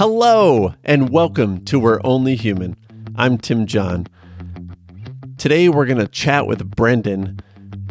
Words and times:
Hello, 0.00 0.72
and 0.82 1.10
welcome 1.10 1.62
to 1.66 1.78
We're 1.78 2.00
Only 2.04 2.34
Human. 2.34 2.74
I'm 3.16 3.36
Tim 3.36 3.66
John. 3.66 4.06
Today, 5.36 5.68
we're 5.68 5.84
going 5.84 5.98
to 5.98 6.08
chat 6.08 6.46
with 6.46 6.70
Brendan. 6.70 7.38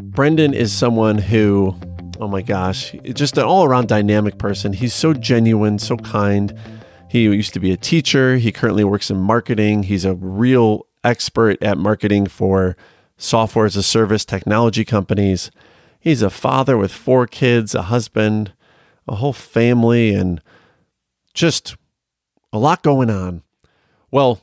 Brendan 0.01 0.55
is 0.55 0.73
someone 0.73 1.19
who, 1.19 1.75
oh 2.19 2.27
my 2.27 2.41
gosh, 2.41 2.95
just 3.13 3.37
an 3.37 3.43
all 3.43 3.63
around 3.63 3.89
dynamic 3.89 4.39
person. 4.39 4.73
He's 4.73 4.95
so 4.95 5.13
genuine, 5.13 5.77
so 5.77 5.97
kind. 5.97 6.57
He 7.11 7.25
used 7.25 7.53
to 7.53 7.59
be 7.59 7.71
a 7.71 7.77
teacher. 7.77 8.37
He 8.37 8.51
currently 8.51 8.83
works 8.83 9.11
in 9.11 9.17
marketing. 9.17 9.83
He's 9.83 10.03
a 10.03 10.15
real 10.15 10.87
expert 11.03 11.61
at 11.61 11.77
marketing 11.77 12.25
for 12.25 12.75
software 13.17 13.67
as 13.67 13.75
a 13.75 13.83
service 13.83 14.25
technology 14.25 14.83
companies. 14.83 15.51
He's 15.99 16.23
a 16.23 16.31
father 16.31 16.75
with 16.75 16.91
four 16.91 17.27
kids, 17.27 17.75
a 17.75 17.83
husband, 17.83 18.53
a 19.07 19.17
whole 19.17 19.31
family, 19.31 20.15
and 20.15 20.41
just 21.35 21.75
a 22.51 22.59
lot 22.59 22.83
going 22.83 23.09
on. 23.09 23.43
Well, 24.11 24.41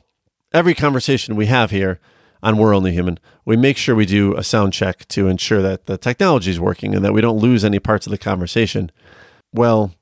every 0.53 0.73
conversation 0.73 1.35
we 1.35 1.47
have 1.47 1.71
here 1.71 1.99
on 2.41 2.57
We're 2.57 2.75
Only 2.75 2.93
Human, 2.93 3.19
we 3.45 3.57
make 3.57 3.77
sure 3.77 3.95
we 3.95 4.05
do 4.05 4.35
a 4.35 4.43
sound 4.43 4.73
check 4.73 5.07
to 5.09 5.27
ensure 5.27 5.61
that 5.61 5.85
the 5.85 5.97
technology 5.97 6.51
is 6.51 6.59
working 6.59 6.95
and 6.95 7.03
that 7.03 7.13
we 7.13 7.21
don't 7.21 7.39
lose 7.39 7.65
any 7.65 7.79
parts 7.79 8.07
of 8.07 8.11
the 8.11 8.17
conversation. 8.17 8.91
Well, 9.53 9.93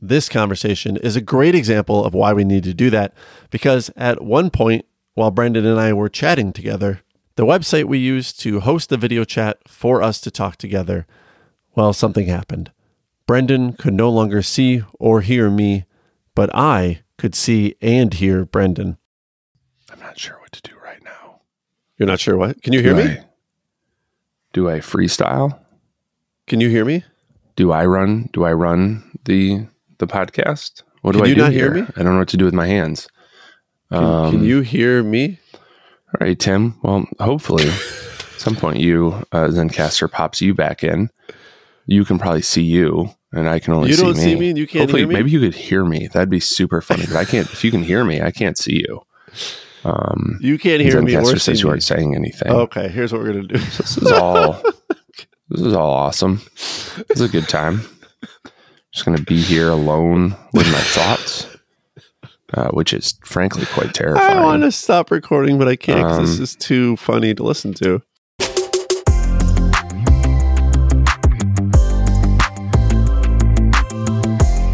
this 0.00 0.28
conversation 0.28 0.96
is 0.98 1.16
a 1.16 1.20
great 1.20 1.54
example 1.54 2.04
of 2.04 2.14
why 2.14 2.32
we 2.32 2.44
need 2.44 2.64
to 2.64 2.74
do 2.74 2.90
that 2.90 3.14
because 3.50 3.90
at 3.96 4.22
one 4.22 4.50
point, 4.50 4.84
while 5.14 5.30
Brendan 5.30 5.64
and 5.64 5.80
I 5.80 5.92
were 5.94 6.10
chatting 6.10 6.52
together, 6.52 7.00
the 7.36 7.46
website 7.46 7.84
we 7.84 7.98
used 7.98 8.38
to 8.40 8.60
host 8.60 8.90
the 8.90 8.96
video 8.96 9.24
chat 9.24 9.58
for 9.66 10.02
us 10.02 10.20
to 10.20 10.30
talk 10.30 10.56
together, 10.56 11.06
well, 11.74 11.92
something 11.92 12.26
happened. 12.26 12.70
Brendan 13.26 13.72
could 13.72 13.94
no 13.94 14.10
longer 14.10 14.42
see 14.42 14.82
or 14.98 15.22
hear 15.22 15.50
me, 15.50 15.84
but 16.34 16.54
I 16.54 17.00
could 17.18 17.34
see 17.34 17.74
and 17.80 18.12
hear 18.14 18.44
Brendan. 18.44 18.98
I'm 19.90 20.00
not 20.00 20.18
sure 20.18 20.38
what 20.40 20.52
to 20.52 20.62
do 20.62 20.76
right 20.84 21.02
now. 21.02 21.40
You're 21.98 22.06
not 22.08 22.20
sure 22.20 22.36
what? 22.36 22.62
Can 22.62 22.72
you 22.72 22.82
hear 22.82 22.94
do 22.94 23.04
me? 23.04 23.10
I, 23.18 23.24
do 24.52 24.68
I 24.70 24.78
freestyle? 24.80 25.58
Can 26.46 26.60
you 26.60 26.68
hear 26.68 26.84
me? 26.84 27.04
Do 27.56 27.72
I 27.72 27.86
run? 27.86 28.28
Do 28.32 28.44
I 28.44 28.52
run 28.52 29.02
the 29.24 29.66
the 29.98 30.06
podcast? 30.06 30.82
What 31.02 31.12
do 31.12 31.18
Can 31.20 31.26
I 31.30 31.34
do 31.34 31.40
not 31.40 31.52
hear 31.52 31.74
here? 31.74 31.84
me? 31.84 31.90
I 31.96 32.02
don't 32.02 32.12
know 32.14 32.18
what 32.18 32.28
to 32.28 32.36
do 32.36 32.44
with 32.44 32.54
my 32.54 32.66
hands. 32.66 33.08
Can, 33.92 34.02
Um, 34.04 34.30
can 34.32 34.44
you 34.44 34.60
hear 34.60 35.02
me? 35.02 35.38
All 35.54 36.26
right, 36.26 36.38
Tim. 36.38 36.78
Well, 36.82 37.06
hopefully, 37.20 37.68
at 37.68 37.74
some 38.38 38.56
point, 38.56 38.78
you 38.80 39.12
uh, 39.32 39.46
Zencastr 39.48 40.10
pops 40.10 40.40
you 40.42 40.54
back 40.54 40.84
in. 40.84 41.10
You 41.86 42.04
can 42.04 42.18
probably 42.18 42.42
see 42.42 42.62
you, 42.62 43.10
and 43.32 43.48
I 43.48 43.58
can 43.58 43.74
only 43.74 43.88
You 43.90 43.94
see 43.96 44.02
don't 44.02 44.16
me. 44.16 44.22
see 44.22 44.36
me 44.36 44.48
and 44.50 44.58
you 44.58 44.66
can't 44.66 44.82
Hopefully, 44.82 45.00
hear 45.02 45.08
me? 45.08 45.14
maybe 45.14 45.30
you 45.30 45.40
could 45.40 45.54
hear 45.54 45.84
me. 45.84 46.08
That'd 46.08 46.30
be 46.30 46.40
super 46.40 46.80
funny. 46.80 47.04
But 47.06 47.16
I 47.16 47.24
can't. 47.24 47.50
if 47.52 47.64
you 47.64 47.70
can 47.70 47.82
hear 47.82 48.04
me, 48.04 48.20
I 48.20 48.30
can't 48.30 48.56
see 48.58 48.84
you. 48.88 49.02
Um, 49.84 50.38
You 50.40 50.58
can't 50.58 50.80
hear 50.82 51.00
me 51.02 51.14
or 51.16 51.38
says 51.38 51.60
you 51.62 51.68
aren't 51.68 51.82
saying 51.84 52.14
anything. 52.16 52.50
Okay, 52.50 52.88
here's 52.88 53.12
what 53.12 53.22
we're 53.22 53.32
going 53.32 53.48
to 53.48 53.54
do. 53.54 53.58
This 53.58 53.96
is 53.98 54.10
all. 54.10 54.52
this 55.48 55.60
is 55.60 55.72
all 55.74 55.90
awesome. 55.92 56.40
It's 56.56 57.20
a 57.20 57.28
good 57.28 57.48
time. 57.48 57.82
Just 58.92 59.04
gonna 59.04 59.20
be 59.20 59.40
here 59.42 59.68
alone 59.68 60.34
with 60.54 60.66
my 60.72 60.78
thoughts, 60.80 61.46
uh, 62.54 62.68
which 62.70 62.94
is 62.94 63.18
frankly 63.26 63.66
quite 63.66 63.92
terrifying. 63.92 64.38
I 64.38 64.42
want 64.42 64.62
to 64.62 64.72
stop 64.72 65.10
recording, 65.10 65.58
but 65.58 65.68
I 65.68 65.76
can't 65.76 65.98
because 66.08 66.30
this 66.30 66.38
Um, 66.38 66.42
is 66.44 66.56
too 66.56 66.96
funny 66.96 67.34
to 67.34 67.42
listen 67.42 67.74
to. 67.74 68.00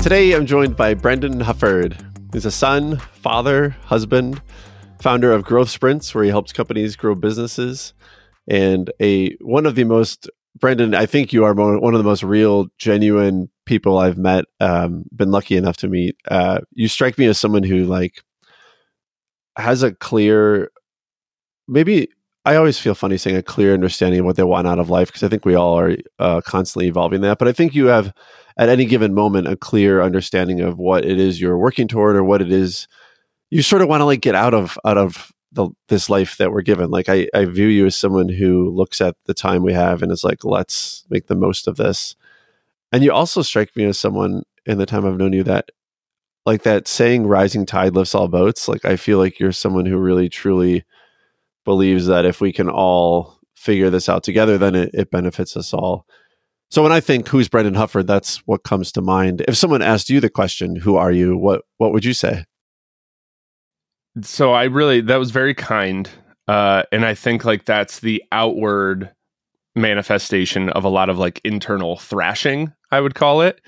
Today, 0.02 0.32
I'm 0.32 0.46
joined 0.46 0.76
by 0.76 0.94
Brendan 0.94 1.38
Hufford. 1.38 1.96
He's 2.32 2.44
a 2.44 2.50
son, 2.50 2.96
father, 2.96 3.70
husband, 3.84 4.42
founder 5.00 5.30
of 5.30 5.44
Growth 5.44 5.70
Sprints, 5.70 6.12
where 6.12 6.24
he 6.24 6.30
helps 6.30 6.52
companies 6.52 6.96
grow 6.96 7.14
businesses, 7.14 7.94
and 8.48 8.90
a 9.00 9.36
one 9.36 9.64
of 9.64 9.76
the 9.76 9.84
most 9.84 10.28
Brendan. 10.58 10.96
I 10.96 11.06
think 11.06 11.32
you 11.32 11.44
are 11.44 11.54
one 11.54 11.94
of 11.94 11.98
the 11.98 12.04
most 12.04 12.24
real, 12.24 12.66
genuine 12.78 13.48
people 13.64 13.98
I've 13.98 14.18
met. 14.18 14.46
Um, 14.58 15.04
been 15.14 15.30
lucky 15.30 15.56
enough 15.56 15.76
to 15.78 15.88
meet. 15.88 16.16
Uh, 16.28 16.62
you 16.72 16.88
strike 16.88 17.16
me 17.16 17.26
as 17.26 17.38
someone 17.38 17.62
who 17.62 17.84
like 17.84 18.24
has 19.56 19.82
a 19.82 19.92
clear 19.92 20.70
maybe 21.68 22.08
i 22.44 22.56
always 22.56 22.78
feel 22.78 22.94
funny 22.94 23.18
saying 23.18 23.36
a 23.36 23.42
clear 23.42 23.74
understanding 23.74 24.20
of 24.20 24.26
what 24.26 24.36
they 24.36 24.42
want 24.42 24.66
out 24.66 24.78
of 24.78 24.90
life 24.90 25.08
because 25.08 25.22
i 25.22 25.28
think 25.28 25.44
we 25.44 25.54
all 25.54 25.78
are 25.78 25.96
uh, 26.18 26.40
constantly 26.40 26.88
evolving 26.88 27.20
that 27.20 27.38
but 27.38 27.48
i 27.48 27.52
think 27.52 27.74
you 27.74 27.86
have 27.86 28.12
at 28.56 28.68
any 28.68 28.84
given 28.84 29.14
moment 29.14 29.48
a 29.48 29.56
clear 29.56 30.02
understanding 30.02 30.60
of 30.60 30.78
what 30.78 31.04
it 31.04 31.18
is 31.18 31.40
you're 31.40 31.58
working 31.58 31.88
toward 31.88 32.16
or 32.16 32.24
what 32.24 32.42
it 32.42 32.52
is 32.52 32.88
you 33.50 33.62
sort 33.62 33.82
of 33.82 33.88
want 33.88 34.00
to 34.00 34.06
like 34.06 34.20
get 34.20 34.34
out 34.34 34.54
of 34.54 34.78
out 34.84 34.96
of 34.96 35.32
the, 35.54 35.68
this 35.88 36.08
life 36.08 36.38
that 36.38 36.50
we're 36.50 36.62
given. 36.62 36.90
Like 36.90 37.10
I, 37.10 37.28
I 37.34 37.44
view 37.44 37.66
you 37.66 37.84
as 37.84 37.94
someone 37.94 38.30
who 38.30 38.70
looks 38.70 39.02
at 39.02 39.14
the 39.26 39.34
time 39.34 39.62
we 39.62 39.74
have 39.74 40.02
and 40.02 40.10
is 40.10 40.24
like 40.24 40.42
let's 40.42 41.04
make 41.10 41.26
the 41.26 41.34
most 41.34 41.68
of 41.68 41.76
this. 41.76 42.16
And 42.90 43.04
you 43.04 43.12
also 43.12 43.42
strike 43.42 43.76
me 43.76 43.84
as 43.84 43.98
someone 43.98 44.44
in 44.66 44.78
the 44.78 44.86
time 44.86 45.04
i've 45.04 45.16
known 45.16 45.32
you 45.32 45.42
that 45.42 45.70
like 46.46 46.62
that 46.62 46.88
saying 46.88 47.26
rising 47.26 47.66
tide 47.66 47.94
lifts 47.94 48.14
all 48.14 48.28
boats 48.28 48.68
like 48.68 48.84
i 48.84 48.96
feel 48.96 49.18
like 49.18 49.38
you're 49.38 49.52
someone 49.52 49.86
who 49.86 49.96
really 49.96 50.28
truly 50.28 50.84
believes 51.64 52.06
that 52.06 52.24
if 52.24 52.40
we 52.40 52.52
can 52.52 52.68
all 52.68 53.38
figure 53.54 53.90
this 53.90 54.08
out 54.08 54.22
together 54.22 54.58
then 54.58 54.74
it, 54.74 54.90
it 54.92 55.10
benefits 55.10 55.56
us 55.56 55.72
all 55.72 56.06
so 56.72 56.82
when 56.82 56.92
i 56.92 57.00
think 57.00 57.28
who's 57.28 57.48
brendan 57.48 57.74
hufford 57.74 58.06
that's 58.06 58.38
what 58.46 58.64
comes 58.64 58.90
to 58.90 59.00
mind 59.00 59.44
if 59.46 59.56
someone 59.56 59.82
asked 59.82 60.10
you 60.10 60.20
the 60.20 60.30
question 60.30 60.76
who 60.76 60.96
are 60.96 61.12
you 61.12 61.36
what 61.36 61.62
what 61.78 61.92
would 61.92 62.04
you 62.04 62.14
say 62.14 62.44
so 64.20 64.52
I 64.52 64.64
really 64.64 65.00
that 65.02 65.16
was 65.16 65.30
very 65.30 65.54
kind, 65.54 66.08
uh, 66.46 66.82
and 66.92 67.04
I 67.04 67.14
think 67.14 67.44
like 67.44 67.64
that's 67.64 68.00
the 68.00 68.22
outward 68.30 69.10
manifestation 69.74 70.68
of 70.70 70.84
a 70.84 70.90
lot 70.90 71.08
of 71.08 71.18
like 71.18 71.40
internal 71.44 71.96
thrashing. 71.96 72.72
I 72.90 73.00
would 73.00 73.14
call 73.14 73.40
it 73.40 73.60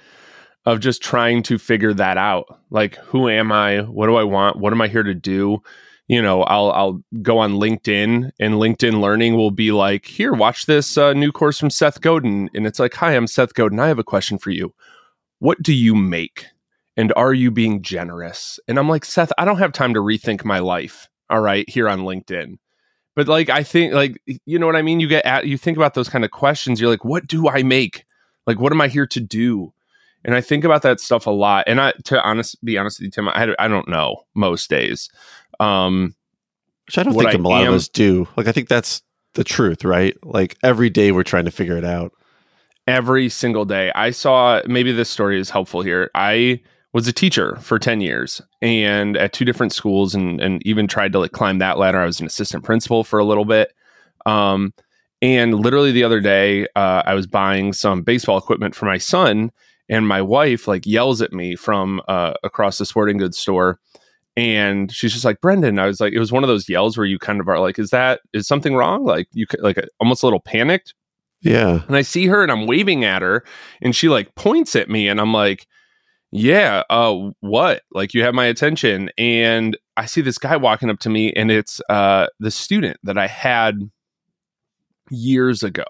of 0.66 0.80
just 0.80 1.02
trying 1.02 1.42
to 1.44 1.58
figure 1.58 1.94
that 1.94 2.18
out. 2.18 2.60
Like, 2.70 2.96
who 2.96 3.28
am 3.28 3.52
I? 3.52 3.80
What 3.80 4.06
do 4.06 4.16
I 4.16 4.24
want? 4.24 4.58
What 4.58 4.72
am 4.72 4.82
I 4.82 4.88
here 4.88 5.02
to 5.02 5.14
do? 5.14 5.62
You 6.06 6.20
know, 6.20 6.42
I'll 6.42 6.70
I'll 6.72 7.00
go 7.22 7.38
on 7.38 7.54
LinkedIn 7.54 8.30
and 8.38 8.54
LinkedIn 8.54 9.00
Learning 9.00 9.36
will 9.36 9.50
be 9.50 9.72
like, 9.72 10.04
here, 10.04 10.32
watch 10.32 10.66
this 10.66 10.98
uh, 10.98 11.14
new 11.14 11.32
course 11.32 11.58
from 11.58 11.70
Seth 11.70 12.00
Godin, 12.02 12.50
and 12.54 12.66
it's 12.66 12.78
like, 12.78 12.94
hi, 12.94 13.16
I'm 13.16 13.26
Seth 13.26 13.54
Godin. 13.54 13.80
I 13.80 13.88
have 13.88 13.98
a 13.98 14.04
question 14.04 14.36
for 14.36 14.50
you. 14.50 14.74
What 15.38 15.62
do 15.62 15.72
you 15.72 15.94
make? 15.94 16.46
And 16.96 17.12
are 17.16 17.32
you 17.32 17.50
being 17.50 17.82
generous? 17.82 18.60
And 18.68 18.78
I'm 18.78 18.88
like, 18.88 19.04
Seth, 19.04 19.32
I 19.38 19.44
don't 19.44 19.58
have 19.58 19.72
time 19.72 19.94
to 19.94 20.00
rethink 20.00 20.44
my 20.44 20.58
life. 20.58 21.08
All 21.30 21.40
right, 21.40 21.68
here 21.68 21.88
on 21.88 22.00
LinkedIn. 22.00 22.58
But 23.16 23.28
like, 23.28 23.48
I 23.48 23.62
think, 23.62 23.94
like, 23.94 24.20
you 24.44 24.58
know 24.58 24.66
what 24.66 24.76
I 24.76 24.82
mean? 24.82 25.00
You 25.00 25.08
get 25.08 25.24
at, 25.24 25.46
you 25.46 25.56
think 25.56 25.76
about 25.76 25.94
those 25.94 26.08
kind 26.08 26.24
of 26.24 26.30
questions. 26.30 26.80
You're 26.80 26.90
like, 26.90 27.04
what 27.04 27.26
do 27.26 27.48
I 27.48 27.62
make? 27.62 28.04
Like, 28.46 28.60
what 28.60 28.72
am 28.72 28.80
I 28.80 28.88
here 28.88 29.06
to 29.06 29.20
do? 29.20 29.72
And 30.24 30.34
I 30.34 30.40
think 30.40 30.64
about 30.64 30.82
that 30.82 31.00
stuff 31.00 31.26
a 31.26 31.30
lot. 31.30 31.64
And 31.66 31.80
I, 31.80 31.92
to 32.04 32.22
honest, 32.22 32.62
be 32.64 32.78
honest 32.78 32.98
with 32.98 33.06
you, 33.06 33.10
Tim, 33.10 33.28
I, 33.28 33.54
I 33.58 33.68
don't 33.68 33.88
know 33.88 34.24
most 34.34 34.70
days. 34.70 35.10
Um, 35.60 36.14
which 36.86 36.98
i 36.98 37.02
don't 37.02 37.14
think 37.14 37.28
I 37.28 37.32
a 37.32 37.38
lot 37.38 37.62
am- 37.62 37.68
of 37.68 37.74
us 37.74 37.88
do 37.88 38.28
like 38.36 38.46
i 38.46 38.52
think 38.52 38.68
that's 38.68 39.02
the 39.34 39.44
truth 39.44 39.84
right 39.84 40.16
like 40.22 40.56
every 40.62 40.90
day 40.90 41.12
we're 41.12 41.22
trying 41.22 41.46
to 41.46 41.50
figure 41.50 41.78
it 41.78 41.84
out 41.84 42.12
every 42.86 43.28
single 43.28 43.64
day. 43.64 43.90
I 43.94 44.10
saw 44.10 44.60
maybe 44.66 44.92
this 44.92 45.10
story 45.10 45.40
is 45.40 45.50
helpful 45.50 45.82
here. 45.82 46.10
I 46.14 46.60
was 46.92 47.08
a 47.08 47.12
teacher 47.12 47.56
for 47.56 47.78
10 47.78 48.00
years 48.00 48.40
and 48.62 49.16
at 49.16 49.32
two 49.32 49.44
different 49.44 49.72
schools 49.72 50.14
and, 50.14 50.40
and 50.40 50.64
even 50.66 50.86
tried 50.86 51.12
to 51.12 51.18
like 51.18 51.32
climb 51.32 51.58
that 51.58 51.78
ladder. 51.78 52.00
I 52.00 52.06
was 52.06 52.20
an 52.20 52.26
assistant 52.26 52.64
principal 52.64 53.02
for 53.04 53.18
a 53.18 53.24
little 53.24 53.44
bit. 53.44 53.72
Um, 54.26 54.72
and 55.20 55.54
literally 55.54 55.92
the 55.92 56.04
other 56.04 56.20
day, 56.20 56.66
uh, 56.76 57.02
I 57.04 57.14
was 57.14 57.26
buying 57.26 57.72
some 57.72 58.02
baseball 58.02 58.38
equipment 58.38 58.74
for 58.74 58.86
my 58.86 58.98
son 58.98 59.50
and 59.88 60.06
my 60.06 60.22
wife 60.22 60.68
like 60.68 60.86
yells 60.86 61.20
at 61.20 61.32
me 61.32 61.56
from 61.56 62.00
uh, 62.06 62.34
across 62.44 62.78
the 62.78 62.86
sporting 62.86 63.16
goods 63.16 63.38
store 63.38 63.80
and 64.36 64.92
she's 64.92 65.12
just 65.12 65.24
like 65.24 65.40
brendan 65.40 65.78
i 65.78 65.86
was 65.86 66.00
like 66.00 66.12
it 66.12 66.18
was 66.18 66.32
one 66.32 66.42
of 66.42 66.48
those 66.48 66.68
yells 66.68 66.96
where 66.96 67.06
you 67.06 67.18
kind 67.18 67.40
of 67.40 67.48
are 67.48 67.60
like 67.60 67.78
is 67.78 67.90
that 67.90 68.20
is 68.32 68.46
something 68.46 68.74
wrong 68.74 69.04
like 69.04 69.28
you 69.32 69.46
like 69.60 69.78
almost 70.00 70.22
a 70.22 70.26
little 70.26 70.40
panicked 70.40 70.94
yeah 71.40 71.82
and 71.86 71.96
I 71.96 72.02
see 72.02 72.26
her 72.26 72.42
and 72.42 72.50
I'm 72.50 72.66
waving 72.66 73.04
at 73.04 73.22
her 73.22 73.44
and 73.82 73.94
she 73.94 74.08
like 74.08 74.34
points 74.34 74.74
at 74.74 74.88
me 74.88 75.08
and 75.08 75.20
I'm 75.20 75.32
like, 75.32 75.66
yeah, 76.32 76.82
uh, 76.90 77.30
what? 77.40 77.82
Like 77.92 78.14
you 78.14 78.22
have 78.22 78.34
my 78.34 78.46
attention. 78.46 79.10
And 79.18 79.76
I 79.96 80.06
see 80.06 80.20
this 80.20 80.38
guy 80.38 80.56
walking 80.56 80.90
up 80.90 80.98
to 81.00 81.10
me 81.10 81.32
and 81.34 81.50
it's 81.50 81.80
uh 81.88 82.26
the 82.40 82.50
student 82.50 82.96
that 83.04 83.18
I 83.18 83.26
had 83.26 83.90
years 85.10 85.62
ago. 85.62 85.84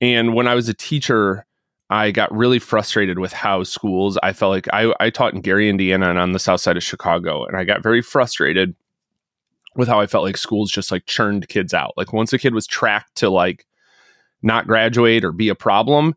And 0.00 0.34
when 0.34 0.48
I 0.48 0.54
was 0.54 0.68
a 0.68 0.74
teacher, 0.74 1.46
I 1.90 2.12
got 2.12 2.34
really 2.34 2.60
frustrated 2.60 3.18
with 3.18 3.32
how 3.32 3.64
schools, 3.64 4.16
I 4.22 4.32
felt 4.32 4.50
like 4.50 4.68
I, 4.72 4.94
I 5.00 5.10
taught 5.10 5.34
in 5.34 5.40
Gary, 5.40 5.68
Indiana 5.68 6.08
and 6.08 6.18
on 6.20 6.32
the 6.32 6.38
south 6.38 6.60
side 6.60 6.76
of 6.76 6.84
Chicago. 6.84 7.44
And 7.44 7.56
I 7.56 7.64
got 7.64 7.82
very 7.82 8.00
frustrated 8.00 8.76
with 9.74 9.88
how 9.88 10.00
I 10.00 10.06
felt 10.06 10.24
like 10.24 10.36
schools 10.36 10.70
just 10.70 10.92
like 10.92 11.06
churned 11.06 11.48
kids 11.48 11.74
out. 11.74 11.94
Like 11.96 12.12
once 12.12 12.32
a 12.32 12.38
kid 12.38 12.54
was 12.54 12.66
tracked 12.66 13.16
to 13.16 13.28
like 13.28 13.66
not 14.40 14.68
graduate 14.68 15.24
or 15.24 15.32
be 15.32 15.48
a 15.48 15.54
problem, 15.56 16.14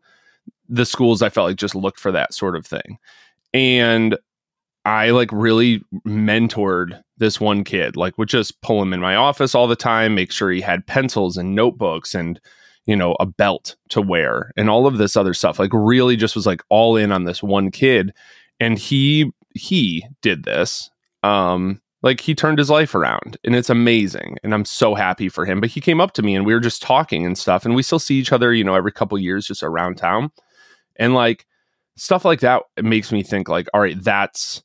the 0.68 0.86
schools 0.86 1.22
I 1.22 1.28
felt 1.28 1.48
like 1.48 1.56
just 1.56 1.74
looked 1.74 1.98
for 1.98 2.12
that 2.12 2.34
sort 2.34 2.54
of 2.54 2.64
thing. 2.64 2.98
And 3.52 4.16
I 4.84 5.10
like 5.10 5.30
really 5.32 5.82
mentored 6.06 7.02
this 7.18 7.40
one 7.40 7.64
kid, 7.64 7.96
like 7.96 8.16
would 8.16 8.28
just 8.28 8.60
pull 8.60 8.80
him 8.80 8.92
in 8.92 9.00
my 9.00 9.16
office 9.16 9.56
all 9.56 9.66
the 9.66 9.76
time, 9.76 10.14
make 10.14 10.30
sure 10.30 10.52
he 10.52 10.60
had 10.60 10.86
pencils 10.86 11.36
and 11.36 11.54
notebooks 11.54 12.14
and, 12.14 12.40
you 12.86 12.96
know, 12.96 13.16
a 13.20 13.26
belt 13.26 13.76
to 13.90 14.00
wear 14.00 14.52
and 14.56 14.68
all 14.68 14.86
of 14.86 14.98
this 14.98 15.16
other 15.16 15.34
stuff. 15.34 15.58
Like 15.58 15.70
really 15.72 16.16
just 16.16 16.36
was 16.36 16.46
like 16.46 16.62
all 16.68 16.96
in 16.96 17.12
on 17.12 17.24
this 17.24 17.42
one 17.42 17.70
kid. 17.70 18.12
And 18.60 18.78
he 18.78 19.32
he 19.54 20.06
did 20.22 20.44
this. 20.44 20.90
Um, 21.22 21.80
like 22.04 22.20
he 22.20 22.34
turned 22.34 22.58
his 22.58 22.68
life 22.70 22.94
around 22.94 23.38
and 23.42 23.56
it's 23.56 23.70
amazing 23.70 24.36
and 24.44 24.54
i'm 24.54 24.64
so 24.64 24.94
happy 24.94 25.28
for 25.28 25.44
him 25.44 25.60
but 25.60 25.70
he 25.70 25.80
came 25.80 26.00
up 26.00 26.12
to 26.12 26.22
me 26.22 26.36
and 26.36 26.46
we 26.46 26.54
were 26.54 26.60
just 26.60 26.82
talking 26.82 27.26
and 27.26 27.36
stuff 27.36 27.64
and 27.64 27.74
we 27.74 27.82
still 27.82 27.98
see 27.98 28.16
each 28.16 28.30
other 28.30 28.52
you 28.52 28.62
know 28.62 28.74
every 28.76 28.92
couple 28.92 29.18
years 29.18 29.46
just 29.46 29.62
around 29.62 29.96
town 29.96 30.30
and 30.96 31.14
like 31.14 31.46
stuff 31.96 32.24
like 32.24 32.40
that 32.40 32.62
makes 32.80 33.10
me 33.10 33.22
think 33.22 33.48
like 33.48 33.66
all 33.74 33.80
right 33.80 34.00
that's 34.04 34.62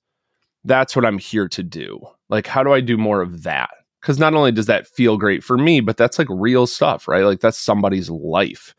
that's 0.65 0.95
what 0.95 1.05
i'm 1.05 1.17
here 1.17 1.47
to 1.47 1.63
do 1.63 1.99
like 2.27 2.45
how 2.45 2.61
do 2.61 2.73
i 2.73 2.81
do 2.81 2.97
more 2.97 3.21
of 3.21 3.43
that 3.43 3.69
because 4.01 4.19
not 4.19 4.33
only 4.33 4.51
does 4.51 4.67
that 4.67 4.87
feel 4.87 5.17
great 5.17 5.43
for 5.43 5.57
me 5.57 5.79
but 5.79 5.97
that's 5.97 6.19
like 6.19 6.27
real 6.29 6.67
stuff 6.67 7.07
right? 7.07 7.23
Like 7.23 7.39
that's 7.39 7.57
somebody's 7.57 8.09
life. 8.09 8.73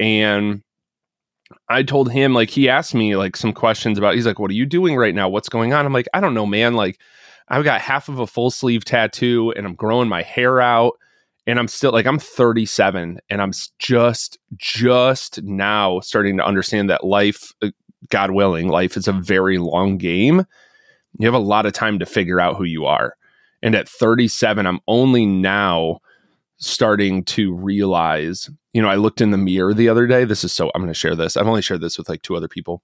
And 0.00 0.62
I 1.68 1.82
told 1.82 2.10
him 2.10 2.34
like 2.34 2.50
he 2.50 2.68
asked 2.68 2.94
me 2.94 3.16
like 3.16 3.36
some 3.36 3.52
questions 3.52 3.98
about 3.98 4.14
he's 4.14 4.26
like 4.26 4.38
what 4.38 4.50
are 4.50 4.54
you 4.54 4.66
doing 4.66 4.96
right 4.96 5.14
now? 5.14 5.28
What's 5.28 5.48
going 5.48 5.72
on? 5.72 5.86
I'm 5.86 5.92
like 5.92 6.08
I 6.14 6.20
don't 6.20 6.34
know 6.34 6.46
man. 6.46 6.74
Like 6.74 6.98
I've 7.48 7.64
got 7.64 7.80
half 7.80 8.08
of 8.08 8.18
a 8.18 8.26
full 8.26 8.50
sleeve 8.50 8.84
tattoo 8.84 9.52
and 9.56 9.66
I'm 9.66 9.74
growing 9.74 10.08
my 10.08 10.22
hair 10.22 10.60
out 10.60 10.98
and 11.46 11.58
I'm 11.58 11.68
still 11.68 11.92
like 11.92 12.06
I'm 12.06 12.18
37 12.18 13.18
and 13.30 13.42
I'm 13.42 13.52
just 13.78 14.38
just 14.56 15.42
now 15.42 16.00
starting 16.00 16.36
to 16.36 16.44
understand 16.44 16.90
that 16.90 17.04
life 17.04 17.52
uh, 17.62 17.70
god 18.10 18.30
willing 18.30 18.68
life 18.68 18.96
is 18.96 19.08
a 19.08 19.12
very 19.12 19.58
long 19.58 19.96
game. 19.96 20.44
You 21.18 21.26
have 21.26 21.34
a 21.34 21.38
lot 21.38 21.66
of 21.66 21.72
time 21.72 21.98
to 21.98 22.06
figure 22.06 22.38
out 22.38 22.56
who 22.56 22.64
you 22.64 22.84
are. 22.84 23.16
And 23.62 23.74
at 23.74 23.88
37 23.88 24.66
I'm 24.66 24.80
only 24.86 25.26
now 25.26 25.98
starting 26.58 27.24
to 27.24 27.54
realize, 27.54 28.50
you 28.72 28.82
know, 28.82 28.88
I 28.88 28.96
looked 28.96 29.20
in 29.20 29.30
the 29.30 29.38
mirror 29.38 29.74
the 29.74 29.88
other 29.88 30.06
day. 30.06 30.24
This 30.24 30.44
is 30.44 30.52
so 30.52 30.70
I'm 30.74 30.82
going 30.82 30.88
to 30.88 30.94
share 30.94 31.14
this. 31.14 31.36
I've 31.36 31.46
only 31.46 31.62
shared 31.62 31.80
this 31.80 31.98
with 31.98 32.08
like 32.08 32.22
two 32.22 32.36
other 32.36 32.48
people 32.48 32.82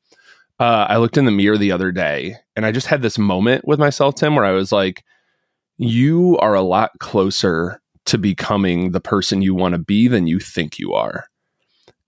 uh, 0.61 0.87
I 0.89 0.99
looked 0.99 1.17
in 1.17 1.25
the 1.25 1.31
mirror 1.31 1.59
the 1.59 1.73
other 1.73 1.91
day 1.91 2.37
and 2.55 2.65
I 2.65 2.73
just 2.73 2.87
had 2.87 3.03
this 3.03 3.19
moment 3.19 3.67
with 3.67 3.79
myself, 3.79 4.15
Tim, 4.15 4.37
where 4.37 4.45
I 4.45 4.53
was 4.53 4.71
like, 4.71 5.05
you 5.77 6.39
are 6.39 6.55
a 6.55 6.63
lot 6.63 6.93
closer 7.01 7.81
to 8.07 8.19
becoming 8.19 8.93
the 8.93 9.01
person 9.01 9.43
you 9.43 9.55
want 9.55 9.73
to 9.73 9.79
be 9.79 10.07
than 10.07 10.27
you 10.27 10.39
think 10.39 10.79
you 10.79 10.93
are. 10.93 11.27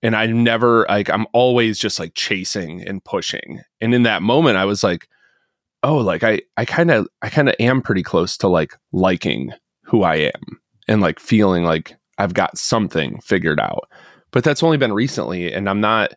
And 0.02 0.14
I 0.14 0.26
never, 0.26 0.86
like, 0.88 1.10
I'm 1.10 1.26
always 1.32 1.78
just 1.78 1.98
like 1.98 2.14
chasing 2.14 2.86
and 2.86 3.02
pushing. 3.02 3.62
And 3.80 3.94
in 3.94 4.04
that 4.04 4.22
moment, 4.22 4.58
I 4.58 4.64
was 4.64 4.84
like, 4.84 5.08
oh, 5.82 5.96
like, 5.96 6.24
I, 6.24 6.40
I 6.56 6.64
kind 6.64 6.90
of, 6.90 7.06
I 7.22 7.28
kind 7.28 7.48
of 7.48 7.54
am 7.60 7.82
pretty 7.82 8.02
close 8.02 8.36
to 8.38 8.48
like 8.48 8.74
liking 8.92 9.52
who 9.82 10.02
I 10.02 10.16
am 10.16 10.60
and 10.88 11.00
like 11.00 11.20
feeling 11.20 11.64
like 11.64 11.96
I've 12.18 12.34
got 12.34 12.58
something 12.58 13.20
figured 13.20 13.60
out. 13.60 13.88
But 14.32 14.44
that's 14.44 14.62
only 14.62 14.76
been 14.76 14.92
recently. 14.92 15.52
And 15.52 15.68
I'm 15.68 15.80
not, 15.80 16.12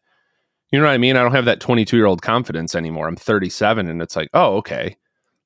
you 0.72 0.80
know 0.80 0.86
what 0.86 0.94
I 0.94 0.98
mean? 0.98 1.16
I 1.16 1.24
don't 1.24 1.34
have 1.34 1.46
that 1.46 1.60
22 1.60 1.96
year 1.98 2.06
old 2.06 2.22
confidence 2.22 2.76
anymore. 2.76 3.08
I'm 3.08 3.16
37 3.16 3.88
and 3.88 4.02
it's 4.02 4.16
like, 4.16 4.30
oh, 4.34 4.58
okay. 4.58 4.98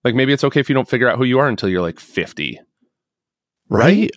Like 0.03 0.15
maybe 0.15 0.33
it's 0.33 0.43
okay 0.43 0.59
if 0.59 0.69
you 0.69 0.75
don't 0.75 0.89
figure 0.89 1.09
out 1.09 1.17
who 1.17 1.23
you 1.23 1.39
are 1.39 1.47
until 1.47 1.69
you're 1.69 1.81
like 1.81 1.99
50. 1.99 2.59
Right? 3.69 4.11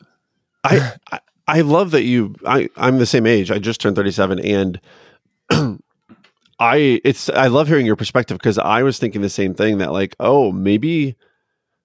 I, 0.64 0.94
I 1.12 1.20
I 1.48 1.60
love 1.60 1.92
that 1.92 2.02
you 2.02 2.34
I 2.44 2.68
I'm 2.76 2.98
the 2.98 3.06
same 3.06 3.26
age. 3.26 3.50
I 3.50 3.58
just 3.58 3.80
turned 3.80 3.96
37 3.96 4.40
and 4.40 4.80
I 6.58 7.00
it's 7.04 7.28
I 7.28 7.48
love 7.48 7.68
hearing 7.68 7.86
your 7.86 7.96
perspective 7.96 8.38
because 8.38 8.58
I 8.58 8.82
was 8.82 8.98
thinking 8.98 9.22
the 9.22 9.28
same 9.28 9.54
thing 9.54 9.78
that 9.78 9.92
like, 9.92 10.16
oh, 10.20 10.52
maybe 10.52 11.16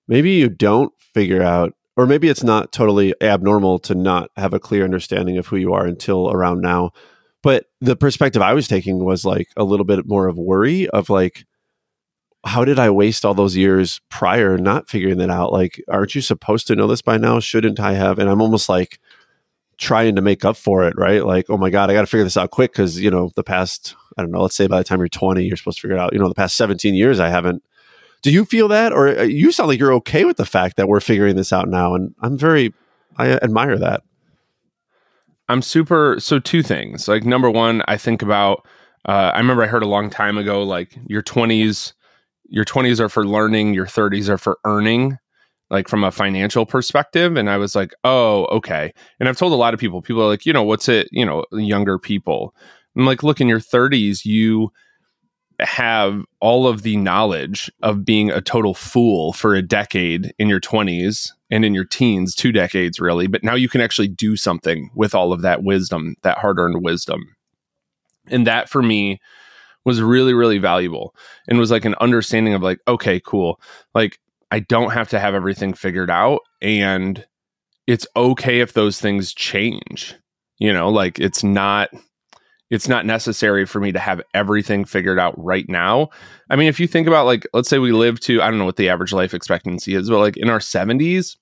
maybe 0.07 0.31
you 0.31 0.49
don't 0.49 0.93
figure 0.97 1.41
out 1.41 1.73
or 1.97 2.05
maybe 2.05 2.29
it's 2.29 2.43
not 2.43 2.71
totally 2.71 3.13
abnormal 3.21 3.79
to 3.79 3.95
not 3.95 4.31
have 4.37 4.53
a 4.53 4.59
clear 4.59 4.83
understanding 4.83 5.37
of 5.37 5.47
who 5.47 5.57
you 5.57 5.73
are 5.73 5.85
until 5.85 6.31
around 6.31 6.61
now 6.61 6.91
but 7.43 7.65
the 7.79 7.95
perspective 7.95 8.41
I 8.41 8.53
was 8.53 8.67
taking 8.67 9.03
was 9.03 9.25
like 9.25 9.49
a 9.57 9.63
little 9.63 9.85
bit 9.85 10.07
more 10.07 10.27
of 10.27 10.37
worry 10.37 10.87
of 10.89 11.09
like, 11.09 11.45
how 12.43 12.65
did 12.65 12.79
I 12.79 12.89
waste 12.89 13.25
all 13.25 13.33
those 13.33 13.55
years 13.55 14.01
prior 14.09 14.57
not 14.57 14.89
figuring 14.89 15.17
that 15.17 15.29
out? 15.29 15.51
Like, 15.51 15.83
aren't 15.87 16.15
you 16.15 16.21
supposed 16.21 16.67
to 16.67 16.75
know 16.75 16.87
this 16.87 17.01
by 17.01 17.17
now? 17.17 17.39
Shouldn't 17.39 17.79
I 17.79 17.93
have? 17.93 18.19
And 18.19 18.29
I'm 18.29 18.41
almost 18.41 18.69
like 18.69 18.99
trying 19.77 20.15
to 20.15 20.21
make 20.21 20.45
up 20.45 20.57
for 20.57 20.83
it, 20.87 20.95
right? 20.97 21.25
Like, 21.25 21.49
oh 21.49 21.57
my 21.57 21.69
God, 21.69 21.89
I 21.89 21.93
got 21.93 22.01
to 22.01 22.07
figure 22.07 22.23
this 22.23 22.37
out 22.37 22.51
quick 22.51 22.71
because, 22.71 22.99
you 22.99 23.09
know, 23.09 23.31
the 23.35 23.43
past, 23.43 23.95
I 24.17 24.21
don't 24.21 24.31
know, 24.31 24.41
let's 24.41 24.55
say 24.55 24.67
by 24.67 24.77
the 24.77 24.83
time 24.83 24.99
you're 24.99 25.07
20, 25.07 25.43
you're 25.43 25.57
supposed 25.57 25.77
to 25.77 25.81
figure 25.81 25.97
it 25.97 25.99
out. 25.99 26.13
You 26.13 26.19
know, 26.19 26.27
the 26.27 26.35
past 26.35 26.57
17 26.57 26.95
years, 26.95 27.19
I 27.19 27.29
haven't. 27.29 27.63
Do 28.21 28.31
you 28.31 28.45
feel 28.45 28.67
that? 28.67 28.93
Or 28.93 29.07
uh, 29.07 29.23
you 29.23 29.51
sound 29.51 29.69
like 29.69 29.79
you're 29.79 29.93
okay 29.93 30.25
with 30.25 30.37
the 30.37 30.45
fact 30.45 30.77
that 30.77 30.87
we're 30.87 30.99
figuring 30.99 31.35
this 31.35 31.51
out 31.51 31.67
now. 31.67 31.95
And 31.95 32.13
I'm 32.21 32.37
very, 32.37 32.73
I 33.17 33.31
admire 33.31 33.77
that. 33.77 34.03
I'm 35.49 35.61
super. 35.61 36.15
So 36.19 36.39
two 36.39 36.63
things. 36.63 37.07
Like 37.07 37.25
number 37.25 37.49
one, 37.49 37.83
I 37.87 37.97
think 37.97 38.21
about. 38.21 38.65
Uh, 39.05 39.31
I 39.33 39.39
remember 39.39 39.63
I 39.63 39.67
heard 39.67 39.83
a 39.83 39.87
long 39.87 40.09
time 40.09 40.37
ago, 40.37 40.61
like 40.61 40.95
your 41.07 41.23
20s, 41.23 41.93
your 42.49 42.63
20s 42.63 42.99
are 42.99 43.09
for 43.09 43.25
learning, 43.25 43.73
your 43.73 43.87
30s 43.87 44.29
are 44.29 44.37
for 44.37 44.59
earning, 44.63 45.17
like 45.71 45.87
from 45.87 46.03
a 46.03 46.11
financial 46.11 46.67
perspective. 46.67 47.35
And 47.35 47.49
I 47.49 47.57
was 47.57 47.75
like, 47.75 47.93
oh, 48.03 48.45
okay. 48.45 48.93
And 49.19 49.27
I've 49.27 49.37
told 49.37 49.53
a 49.53 49.55
lot 49.55 49.73
of 49.73 49.79
people, 49.79 50.01
people 50.01 50.21
are 50.21 50.27
like, 50.27 50.45
you 50.45 50.53
know, 50.53 50.61
what's 50.63 50.87
it? 50.87 51.09
You 51.11 51.25
know, 51.25 51.43
younger 51.51 51.97
people. 51.97 52.53
I'm 52.95 53.05
like, 53.05 53.23
look, 53.23 53.39
in 53.39 53.47
your 53.47 53.59
30s, 53.59 54.25
you 54.25 54.71
have 55.59 56.23
all 56.39 56.67
of 56.67 56.81
the 56.81 56.97
knowledge 56.97 57.71
of 57.83 58.03
being 58.03 58.31
a 58.31 58.41
total 58.41 58.73
fool 58.73 59.31
for 59.33 59.53
a 59.53 59.61
decade 59.61 60.33
in 60.39 60.49
your 60.49 60.59
20s 60.59 61.31
and 61.51 61.63
in 61.63 61.73
your 61.73 61.85
teens, 61.85 62.33
two 62.33 62.51
decades 62.51 62.99
really, 62.99 63.27
but 63.27 63.43
now 63.43 63.53
you 63.53 63.69
can 63.69 63.81
actually 63.81 64.07
do 64.07 64.35
something 64.35 64.89
with 64.95 65.13
all 65.13 65.31
of 65.31 65.41
that 65.41 65.63
wisdom, 65.63 66.15
that 66.23 66.39
hard 66.39 66.57
earned 66.57 66.83
wisdom. 66.83 67.35
And 68.27 68.47
that 68.47 68.69
for 68.69 68.81
me 68.81 69.19
was 69.85 70.01
really, 70.01 70.33
really 70.33 70.57
valuable 70.57 71.15
and 71.47 71.59
was 71.59 71.71
like 71.71 71.85
an 71.85 71.95
understanding 72.01 72.53
of 72.53 72.61
like, 72.61 72.79
okay, 72.87 73.19
cool. 73.19 73.59
Like, 73.93 74.19
I 74.51 74.59
don't 74.59 74.91
have 74.91 75.09
to 75.09 75.19
have 75.19 75.33
everything 75.33 75.73
figured 75.73 76.09
out. 76.09 76.41
And 76.61 77.25
it's 77.87 78.07
okay 78.15 78.59
if 78.59 78.73
those 78.73 78.99
things 78.99 79.33
change. 79.33 80.15
You 80.59 80.71
know, 80.71 80.89
like 80.89 81.19
it's 81.19 81.43
not 81.43 81.89
it's 82.71 82.87
not 82.87 83.05
necessary 83.05 83.65
for 83.65 83.81
me 83.81 83.91
to 83.91 83.99
have 83.99 84.21
everything 84.33 84.85
figured 84.85 85.19
out 85.19 85.35
right 85.37 85.67
now. 85.67 86.09
I 86.49 86.55
mean, 86.55 86.69
if 86.69 86.79
you 86.79 86.87
think 86.87 87.05
about 87.05 87.25
like, 87.25 87.45
let's 87.53 87.69
say 87.69 87.79
we 87.79 87.91
live 87.91 88.19
to, 88.21 88.41
I 88.41 88.49
don't 88.49 88.57
know 88.57 88.65
what 88.65 88.77
the 88.77 88.89
average 88.89 89.11
life 89.11 89.33
expectancy 89.33 89.93
is, 89.93 90.09
but 90.09 90.19
like 90.19 90.37
in 90.37 90.49
our 90.49 90.59
70s, 90.59 91.35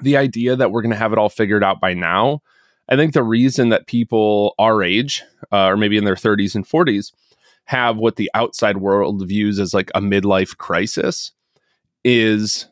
the 0.00 0.16
idea 0.16 0.54
that 0.54 0.70
we're 0.70 0.80
going 0.80 0.92
to 0.92 0.96
have 0.96 1.12
it 1.12 1.18
all 1.18 1.28
figured 1.28 1.64
out 1.64 1.80
by 1.80 1.92
now, 1.92 2.40
I 2.88 2.94
think 2.94 3.14
the 3.14 3.22
reason 3.24 3.70
that 3.70 3.88
people 3.88 4.54
our 4.60 4.80
age, 4.82 5.24
uh, 5.50 5.66
or 5.66 5.76
maybe 5.76 5.96
in 5.96 6.04
their 6.04 6.14
30s 6.14 6.54
and 6.54 6.66
40s, 6.66 7.12
have 7.64 7.96
what 7.96 8.14
the 8.14 8.30
outside 8.32 8.76
world 8.76 9.26
views 9.26 9.58
as 9.58 9.74
like 9.74 9.90
a 9.94 10.00
midlife 10.00 10.56
crisis 10.56 11.32
is 12.04 12.66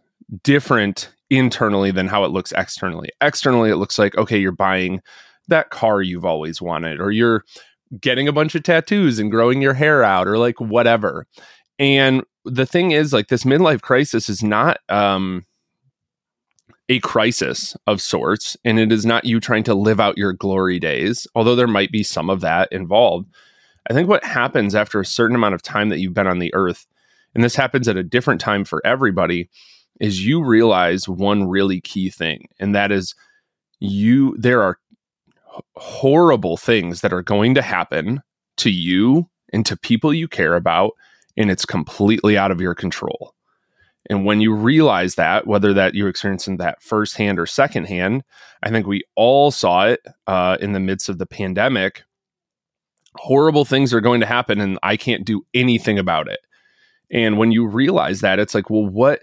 different 0.45 1.13
internally 1.31 1.91
than 1.91 2.07
how 2.07 2.25
it 2.25 2.31
looks 2.31 2.53
externally. 2.57 3.09
Externally, 3.21 3.71
it 3.71 3.77
looks 3.77 3.99
like, 3.99 4.17
okay, 4.17 4.39
you're 4.39 4.53
buying 4.53 5.01
that 5.51 5.71
car 5.71 6.03
you've 6.03 6.25
always 6.25 6.63
wanted, 6.63 7.01
or 7.01 7.11
you're 7.11 7.45
getting 8.01 8.27
a 8.27 8.33
bunch 8.33 8.55
of 8.55 8.63
tattoos 8.63 9.19
and 9.19 9.31
growing 9.31 9.61
your 9.61 9.75
hair 9.75 10.03
out, 10.03 10.27
or 10.27 10.39
like 10.39 10.61
whatever. 10.61 11.27
And 11.79 12.23
the 12.45 12.67
thing 12.67 12.93
is, 12.93 13.13
like, 13.13 13.29
this 13.29 13.45
midlife 13.45 13.83
crisis 13.83 14.29
is 14.29 14.43
not 14.43 14.79
um, 14.89 15.45
a 16.89 16.99
crisis 17.01 17.77
of 17.87 18.01
sorts, 18.01 18.57
and 18.65 18.79
it 18.79 18.91
is 18.93 19.07
not 19.07 19.25
you 19.25 19.41
trying 19.41 19.65
to 19.65 19.75
live 19.75 20.01
out 20.01 20.19
your 20.19 20.33
glory 20.33 20.79
days, 20.79 21.27
although 21.35 21.57
there 21.57 21.67
might 21.67 21.93
be 21.93 22.03
some 22.03 22.31
of 22.31 22.41
that 22.41 22.71
involved. 22.73 23.29
I 23.89 23.95
think 23.95 24.09
what 24.09 24.25
happens 24.25 24.75
after 24.75 25.01
a 25.01 25.07
certain 25.07 25.37
amount 25.37 25.55
of 25.55 25.63
time 25.63 25.89
that 25.89 26.01
you've 26.01 26.15
been 26.15 26.27
on 26.27 26.39
the 26.39 26.55
earth, 26.55 26.87
and 27.35 27.45
this 27.45 27.55
happens 27.57 27.89
at 27.89 27.97
a 27.97 28.03
different 28.03 28.41
time 28.41 28.65
for 28.65 28.85
everybody, 28.85 29.49
is 30.01 30.25
you 30.25 30.45
realize 30.45 31.09
one 31.09 31.49
really 31.49 31.81
key 31.81 32.11
thing, 32.11 32.49
and 32.59 32.75
that 32.75 32.93
is 32.93 33.15
you 33.81 34.37
there 34.39 34.63
are 34.63 34.79
horrible 35.77 36.57
things 36.57 37.01
that 37.01 37.13
are 37.13 37.23
going 37.23 37.55
to 37.55 37.63
happen 37.63 38.23
to 38.59 38.71
you 38.71 39.29
and 39.53 39.67
to 39.67 39.77
people 39.77 40.15
you 40.15 40.29
care 40.29 40.55
about, 40.55 40.93
and 41.37 41.51
it's 41.51 41.65
completely 41.65 42.37
out 42.37 42.51
of 42.51 42.61
your 42.61 42.75
control. 42.75 43.35
And 44.09 44.25
when 44.25 44.41
you 44.41 44.55
realize 44.55 45.15
that, 45.17 45.47
whether 45.47 45.73
that 45.75 45.95
you're 45.95 46.09
experiencing 46.09 46.57
that 46.57 46.83
firsthand 46.83 47.39
or 47.39 47.47
secondhand, 47.47 48.25
I 48.63 48.71
think 48.71 48.87
we 48.87 49.05
all 49.15 49.51
saw 49.51 49.87
it 49.87 50.01
uh, 50.27 50.57
in 50.61 50.73
the 50.73 50.81
midst 50.81 51.09
of 51.09 51.19
the 51.19 51.27
pandemic. 51.27 52.03
Horrible 53.17 53.65
things 53.65 53.93
are 53.93 54.01
going 54.01 54.21
to 54.21 54.27
happen, 54.27 54.61
and 54.61 54.79
I 54.83 54.97
can't 54.97 55.25
do 55.25 55.45
anything 55.55 55.99
about 55.99 56.29
it. 56.29 56.41
And 57.11 57.39
when 57.39 57.53
you 57.53 57.67
realize 57.67 58.21
that, 58.21 58.39
it's 58.39 58.55
like, 58.55 58.71
well, 58.71 58.87
what? 58.87 59.21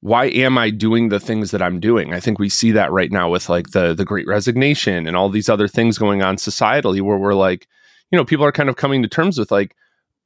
Why 0.00 0.26
am 0.26 0.58
I 0.58 0.70
doing 0.70 1.08
the 1.08 1.20
things 1.20 1.50
that 1.50 1.62
I'm 1.62 1.80
doing? 1.80 2.12
I 2.12 2.20
think 2.20 2.38
we 2.38 2.48
see 2.48 2.70
that 2.72 2.92
right 2.92 3.10
now 3.10 3.30
with 3.30 3.48
like 3.48 3.70
the 3.70 3.94
the 3.94 4.04
great 4.04 4.26
resignation 4.26 5.06
and 5.06 5.16
all 5.16 5.28
these 5.28 5.48
other 5.48 5.68
things 5.68 5.98
going 5.98 6.22
on 6.22 6.36
societally 6.36 7.00
where 7.00 7.18
we're 7.18 7.34
like, 7.34 7.66
you 8.10 8.16
know, 8.16 8.24
people 8.24 8.44
are 8.44 8.52
kind 8.52 8.68
of 8.68 8.76
coming 8.76 9.02
to 9.02 9.08
terms 9.08 9.38
with 9.38 9.50
like, 9.50 9.74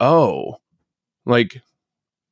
oh, 0.00 0.56
like 1.24 1.62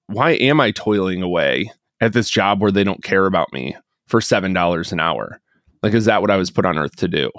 why 0.08 0.32
am 0.32 0.60
I 0.60 0.70
toiling 0.70 1.22
away 1.22 1.70
at 2.00 2.12
this 2.12 2.30
job 2.30 2.60
where 2.60 2.72
they 2.72 2.84
don't 2.84 3.04
care 3.04 3.26
about 3.26 3.52
me 3.52 3.76
for 4.06 4.20
$7 4.20 4.92
an 4.92 5.00
hour? 5.00 5.40
Like, 5.82 5.94
is 5.94 6.06
that 6.06 6.22
what 6.22 6.30
I 6.30 6.36
was 6.36 6.50
put 6.50 6.64
on 6.64 6.78
earth 6.78 6.96
to 6.96 7.08
do? 7.08 7.30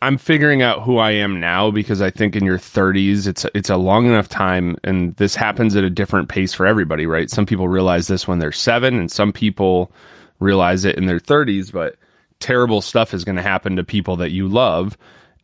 I'm 0.00 0.16
figuring 0.16 0.62
out 0.62 0.82
who 0.82 0.98
I 0.98 1.10
am 1.10 1.40
now 1.40 1.70
because 1.70 2.00
I 2.00 2.10
think 2.10 2.36
in 2.36 2.44
your 2.44 2.58
30s 2.58 3.26
it's 3.26 3.44
it's 3.54 3.70
a 3.70 3.76
long 3.76 4.06
enough 4.06 4.28
time 4.28 4.76
and 4.84 5.16
this 5.16 5.34
happens 5.34 5.74
at 5.74 5.82
a 5.82 5.90
different 5.90 6.28
pace 6.28 6.54
for 6.54 6.66
everybody, 6.66 7.04
right? 7.04 7.28
Some 7.28 7.46
people 7.46 7.68
realize 7.68 8.06
this 8.06 8.28
when 8.28 8.38
they're 8.38 8.52
7 8.52 8.94
and 8.94 9.10
some 9.10 9.32
people 9.32 9.90
realize 10.38 10.84
it 10.84 10.96
in 10.96 11.06
their 11.06 11.18
30s, 11.18 11.72
but 11.72 11.96
terrible 12.38 12.80
stuff 12.80 13.12
is 13.12 13.24
going 13.24 13.36
to 13.36 13.42
happen 13.42 13.74
to 13.74 13.82
people 13.82 14.16
that 14.16 14.30
you 14.30 14.46
love 14.46 14.96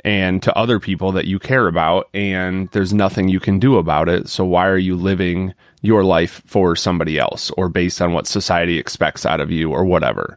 and 0.05 0.41
to 0.45 0.57
other 0.57 0.79
people 0.79 1.11
that 1.13 1.27
you 1.27 1.41
care 1.41 1.67
about 1.67 2.09
and 2.15 2.69
there's 2.69 2.93
nothing 2.93 3.29
you 3.29 3.41
can 3.41 3.59
do 3.59 3.77
about 3.77 4.09
it. 4.09 4.29
So 4.29 4.45
why 4.45 4.69
are 4.69 4.79
you 4.79 4.95
living 4.95 5.53
your 5.83 6.05
life 6.05 6.43
for 6.47 6.77
somebody 6.77 7.19
else 7.19 7.51
or 7.53 7.69
based 7.69 8.01
on 8.01 8.13
what 8.13 8.29
society 8.29 8.79
expects 8.79 9.27
out 9.27 9.41
of 9.41 9.51
you 9.51 9.73
or 9.73 9.85
whatever? 9.85 10.37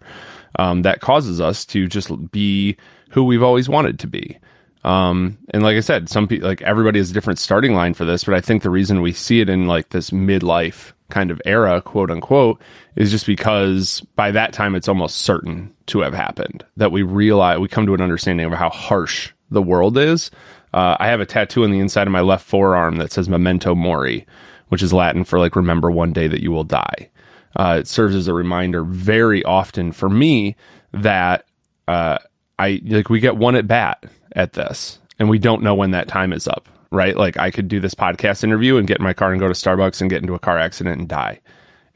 Um, 0.57 0.81
that 0.81 1.01
causes 1.01 1.39
us 1.39 1.65
to 1.65 1.87
just 1.87 2.31
be 2.31 2.77
who 3.17 3.23
we've 3.23 3.41
always 3.41 3.67
wanted 3.67 3.97
to 3.97 4.05
be. 4.07 4.37
Um, 4.83 5.39
and 5.49 5.63
like 5.63 5.75
I 5.75 5.79
said, 5.79 6.07
some 6.07 6.27
people, 6.27 6.47
like 6.47 6.61
everybody 6.61 6.99
has 6.99 7.09
a 7.09 7.13
different 7.13 7.39
starting 7.39 7.73
line 7.73 7.95
for 7.95 8.05
this, 8.05 8.23
but 8.23 8.35
I 8.35 8.41
think 8.41 8.61
the 8.61 8.69
reason 8.69 9.01
we 9.01 9.11
see 9.11 9.41
it 9.41 9.49
in 9.49 9.65
like 9.65 9.89
this 9.89 10.11
midlife 10.11 10.93
kind 11.09 11.31
of 11.31 11.41
era, 11.45 11.81
quote 11.81 12.11
unquote, 12.11 12.61
is 12.95 13.09
just 13.09 13.25
because 13.25 14.01
by 14.15 14.29
that 14.29 14.53
time 14.53 14.75
it's 14.75 14.87
almost 14.87 15.17
certain 15.17 15.73
to 15.87 16.01
have 16.01 16.13
happened 16.13 16.63
that 16.77 16.91
we 16.91 17.01
realize, 17.01 17.57
we 17.57 17.67
come 17.67 17.87
to 17.87 17.95
an 17.95 18.01
understanding 18.01 18.45
of 18.45 18.53
how 18.53 18.69
harsh 18.69 19.31
the 19.49 19.63
world 19.63 19.97
is. 19.97 20.29
Uh, 20.75 20.95
I 20.99 21.07
have 21.07 21.21
a 21.21 21.25
tattoo 21.25 21.63
on 21.63 21.71
the 21.71 21.79
inside 21.79 22.05
of 22.05 22.13
my 22.13 22.21
left 22.21 22.45
forearm 22.45 22.97
that 22.97 23.11
says 23.11 23.27
memento 23.27 23.73
mori, 23.73 24.27
which 24.67 24.83
is 24.83 24.93
Latin 24.93 25.23
for 25.23 25.39
like 25.39 25.55
remember 25.55 25.89
one 25.89 26.13
day 26.13 26.27
that 26.27 26.43
you 26.43 26.51
will 26.51 26.63
die. 26.63 27.09
Uh, 27.55 27.77
it 27.79 27.87
serves 27.87 28.13
as 28.13 28.27
a 28.27 28.33
reminder 28.33 28.83
very 28.83 29.43
often 29.43 29.91
for 29.91 30.07
me 30.07 30.55
that 30.91 31.45
uh, 31.87 32.19
I 32.59 32.81
like 32.85 33.09
we 33.09 33.19
get 33.19 33.37
one 33.37 33.55
at 33.55 33.67
bat 33.67 34.03
at 34.33 34.53
this, 34.53 34.99
and 35.19 35.29
we 35.29 35.39
don't 35.39 35.63
know 35.63 35.75
when 35.75 35.91
that 35.91 36.07
time 36.07 36.33
is 36.33 36.47
up. 36.47 36.67
Right? 36.89 37.17
Like 37.17 37.37
I 37.37 37.51
could 37.51 37.67
do 37.67 37.79
this 37.79 37.95
podcast 37.95 38.43
interview 38.43 38.77
and 38.77 38.87
get 38.87 38.99
in 38.99 39.03
my 39.03 39.13
car 39.13 39.31
and 39.31 39.41
go 39.41 39.47
to 39.47 39.53
Starbucks 39.53 39.99
and 40.01 40.09
get 40.09 40.21
into 40.21 40.35
a 40.35 40.39
car 40.39 40.57
accident 40.57 40.99
and 40.99 41.09
die, 41.09 41.41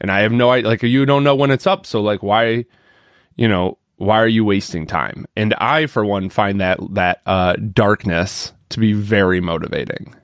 and 0.00 0.10
I 0.10 0.20
have 0.20 0.32
no 0.32 0.50
idea. 0.50 0.68
Like 0.68 0.82
you 0.82 1.06
don't 1.06 1.24
know 1.24 1.34
when 1.34 1.50
it's 1.50 1.66
up, 1.66 1.86
so 1.86 2.02
like 2.02 2.22
why, 2.22 2.66
you 3.36 3.48
know, 3.48 3.78
why 3.96 4.20
are 4.20 4.28
you 4.28 4.44
wasting 4.44 4.86
time? 4.86 5.26
And 5.36 5.54
I, 5.54 5.86
for 5.86 6.04
one, 6.04 6.28
find 6.28 6.60
that 6.60 6.78
that 6.94 7.22
uh, 7.24 7.54
darkness 7.54 8.52
to 8.70 8.80
be 8.80 8.92
very 8.92 9.40
motivating. 9.40 10.14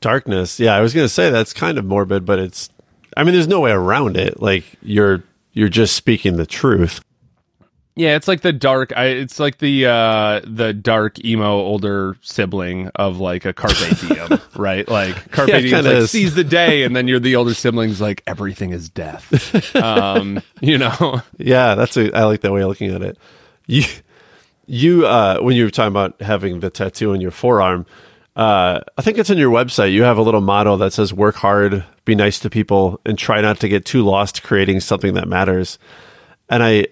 Darkness, 0.00 0.58
yeah. 0.58 0.74
I 0.74 0.80
was 0.80 0.94
going 0.94 1.04
to 1.04 1.12
say 1.12 1.30
that's 1.30 1.52
kind 1.52 1.78
of 1.78 1.84
morbid, 1.84 2.24
but 2.24 2.38
it's. 2.38 2.68
I 3.16 3.22
mean, 3.22 3.34
there's 3.34 3.48
no 3.48 3.60
way 3.60 3.70
around 3.70 4.16
it. 4.16 4.40
Like 4.40 4.64
you're 4.82 5.22
you're 5.52 5.68
just 5.68 5.94
speaking 5.94 6.36
the 6.36 6.46
truth. 6.46 7.00
Yeah, 7.96 8.16
it's 8.16 8.26
like 8.26 8.40
the 8.40 8.52
dark. 8.52 8.92
I, 8.96 9.04
it's 9.06 9.38
like 9.38 9.58
the 9.58 9.86
uh, 9.86 10.40
the 10.44 10.72
dark 10.72 11.24
emo 11.24 11.52
older 11.52 12.16
sibling 12.22 12.88
of 12.96 13.18
like 13.18 13.44
a 13.44 13.52
Carpe 13.52 13.76
Diem, 14.00 14.40
right? 14.56 14.88
Like 14.88 15.30
Carpe 15.30 15.50
yeah, 15.50 15.60
Diem 15.60 15.84
like, 15.84 16.08
seize 16.08 16.34
the 16.34 16.42
day, 16.42 16.82
and 16.82 16.96
then 16.96 17.06
you're 17.06 17.20
the 17.20 17.36
older 17.36 17.54
sibling's 17.54 18.00
like 18.00 18.24
everything 18.26 18.70
is 18.70 18.88
death. 18.88 19.76
um, 19.76 20.42
you 20.60 20.76
know? 20.76 21.22
Yeah, 21.38 21.76
that's 21.76 21.96
a. 21.96 22.12
I 22.12 22.24
like 22.24 22.40
that 22.40 22.52
way 22.52 22.62
of 22.62 22.68
looking 22.68 22.92
at 22.92 23.02
it. 23.02 23.16
You, 23.66 23.84
you, 24.66 25.06
uh, 25.06 25.38
when 25.38 25.54
you 25.54 25.62
were 25.64 25.70
talking 25.70 25.92
about 25.92 26.20
having 26.20 26.58
the 26.58 26.70
tattoo 26.70 27.12
on 27.12 27.20
your 27.20 27.30
forearm, 27.30 27.86
uh, 28.34 28.80
I 28.98 29.02
think 29.02 29.18
it's 29.18 29.30
on 29.30 29.38
your 29.38 29.52
website. 29.52 29.92
You 29.92 30.02
have 30.02 30.18
a 30.18 30.22
little 30.22 30.40
motto 30.40 30.76
that 30.78 30.92
says 30.92 31.14
"Work 31.14 31.36
hard, 31.36 31.84
be 32.04 32.16
nice 32.16 32.40
to 32.40 32.50
people, 32.50 33.00
and 33.06 33.16
try 33.16 33.40
not 33.40 33.60
to 33.60 33.68
get 33.68 33.84
too 33.84 34.02
lost 34.02 34.42
creating 34.42 34.80
something 34.80 35.14
that 35.14 35.28
matters." 35.28 35.78
And 36.50 36.60
I 36.60 36.88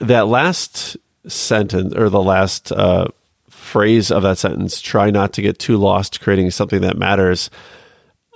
that 0.00 0.26
last 0.28 0.96
sentence 1.26 1.94
or 1.94 2.08
the 2.08 2.22
last 2.22 2.72
uh, 2.72 3.08
phrase 3.48 4.10
of 4.10 4.22
that 4.22 4.38
sentence 4.38 4.80
try 4.80 5.10
not 5.10 5.32
to 5.32 5.42
get 5.42 5.58
too 5.58 5.76
lost 5.76 6.20
creating 6.20 6.50
something 6.50 6.82
that 6.82 6.96
matters 6.96 7.50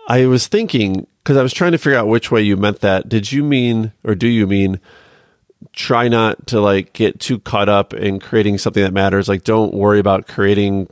i 0.08 0.26
was 0.26 0.48
thinking 0.48 1.06
because 1.22 1.36
i 1.36 1.42
was 1.42 1.52
trying 1.52 1.72
to 1.72 1.78
figure 1.78 1.98
out 1.98 2.08
which 2.08 2.30
way 2.30 2.42
you 2.42 2.56
meant 2.56 2.80
that. 2.80 3.08
Did 3.08 3.30
you 3.30 3.44
mean 3.44 3.92
or 4.04 4.14
do 4.14 4.28
you 4.28 4.46
mean 4.46 4.80
try 5.72 6.08
not 6.08 6.46
to 6.48 6.60
like 6.60 6.92
get 6.92 7.20
too 7.20 7.38
caught 7.38 7.68
up 7.68 7.92
in 7.92 8.18
creating 8.18 8.58
something 8.58 8.82
that 8.82 8.92
matters? 8.92 9.28
Like 9.28 9.44
don't 9.44 9.74
worry 9.74 9.98
about 9.98 10.26
creating 10.26 10.88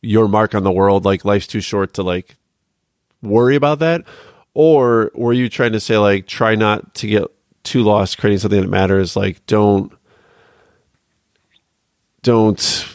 your 0.00 0.26
mark 0.28 0.54
on 0.54 0.64
the 0.64 0.72
world. 0.72 1.04
Like 1.04 1.24
life's 1.24 1.46
too 1.46 1.60
short 1.60 1.94
to 1.94 2.02
like 2.02 2.36
worry 3.22 3.54
about 3.54 3.78
that 3.80 4.02
or 4.54 5.10
were 5.14 5.32
you 5.32 5.48
trying 5.48 5.72
to 5.72 5.80
say 5.80 5.96
like 5.96 6.26
try 6.26 6.54
not 6.54 6.94
to 6.94 7.06
get 7.06 7.24
too 7.64 7.82
lost 7.82 8.18
creating 8.18 8.38
something 8.38 8.60
that 8.60 8.68
matters 8.68 9.16
like 9.16 9.44
don't 9.46 9.92
don't 12.22 12.86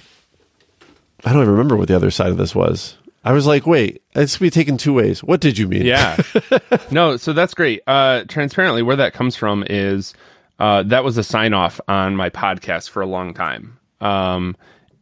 i 1.25 1.31
don't 1.31 1.41
even 1.41 1.51
remember 1.51 1.75
what 1.75 1.87
the 1.87 1.95
other 1.95 2.11
side 2.11 2.29
of 2.31 2.37
this 2.37 2.55
was. 2.55 2.95
I 3.23 3.33
was 3.33 3.45
like 3.45 3.65
wait 3.67 4.01
it's 4.15 4.37
be 4.37 4.49
taken 4.49 4.77
two 4.77 4.93
ways. 4.93 5.23
What 5.23 5.41
did 5.41 5.57
you 5.57 5.67
mean? 5.67 5.85
Yeah. 5.85 6.17
No 6.91 7.17
so 7.17 7.33
that's 7.33 7.53
great. 7.53 7.81
Uh 7.87 8.23
transparently 8.27 8.81
where 8.81 8.95
that 8.95 9.13
comes 9.13 9.35
from 9.35 9.63
is 9.69 10.13
uh 10.59 10.83
that 10.83 11.03
was 11.03 11.17
a 11.17 11.23
sign 11.23 11.53
off 11.53 11.79
on 11.87 12.15
my 12.15 12.29
podcast 12.29 12.89
for 12.89 13.01
a 13.01 13.05
long 13.07 13.33
time. 13.33 13.77
Um 13.99 14.55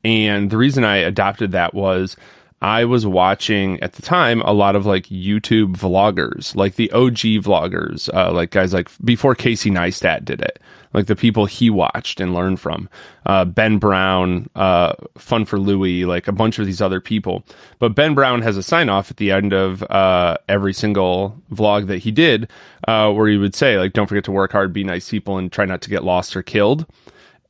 and 0.03 0.49
the 0.49 0.57
reason 0.57 0.83
i 0.83 0.97
adopted 0.97 1.51
that 1.53 1.73
was 1.73 2.15
I 2.61 2.85
was 2.85 3.05
watching 3.05 3.79
at 3.81 3.93
the 3.93 4.01
time 4.01 4.41
a 4.41 4.53
lot 4.53 4.75
of 4.75 4.85
like 4.85 5.05
YouTube 5.07 5.75
vloggers, 5.75 6.55
like 6.55 6.75
the 6.75 6.91
OG 6.91 7.43
vloggers, 7.43 8.09
uh, 8.13 8.31
like 8.31 8.51
guys 8.51 8.73
like 8.73 8.89
before 9.03 9.35
Casey 9.35 9.69
Neistat 9.69 10.23
did 10.23 10.41
it, 10.41 10.59
like 10.93 11.07
the 11.07 11.15
people 11.17 11.45
he 11.45 11.69
watched 11.69 12.21
and 12.21 12.33
learned 12.33 12.59
from, 12.59 12.89
uh, 13.25 13.43
Ben 13.43 13.77
Brown, 13.77 14.49
uh, 14.55 14.93
Fun 15.17 15.45
for 15.45 15.59
Louis, 15.59 16.05
like 16.05 16.27
a 16.27 16.31
bunch 16.31 16.57
of 16.57 16.65
these 16.65 16.81
other 16.81 17.01
people. 17.01 17.43
But 17.77 17.93
Ben 17.93 18.15
Brown 18.15 18.41
has 18.41 18.55
a 18.55 18.63
sign 18.63 18.87
off 18.87 19.11
at 19.11 19.17
the 19.17 19.31
end 19.31 19.53
of 19.53 19.83
uh, 19.83 20.37
every 20.47 20.73
single 20.73 21.41
vlog 21.51 21.87
that 21.87 21.99
he 21.99 22.11
did, 22.11 22.49
uh, 22.87 23.11
where 23.11 23.27
he 23.27 23.37
would 23.37 23.53
say 23.53 23.77
like, 23.77 23.93
"Don't 23.93 24.07
forget 24.07 24.23
to 24.23 24.31
work 24.31 24.53
hard, 24.53 24.71
be 24.71 24.83
nice 24.83 25.09
people, 25.09 25.37
and 25.37 25.51
try 25.51 25.65
not 25.65 25.81
to 25.81 25.89
get 25.89 26.05
lost 26.05 26.35
or 26.35 26.41
killed." 26.41 26.85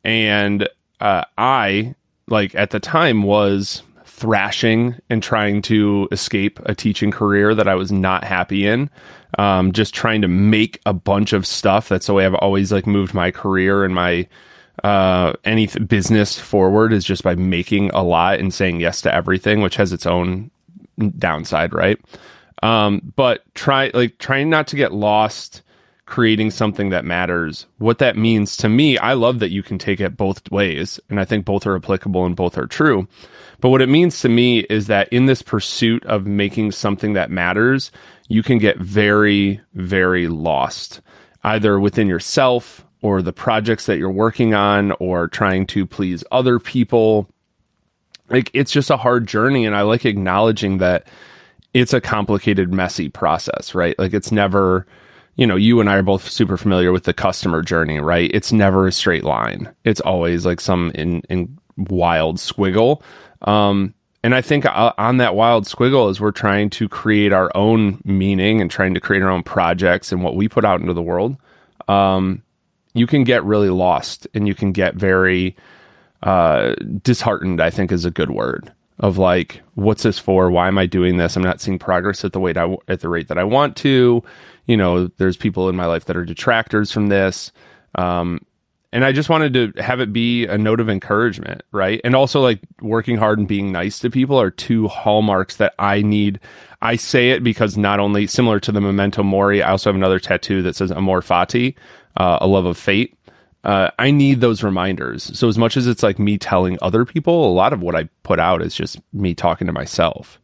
And 0.04 0.68
uh, 1.00 1.24
I 1.38 1.96
like 2.28 2.56
at 2.56 2.72
the 2.72 2.80
time 2.80 3.24
was 3.24 3.84
thrashing 4.16 4.96
and 5.10 5.22
trying 5.22 5.62
to 5.62 6.08
escape 6.10 6.58
a 6.66 6.74
teaching 6.74 7.12
career 7.12 7.54
that 7.54 7.68
I 7.68 7.76
was 7.76 7.92
not 7.92 8.24
happy 8.24 8.66
in. 8.66 8.90
Um, 9.38 9.74
just 9.74 9.94
trying 9.94 10.22
to 10.22 10.30
make 10.30 10.80
a 10.86 10.94
bunch 10.94 11.34
of 11.34 11.46
stuff. 11.46 11.90
That's 11.90 12.08
the 12.08 12.14
way 12.14 12.26
I've 12.26 12.36
always 12.36 12.72
like 12.72 12.88
moved 12.88 13.14
my 13.14 13.30
career 13.30 13.84
and 13.84 13.94
my 13.94 14.26
uh, 14.86 15.34
any 15.44 15.68
th- 15.68 15.86
business 15.90 16.40
forward 16.40 16.94
is 16.94 17.04
just 17.04 17.24
by 17.24 17.36
making 17.36 17.90
a 17.90 18.04
lot 18.04 18.40
and 18.40 18.54
saying 18.54 18.80
yes 18.80 19.02
to 19.02 19.14
everything, 19.14 19.62
which 19.62 19.76
has 19.76 19.92
its 19.92 20.06
own 20.06 20.50
downside, 21.18 21.74
right? 21.74 22.00
Um, 22.64 23.02
but 23.18 23.44
try 23.54 23.92
like 23.94 24.18
trying 24.18 24.50
not 24.50 24.68
to 24.68 24.78
get 24.78 24.94
lost 24.94 25.62
creating 26.06 26.52
something 26.52 26.90
that 26.92 27.06
matters. 27.06 27.66
What 27.80 27.98
that 28.00 28.16
means 28.18 28.56
to 28.58 28.70
me, 28.70 28.98
I 28.98 29.14
love 29.14 29.40
that 29.40 29.52
you 29.52 29.64
can 29.64 29.78
take 29.78 30.00
it 30.00 30.18
both 30.18 30.50
ways, 30.52 31.00
and 31.10 31.20
I 31.20 31.26
think 31.26 31.46
both 31.46 31.66
are 31.66 31.76
applicable 31.76 32.26
and 32.26 32.36
both 32.36 32.58
are 32.58 32.68
true. 32.68 33.08
But 33.60 33.70
what 33.70 33.82
it 33.82 33.90
means 33.90 34.20
to 34.20 34.30
me 34.30 34.60
is 34.60 34.88
that 34.88 35.08
in 35.10 35.26
this 35.26 35.42
pursuit 35.42 36.06
of 36.06 36.28
making 36.28 36.74
something 36.74 37.14
that 37.14 37.32
matters, 37.32 37.92
you 38.28 38.44
can 38.44 38.58
get 38.58 38.78
very, 38.78 39.62
very 39.74 40.28
lost, 40.28 41.02
either 41.44 41.80
within 41.80 42.08
yourself 42.08 42.86
or 43.02 43.22
the 43.22 43.34
projects 43.34 43.86
that 43.86 43.98
you're 43.98 44.10
working 44.10 44.54
on 44.54 44.92
or 44.94 45.28
trying 45.28 45.66
to 45.68 45.86
please 45.86 46.24
other 46.32 46.60
people. 46.60 47.30
Like 48.30 48.50
it's 48.54 48.72
just 48.72 48.90
a 48.90 48.98
hard 48.98 49.28
journey. 49.28 49.66
And 49.66 49.76
I 49.76 49.84
like 49.84 50.06
acknowledging 50.06 50.80
that 50.80 51.08
it's 51.74 51.94
a 51.94 52.02
complicated, 52.02 52.74
messy 52.74 53.10
process, 53.10 53.76
right? 53.76 53.98
Like 54.00 54.14
it's 54.14 54.32
never, 54.32 54.88
you 55.36 55.46
know, 55.46 55.56
you 55.56 55.80
and 55.80 55.90
I 55.90 55.98
are 55.98 56.04
both 56.04 56.30
super 56.30 56.58
familiar 56.58 56.92
with 56.92 57.04
the 57.04 57.14
customer 57.14 57.62
journey, 57.62 58.00
right? 58.00 58.32
It's 58.34 58.52
never 58.52 58.88
a 58.88 58.92
straight 58.92 59.24
line. 59.24 59.74
It's 59.84 60.02
always 60.02 60.46
like 60.46 60.62
some 60.62 60.92
in, 60.96 61.22
in 61.30 61.58
wild 61.78 62.38
squiggle. 62.38 63.02
Um, 63.42 63.94
and 64.24 64.34
I 64.34 64.42
think 64.42 64.66
uh, 64.66 64.94
on 64.98 65.18
that 65.18 65.36
wild 65.36 65.66
squiggle 65.66 66.10
is 66.10 66.20
we're 66.20 66.32
trying 66.32 66.70
to 66.72 66.90
create 66.90 67.34
our 67.34 67.52
own 67.54 68.02
meaning 68.06 68.62
and 68.62 68.72
trying 68.72 68.94
to 68.94 69.00
create 69.00 69.22
our 69.22 69.30
own 69.30 69.44
projects 69.44 70.12
and 70.12 70.24
what 70.24 70.36
we 70.36 70.48
put 70.48 70.66
out 70.66 70.82
into 70.82 70.94
the 70.94 71.02
world. 71.02 71.38
Um, 71.88 72.42
you 72.94 73.06
can 73.06 73.24
get 73.24 73.44
really 73.44 73.70
lost 73.70 74.28
and 74.34 74.48
you 74.48 74.56
can 74.56 74.72
get 74.72 74.96
very 74.96 75.56
uh, 76.24 76.74
disheartened. 77.04 77.62
I 77.62 77.70
think 77.70 77.92
is 77.92 78.06
a 78.06 78.10
good 78.10 78.32
word 78.32 78.72
of 79.00 79.18
like, 79.18 79.62
what's 79.76 80.04
this 80.04 80.18
for? 80.18 80.50
Why 80.50 80.70
am 80.70 80.78
I 80.78 80.86
doing 80.86 81.18
this? 81.18 81.36
I'm 81.36 81.44
not 81.44 81.62
seeing 81.62 81.78
progress 81.78 82.24
at 82.24 82.32
the 82.32 82.40
rate 82.40 82.58
I, 82.58 82.76
at 82.88 83.02
the 83.02 83.10
rate 83.10 83.28
that 83.28 83.38
I 83.38 83.44
want 83.44 83.76
to. 83.78 84.24
You 84.66 84.78
know, 84.78 85.08
there's 85.18 85.38
people 85.38 85.70
in 85.70 85.76
my 85.76 85.86
life 85.86 86.06
that 86.06 86.18
are 86.18 86.26
detractors 86.26 86.92
from 86.92 87.08
this. 87.08 87.52
Um, 87.96 88.40
and 88.96 89.04
I 89.04 89.12
just 89.12 89.28
wanted 89.28 89.54
to 89.56 89.82
have 89.82 90.00
it 90.00 90.14
be 90.14 90.46
a 90.46 90.58
note 90.58 90.80
of 90.80 90.90
encouragement, 90.90 91.64
right? 91.74 92.00
And 92.06 92.16
also 92.16 92.40
like 92.40 92.62
working 92.82 93.18
hard 93.18 93.40
and 93.40 93.48
being 93.48 93.74
nice 93.74 94.00
to 94.00 94.10
people 94.10 94.40
are 94.40 94.50
two 94.50 94.88
hallmarks 94.88 95.58
that 95.58 95.74
I 95.78 96.02
need. 96.02 96.40
I 96.82 96.96
say 96.96 97.32
it 97.32 97.44
because 97.44 97.78
not 97.78 98.00
only 98.00 98.26
similar 98.26 98.60
to 98.62 98.72
the 98.72 98.80
memento 98.80 99.22
mori, 99.22 99.62
I 99.62 99.72
also 99.72 99.90
have 99.90 99.98
another 99.98 100.18
tattoo 100.18 100.62
that 100.62 100.78
says 100.78 100.94
amor 100.94 101.22
fati, 101.22 101.76
uh, 102.16 102.38
a 102.40 102.48
love 102.48 102.66
of 102.66 102.78
fate. 102.78 103.18
Uh, 103.66 103.90
I 104.00 104.12
need 104.12 104.40
those 104.40 104.64
reminders. 104.64 105.38
So 105.38 105.50
as 105.50 105.58
much 105.58 105.76
as 105.76 105.88
it's 105.88 106.04
like 106.04 106.18
me 106.18 106.38
telling 106.38 106.78
other 106.82 107.04
people, 107.04 107.52
a 107.52 107.52
lot 107.52 107.74
of 107.74 107.82
what 107.82 107.96
I 107.96 108.08
put 108.24 108.40
out 108.40 108.62
is 108.62 108.74
just 108.74 109.02
me 109.12 109.34
talking 109.34 109.68
to 109.68 109.74
myself. 109.74 110.40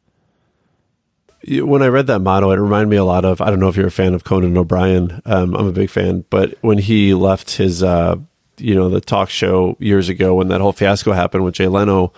When 1.47 1.81
I 1.81 1.87
read 1.87 2.07
that 2.07 2.19
motto, 2.19 2.51
it 2.51 2.57
reminded 2.57 2.89
me 2.89 2.97
a 2.97 3.03
lot 3.03 3.25
of. 3.25 3.41
I 3.41 3.49
don't 3.49 3.59
know 3.59 3.69
if 3.69 3.75
you're 3.75 3.87
a 3.87 3.91
fan 3.91 4.13
of 4.13 4.23
Conan 4.23 4.57
O'Brien. 4.57 5.21
Um, 5.25 5.55
I'm 5.55 5.67
a 5.67 5.71
big 5.71 5.89
fan, 5.89 6.23
but 6.29 6.55
when 6.61 6.77
he 6.77 7.13
left 7.13 7.55
his, 7.57 7.81
uh, 7.81 8.17
you 8.57 8.75
know, 8.75 8.89
the 8.89 9.01
talk 9.01 9.29
show 9.29 9.75
years 9.79 10.07
ago, 10.09 10.35
when 10.35 10.49
that 10.49 10.61
whole 10.61 10.71
fiasco 10.73 11.13
happened 11.13 11.43
with 11.43 11.55
Jay 11.55 11.67
Leno, 11.67 12.13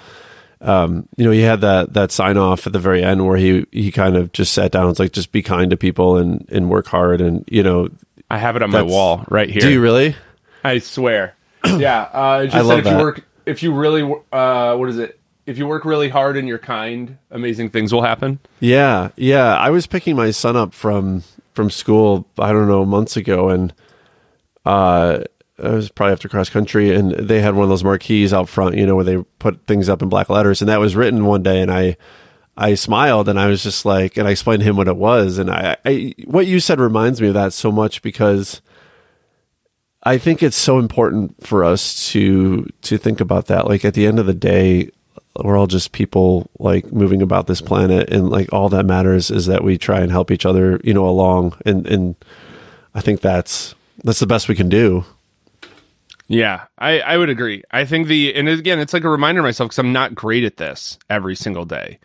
um, 0.63 1.07
you 1.17 1.25
know, 1.25 1.31
he 1.31 1.41
had 1.41 1.61
that 1.61 1.93
that 1.93 2.11
sign 2.11 2.37
off 2.37 2.65
at 2.67 2.73
the 2.73 2.79
very 2.79 3.03
end 3.03 3.25
where 3.25 3.37
he 3.37 3.65
he 3.71 3.91
kind 3.91 4.15
of 4.15 4.31
just 4.31 4.53
sat 4.53 4.71
down. 4.71 4.89
It's 4.89 4.99
like 4.99 5.11
just 5.11 5.31
be 5.31 5.41
kind 5.41 5.69
to 5.71 5.77
people 5.77 6.17
and 6.17 6.47
and 6.51 6.69
work 6.69 6.87
hard, 6.87 7.21
and 7.21 7.43
you 7.49 7.63
know, 7.63 7.89
I 8.29 8.37
have 8.37 8.55
it 8.55 8.63
on 8.63 8.71
my 8.71 8.81
wall 8.81 9.25
right 9.29 9.49
here. 9.49 9.61
Do 9.61 9.71
you 9.71 9.81
really? 9.81 10.15
I 10.63 10.79
swear. 10.79 11.35
yeah, 11.65 12.01
uh, 12.03 12.43
just 12.45 12.55
I 12.55 12.59
said 12.59 12.65
love 12.65 12.77
if 12.79 12.83
that. 12.85 12.97
you 12.97 13.03
work, 13.03 13.25
if 13.45 13.63
you 13.63 13.73
really, 13.73 14.03
uh, 14.31 14.75
what 14.75 14.89
is 14.89 14.97
it? 14.97 15.19
If 15.45 15.57
you 15.57 15.67
work 15.67 15.83
really 15.83 16.09
hard 16.09 16.37
and 16.37 16.47
you're 16.47 16.57
kind, 16.57 17.17
amazing 17.29 17.69
things 17.69 17.93
will 17.93 18.01
happen. 18.01 18.39
Yeah, 18.59 19.09
yeah. 19.17 19.55
I 19.57 19.69
was 19.71 19.87
picking 19.87 20.15
my 20.15 20.31
son 20.31 20.55
up 20.55 20.73
from 20.73 21.23
from 21.53 21.69
school. 21.69 22.25
I 22.39 22.53
don't 22.53 22.67
know 22.67 22.85
months 22.85 23.17
ago, 23.17 23.49
and 23.49 23.73
uh, 24.65 25.19
it 25.57 25.71
was 25.71 25.89
probably 25.89 26.13
after 26.13 26.29
cross 26.29 26.49
country, 26.49 26.95
and 26.95 27.11
they 27.11 27.41
had 27.41 27.55
one 27.55 27.63
of 27.63 27.69
those 27.69 27.83
marquees 27.83 28.33
out 28.33 28.47
front, 28.47 28.75
you 28.75 28.85
know, 28.85 28.95
where 28.95 29.03
they 29.03 29.17
put 29.39 29.65
things 29.67 29.89
up 29.89 30.01
in 30.01 30.09
black 30.09 30.29
letters, 30.29 30.61
and 30.61 30.69
that 30.69 30.79
was 30.79 30.95
written 30.95 31.25
one 31.25 31.43
day, 31.43 31.61
and 31.61 31.71
I. 31.71 31.97
I 32.55 32.75
smiled 32.75 33.29
and 33.29 33.39
I 33.39 33.47
was 33.47 33.63
just 33.63 33.83
like, 33.83 34.15
and 34.15 34.27
I 34.27 34.31
explained 34.31 34.59
to 34.59 34.69
him 34.69 34.77
what 34.77 34.87
it 34.87 34.95
was. 34.95 35.39
And 35.39 35.49
I, 35.49 35.75
I, 35.83 36.13
what 36.25 36.45
you 36.45 36.59
said 36.59 36.79
reminds 36.79 37.19
me 37.19 37.29
of 37.29 37.33
that 37.33 37.51
so 37.51 37.71
much 37.71 38.03
because 38.03 38.61
I 40.03 40.17
think 40.17 40.43
it's 40.43 40.55
so 40.55 40.77
important 40.77 41.47
for 41.47 41.63
us 41.63 42.09
to 42.11 42.67
to 42.83 42.97
think 42.99 43.21
about 43.21 43.47
that. 43.47 43.67
Like 43.67 43.83
at 43.83 43.95
the 43.95 44.05
end 44.05 44.19
of 44.19 44.27
the 44.27 44.35
day, 44.35 44.91
we're 45.41 45.57
all 45.57 45.67
just 45.67 45.91
people 45.91 46.49
like 46.59 46.91
moving 46.91 47.21
about 47.21 47.47
this 47.47 47.61
planet, 47.61 48.09
and 48.09 48.29
like 48.29 48.51
all 48.53 48.69
that 48.69 48.85
matters 48.85 49.31
is 49.31 49.47
that 49.47 49.63
we 49.63 49.77
try 49.77 50.01
and 50.01 50.11
help 50.11 50.31
each 50.31 50.45
other, 50.45 50.79
you 50.83 50.93
know, 50.93 51.07
along. 51.07 51.59
And 51.65 51.87
and 51.87 52.15
I 52.93 53.01
think 53.01 53.21
that's 53.21 53.75
that's 54.03 54.19
the 54.19 54.27
best 54.27 54.47
we 54.47 54.55
can 54.55 54.69
do. 54.69 55.05
Yeah, 56.27 56.65
I, 56.77 56.99
I 56.99 57.17
would 57.17 57.29
agree. 57.29 57.63
I 57.71 57.85
think 57.85 58.07
the 58.07 58.33
and 58.35 58.47
again, 58.47 58.79
it's 58.79 58.93
like 58.93 59.03
a 59.03 59.09
reminder 59.09 59.41
myself 59.41 59.69
because 59.69 59.79
I'm 59.79 59.93
not 59.93 60.15
great 60.15 60.43
at 60.43 60.57
this 60.57 60.97
every 61.09 61.35
single 61.35 61.65
day, 61.65 61.99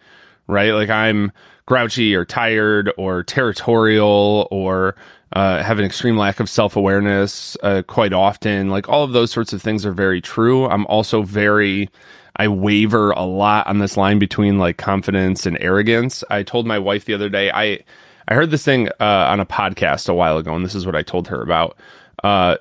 right? 0.47 0.73
Like 0.73 0.91
I'm 0.91 1.33
grouchy 1.67 2.15
or 2.15 2.25
tired 2.25 2.93
or 2.97 3.23
territorial 3.23 4.49
or 4.51 4.97
uh, 5.33 5.63
have 5.63 5.79
an 5.79 5.85
extreme 5.85 6.17
lack 6.17 6.41
of 6.41 6.49
self 6.49 6.77
awareness 6.77 7.57
uh, 7.63 7.83
quite 7.87 8.13
often. 8.13 8.71
Like 8.71 8.89
all 8.89 9.05
of 9.05 9.13
those 9.13 9.31
sorts 9.31 9.53
of 9.53 9.63
things 9.63 9.85
are 9.85 9.93
very 9.93 10.21
true. 10.21 10.67
I'm 10.67 10.87
also 10.87 11.23
very 11.23 11.91
I 12.37 12.49
waver 12.49 13.11
a 13.11 13.25
lot 13.25 13.67
on 13.67 13.79
this 13.79 13.97
line 13.97 14.19
between 14.19 14.59
like 14.59 14.77
confidence 14.77 15.45
and 15.45 15.59
arrogance. 15.61 16.23
I 16.31 16.45
told 16.45 16.67
my 16.67 16.79
wife 16.79 17.05
the 17.05 17.15
other 17.15 17.29
day 17.29 17.51
I 17.51 17.81
I 18.29 18.35
heard 18.35 18.51
this 18.51 18.65
thing 18.65 18.89
uh, 19.01 19.29
on 19.31 19.41
a 19.41 19.47
podcast 19.47 20.09
a 20.09 20.15
while 20.15 20.39
ago, 20.39 20.55
and 20.55 20.65
this 20.65 20.75
is 20.75 20.87
what 20.87 20.95
I 20.95 21.03
told 21.03 21.29
her 21.29 21.43
about. 21.43 21.77
Uh, 22.23 22.57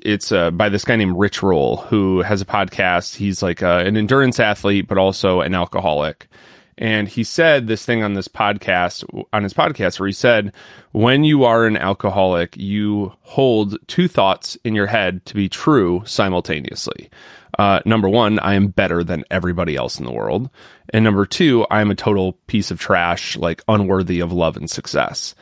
it's 0.00 0.32
uh, 0.32 0.50
by 0.50 0.68
this 0.68 0.84
guy 0.84 0.96
named 0.96 1.18
Rich 1.18 1.42
Roll, 1.42 1.76
who 1.76 2.22
has 2.22 2.40
a 2.40 2.46
podcast. 2.46 3.16
He's 3.16 3.42
like 3.42 3.62
uh, 3.62 3.82
an 3.86 3.96
endurance 3.96 4.40
athlete, 4.40 4.88
but 4.88 4.98
also 4.98 5.40
an 5.40 5.54
alcoholic. 5.54 6.28
And 6.76 7.08
he 7.08 7.22
said 7.22 7.66
this 7.66 7.84
thing 7.84 8.02
on 8.02 8.14
this 8.14 8.28
podcast, 8.28 9.04
on 9.32 9.42
his 9.42 9.54
podcast, 9.54 10.00
where 10.00 10.08
he 10.08 10.12
said, 10.12 10.52
when 10.92 11.24
you 11.24 11.44
are 11.44 11.66
an 11.66 11.76
alcoholic, 11.76 12.56
you 12.56 13.12
hold 13.22 13.76
two 13.86 14.08
thoughts 14.08 14.56
in 14.64 14.74
your 14.74 14.86
head 14.86 15.24
to 15.26 15.34
be 15.34 15.48
true 15.48 16.02
simultaneously. 16.04 17.10
Uh, 17.58 17.80
number 17.84 18.08
one, 18.08 18.38
I 18.40 18.54
am 18.54 18.68
better 18.68 19.04
than 19.04 19.24
everybody 19.30 19.76
else 19.76 19.98
in 19.98 20.04
the 20.04 20.12
world. 20.12 20.50
And 20.92 21.04
number 21.04 21.26
two, 21.26 21.66
I 21.70 21.80
am 21.80 21.90
a 21.90 21.94
total 21.94 22.32
piece 22.48 22.70
of 22.70 22.80
trash, 22.80 23.36
like 23.36 23.62
unworthy 23.68 24.20
of 24.20 24.32
love 24.32 24.56
and 24.56 24.68
success. 24.68 25.34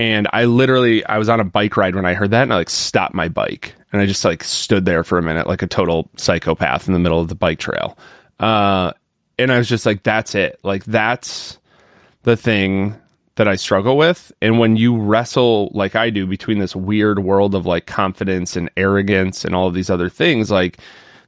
And 0.00 0.28
I 0.32 0.44
literally, 0.44 1.04
I 1.04 1.18
was 1.18 1.28
on 1.28 1.40
a 1.40 1.44
bike 1.44 1.76
ride 1.76 1.96
when 1.96 2.06
I 2.06 2.14
heard 2.14 2.30
that 2.30 2.44
and 2.44 2.52
I 2.52 2.56
like 2.56 2.70
stopped 2.70 3.14
my 3.14 3.28
bike 3.28 3.74
and 3.92 4.00
I 4.00 4.06
just 4.06 4.24
like 4.24 4.44
stood 4.44 4.84
there 4.84 5.02
for 5.02 5.18
a 5.18 5.22
minute 5.22 5.46
like 5.46 5.62
a 5.62 5.66
total 5.66 6.08
psychopath 6.16 6.86
in 6.86 6.94
the 6.94 7.00
middle 7.00 7.20
of 7.20 7.28
the 7.28 7.34
bike 7.34 7.58
trail. 7.58 7.98
Uh, 8.38 8.92
and 9.38 9.52
I 9.52 9.58
was 9.58 9.68
just 9.68 9.86
like, 9.86 10.02
that's 10.02 10.34
it. 10.34 10.58
Like, 10.62 10.84
that's 10.84 11.58
the 12.22 12.36
thing 12.36 12.96
that 13.36 13.48
I 13.48 13.56
struggle 13.56 13.96
with. 13.96 14.32
And 14.42 14.58
when 14.58 14.76
you 14.76 14.98
wrestle 14.98 15.70
like 15.72 15.94
I 15.94 16.10
do 16.10 16.26
between 16.26 16.58
this 16.58 16.74
weird 16.74 17.20
world 17.20 17.54
of 17.54 17.66
like 17.66 17.86
confidence 17.86 18.56
and 18.56 18.68
arrogance 18.76 19.44
and 19.44 19.54
all 19.54 19.68
of 19.68 19.74
these 19.74 19.90
other 19.90 20.08
things, 20.08 20.50
like 20.50 20.78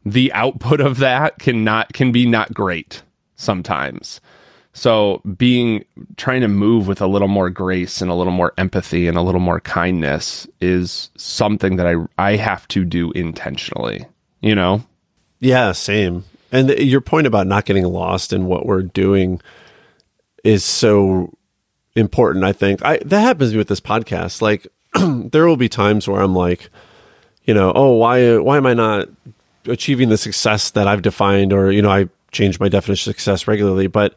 the 0.04 0.32
output 0.32 0.80
of 0.80 0.98
that 0.98 1.38
can 1.38 1.62
not, 1.62 1.92
can 1.92 2.10
be 2.10 2.26
not 2.26 2.52
great 2.52 3.02
sometimes. 3.36 4.20
So 4.72 5.20
being 5.36 5.84
trying 6.16 6.40
to 6.42 6.48
move 6.48 6.86
with 6.86 7.00
a 7.00 7.06
little 7.06 7.28
more 7.28 7.50
grace 7.50 8.00
and 8.02 8.10
a 8.10 8.14
little 8.14 8.32
more 8.32 8.52
empathy 8.56 9.08
and 9.08 9.16
a 9.16 9.22
little 9.22 9.40
more 9.40 9.60
kindness 9.60 10.46
is 10.60 11.10
something 11.16 11.76
that 11.76 11.86
I 11.86 11.94
I 12.18 12.36
have 12.36 12.68
to 12.68 12.84
do 12.84 13.10
intentionally, 13.12 14.06
you 14.40 14.54
know? 14.54 14.84
Yeah, 15.40 15.72
same. 15.72 16.24
And 16.52 16.70
your 16.70 17.00
point 17.00 17.26
about 17.26 17.46
not 17.46 17.64
getting 17.64 17.84
lost 17.84 18.32
in 18.32 18.46
what 18.46 18.66
we're 18.66 18.82
doing 18.82 19.40
is 20.42 20.64
so 20.64 21.36
important, 21.94 22.44
I 22.44 22.52
think. 22.52 22.84
I 22.84 22.98
that 23.04 23.20
happens 23.20 23.50
to 23.50 23.54
me 23.54 23.58
with 23.58 23.68
this 23.68 23.80
podcast. 23.80 24.42
Like 24.42 24.66
there 25.30 25.46
will 25.46 25.56
be 25.56 25.68
times 25.68 26.08
where 26.08 26.20
I'm 26.20 26.34
like, 26.34 26.70
you 27.44 27.54
know, 27.54 27.72
oh, 27.74 27.92
why 27.92 28.38
why 28.38 28.56
am 28.56 28.66
I 28.66 28.74
not 28.74 29.08
achieving 29.66 30.08
the 30.08 30.18
success 30.18 30.70
that 30.70 30.88
I've 30.88 31.02
defined 31.02 31.52
or, 31.52 31.70
you 31.70 31.82
know, 31.82 31.90
I 31.90 32.08
change 32.32 32.60
my 32.60 32.68
definition 32.68 33.10
of 33.10 33.16
success 33.16 33.46
regularly, 33.46 33.86
but 33.86 34.14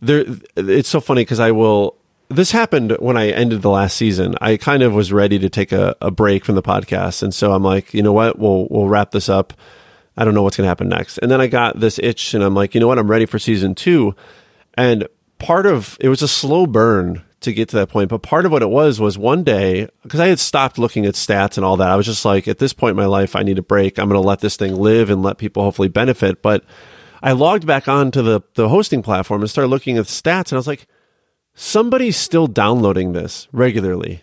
there 0.00 0.24
it's 0.56 0.88
so 0.88 1.00
funny 1.00 1.22
because 1.22 1.40
I 1.40 1.52
will 1.52 1.96
this 2.28 2.50
happened 2.50 2.96
when 2.98 3.16
I 3.16 3.30
ended 3.30 3.62
the 3.62 3.70
last 3.70 3.96
season. 3.96 4.34
I 4.40 4.56
kind 4.56 4.82
of 4.82 4.92
was 4.92 5.12
ready 5.12 5.38
to 5.38 5.48
take 5.48 5.70
a, 5.72 5.94
a 6.00 6.10
break 6.10 6.44
from 6.44 6.56
the 6.56 6.62
podcast. 6.62 7.22
And 7.22 7.32
so 7.32 7.52
I'm 7.52 7.62
like, 7.62 7.94
you 7.94 8.02
know 8.02 8.12
what? 8.12 8.38
We'll 8.38 8.66
we'll 8.70 8.88
wrap 8.88 9.12
this 9.12 9.28
up. 9.28 9.52
I 10.16 10.24
don't 10.24 10.34
know 10.34 10.42
what's 10.42 10.56
gonna 10.56 10.68
happen 10.68 10.88
next. 10.88 11.18
And 11.18 11.30
then 11.30 11.40
I 11.40 11.46
got 11.46 11.78
this 11.78 11.98
itch 11.98 12.34
and 12.34 12.42
I'm 12.42 12.54
like, 12.54 12.74
you 12.74 12.80
know 12.80 12.88
what, 12.88 12.98
I'm 12.98 13.10
ready 13.10 13.26
for 13.26 13.38
season 13.38 13.74
two. 13.74 14.14
And 14.74 15.08
part 15.38 15.66
of 15.66 15.96
it 16.00 16.08
was 16.08 16.22
a 16.22 16.28
slow 16.28 16.66
burn 16.66 17.22
to 17.40 17.52
get 17.52 17.68
to 17.70 17.76
that 17.76 17.88
point. 17.88 18.10
But 18.10 18.22
part 18.22 18.46
of 18.46 18.52
what 18.52 18.62
it 18.62 18.70
was 18.70 19.00
was 19.00 19.18
one 19.18 19.44
day, 19.44 19.88
because 20.02 20.20
I 20.20 20.28
had 20.28 20.38
stopped 20.38 20.78
looking 20.78 21.06
at 21.06 21.14
stats 21.14 21.56
and 21.56 21.64
all 21.64 21.76
that, 21.78 21.90
I 21.90 21.96
was 21.96 22.06
just 22.06 22.24
like, 22.24 22.48
at 22.48 22.58
this 22.58 22.72
point 22.72 22.92
in 22.92 22.96
my 22.96 23.06
life, 23.06 23.36
I 23.36 23.42
need 23.42 23.58
a 23.58 23.62
break. 23.62 23.98
I'm 23.98 24.08
going 24.08 24.20
to 24.20 24.26
let 24.26 24.40
this 24.40 24.56
thing 24.56 24.74
live 24.74 25.10
and 25.10 25.22
let 25.22 25.38
people 25.38 25.62
hopefully 25.62 25.88
benefit. 25.88 26.42
But 26.42 26.64
I 27.22 27.32
logged 27.32 27.66
back 27.66 27.88
onto 27.88 28.22
the, 28.22 28.42
the 28.54 28.68
hosting 28.68 29.02
platform 29.02 29.40
and 29.40 29.50
started 29.50 29.68
looking 29.68 29.98
at 29.98 30.06
stats, 30.06 30.50
and 30.50 30.54
I 30.54 30.56
was 30.56 30.66
like, 30.66 30.86
somebody's 31.54 32.16
still 32.16 32.46
downloading 32.46 33.12
this 33.12 33.48
regularly. 33.52 34.22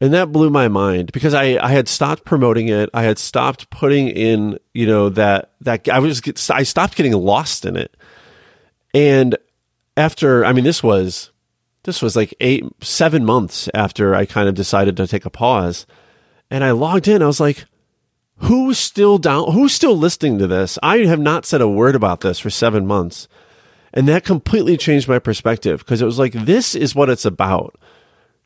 And 0.00 0.14
that 0.14 0.30
blew 0.30 0.48
my 0.48 0.68
mind 0.68 1.10
because 1.12 1.34
I, 1.34 1.58
I 1.58 1.70
had 1.72 1.88
stopped 1.88 2.24
promoting 2.24 2.68
it. 2.68 2.88
I 2.94 3.02
had 3.02 3.18
stopped 3.18 3.68
putting 3.70 4.08
in, 4.08 4.58
you 4.72 4.86
know, 4.86 5.08
that, 5.10 5.52
that 5.62 5.88
I 5.88 5.98
was, 5.98 6.22
I 6.50 6.62
stopped 6.62 6.96
getting 6.96 7.14
lost 7.14 7.64
in 7.64 7.76
it. 7.76 7.96
And 8.94 9.36
after, 9.96 10.44
I 10.44 10.52
mean, 10.52 10.64
this 10.64 10.82
was, 10.82 11.32
this 11.82 12.00
was 12.00 12.14
like 12.14 12.32
eight, 12.38 12.64
seven 12.80 13.24
months 13.24 13.68
after 13.74 14.14
I 14.14 14.24
kind 14.24 14.48
of 14.48 14.54
decided 14.54 14.96
to 14.98 15.06
take 15.08 15.24
a 15.24 15.30
pause. 15.30 15.84
And 16.48 16.62
I 16.62 16.70
logged 16.70 17.08
in. 17.08 17.22
I 17.22 17.26
was 17.26 17.40
like, 17.40 17.64
who's 18.36 18.78
still 18.78 19.18
down? 19.18 19.52
Who's 19.52 19.72
still 19.72 19.96
listening 19.96 20.38
to 20.38 20.46
this? 20.46 20.78
I 20.80 20.98
have 20.98 21.20
not 21.20 21.44
said 21.44 21.60
a 21.60 21.68
word 21.68 21.96
about 21.96 22.20
this 22.20 22.38
for 22.38 22.50
seven 22.50 22.86
months. 22.86 23.26
And 23.92 24.06
that 24.06 24.24
completely 24.24 24.76
changed 24.76 25.08
my 25.08 25.18
perspective 25.18 25.80
because 25.80 26.00
it 26.00 26.06
was 26.06 26.18
like, 26.18 26.32
this 26.32 26.74
is 26.74 26.94
what 26.94 27.10
it's 27.10 27.24
about. 27.24 27.74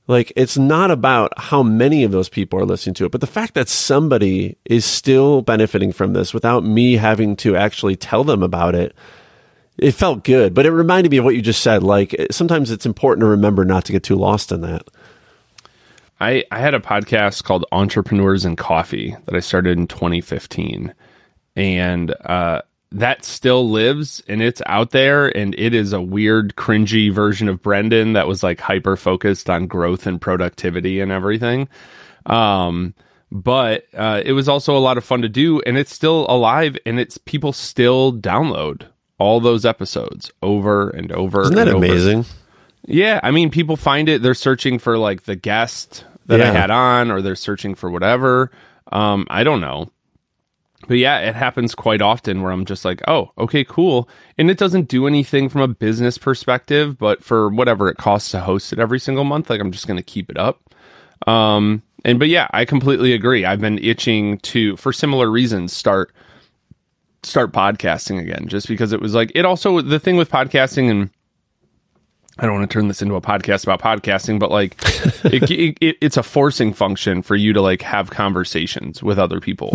Like, 0.08 0.32
it's 0.34 0.58
not 0.58 0.90
about 0.90 1.32
how 1.38 1.62
many 1.62 2.02
of 2.02 2.10
those 2.10 2.28
people 2.28 2.58
are 2.58 2.64
listening 2.64 2.94
to 2.94 3.04
it, 3.04 3.12
but 3.12 3.20
the 3.20 3.26
fact 3.26 3.54
that 3.54 3.68
somebody 3.68 4.56
is 4.64 4.84
still 4.84 5.42
benefiting 5.42 5.92
from 5.92 6.12
this 6.12 6.34
without 6.34 6.64
me 6.64 6.94
having 6.94 7.36
to 7.36 7.56
actually 7.56 7.96
tell 7.96 8.24
them 8.24 8.42
about 8.42 8.74
it 8.74 8.94
it 9.78 9.92
felt 9.92 10.24
good, 10.24 10.54
but 10.54 10.66
it 10.66 10.70
reminded 10.70 11.10
me 11.10 11.16
of 11.16 11.24
what 11.24 11.34
you 11.34 11.42
just 11.42 11.62
said. 11.62 11.82
Like 11.82 12.14
sometimes 12.30 12.70
it's 12.70 12.86
important 12.86 13.22
to 13.22 13.28
remember 13.28 13.64
not 13.64 13.84
to 13.86 13.92
get 13.92 14.02
too 14.02 14.16
lost 14.16 14.52
in 14.52 14.60
that. 14.62 14.86
I, 16.20 16.44
I 16.52 16.58
had 16.58 16.74
a 16.74 16.80
podcast 16.80 17.42
called 17.44 17.64
Entrepreneurs 17.72 18.44
and 18.44 18.56
Coffee 18.56 19.16
that 19.24 19.34
I 19.34 19.40
started 19.40 19.78
in 19.78 19.88
2015. 19.88 20.94
And 21.56 22.14
uh, 22.24 22.62
that 22.92 23.24
still 23.24 23.68
lives 23.68 24.22
and 24.28 24.42
it's 24.42 24.62
out 24.66 24.90
there. 24.90 25.28
And 25.36 25.54
it 25.58 25.74
is 25.74 25.92
a 25.92 26.00
weird, 26.00 26.54
cringy 26.56 27.12
version 27.12 27.48
of 27.48 27.62
Brendan 27.62 28.12
that 28.14 28.28
was 28.28 28.42
like 28.42 28.60
hyper 28.60 28.96
focused 28.96 29.48
on 29.50 29.66
growth 29.66 30.06
and 30.06 30.20
productivity 30.20 31.00
and 31.00 31.10
everything. 31.10 31.68
Um, 32.26 32.94
but 33.30 33.86
uh, 33.94 34.20
it 34.24 34.32
was 34.32 34.48
also 34.48 34.76
a 34.76 34.78
lot 34.78 34.98
of 34.98 35.04
fun 35.04 35.22
to 35.22 35.28
do, 35.28 35.60
and 35.62 35.78
it's 35.78 35.94
still 35.94 36.26
alive, 36.28 36.76
and 36.84 37.00
it's 37.00 37.16
people 37.16 37.54
still 37.54 38.12
download 38.12 38.86
all 39.18 39.40
those 39.40 39.64
episodes 39.64 40.30
over 40.42 40.90
and 40.90 41.10
over. 41.12 41.40
Isn't 41.40 41.54
that 41.56 41.68
over. 41.68 41.78
amazing? 41.78 42.26
Yeah, 42.84 43.20
I 43.22 43.30
mean, 43.30 43.50
people 43.50 43.76
find 43.76 44.10
it. 44.10 44.20
They're 44.20 44.34
searching 44.34 44.78
for 44.78 44.98
like 44.98 45.22
the 45.22 45.36
guest 45.36 46.04
that 46.26 46.42
I 46.42 46.50
had 46.50 46.70
on, 46.70 47.10
or 47.10 47.22
they're 47.22 47.34
searching 47.34 47.74
for 47.74 47.90
whatever. 47.90 48.50
Um, 48.90 49.26
I 49.30 49.44
don't 49.44 49.62
know, 49.62 49.90
but 50.88 50.98
yeah, 50.98 51.20
it 51.20 51.34
happens 51.34 51.74
quite 51.74 52.02
often 52.02 52.42
where 52.42 52.52
I'm 52.52 52.64
just 52.64 52.84
like, 52.84 53.02
oh, 53.08 53.30
okay, 53.38 53.64
cool, 53.64 54.08
and 54.38 54.50
it 54.50 54.58
doesn't 54.58 54.88
do 54.88 55.06
anything 55.06 55.48
from 55.48 55.60
a 55.60 55.68
business 55.68 56.18
perspective, 56.18 56.98
but 56.98 57.22
for 57.22 57.48
whatever 57.48 57.88
it 57.88 57.96
costs 57.96 58.30
to 58.32 58.40
host 58.40 58.72
it 58.72 58.78
every 58.78 58.98
single 58.98 59.24
month, 59.24 59.50
like 59.50 59.60
I'm 59.60 59.72
just 59.72 59.86
going 59.86 59.96
to 59.96 60.02
keep 60.02 60.30
it 60.30 60.38
up. 60.38 60.60
Um, 61.26 61.82
and 62.04 62.18
but 62.18 62.28
yeah, 62.28 62.48
I 62.50 62.64
completely 62.64 63.12
agree. 63.12 63.44
I've 63.44 63.60
been 63.60 63.78
itching 63.78 64.38
to, 64.38 64.76
for 64.76 64.92
similar 64.92 65.30
reasons, 65.30 65.72
start 65.72 66.12
start 67.22 67.52
podcasting 67.52 68.20
again, 68.20 68.48
just 68.48 68.66
because 68.66 68.92
it 68.92 69.00
was 69.00 69.14
like 69.14 69.30
it 69.34 69.44
also 69.44 69.80
the 69.80 70.00
thing 70.00 70.16
with 70.16 70.30
podcasting 70.30 70.90
and 70.90 71.10
I 72.38 72.46
don't 72.46 72.58
want 72.58 72.70
to 72.70 72.72
turn 72.72 72.88
this 72.88 73.02
into 73.02 73.14
a 73.14 73.20
podcast 73.20 73.64
about 73.64 73.82
podcasting, 73.82 74.38
but 74.38 74.50
like 74.50 74.76
it, 75.24 75.50
it, 75.50 75.78
it, 75.80 75.96
it's 76.00 76.16
a 76.16 76.22
forcing 76.22 76.72
function 76.72 77.22
for 77.22 77.36
you 77.36 77.52
to 77.52 77.60
like 77.60 77.82
have 77.82 78.10
conversations 78.10 79.02
with 79.02 79.18
other 79.18 79.38
people 79.40 79.70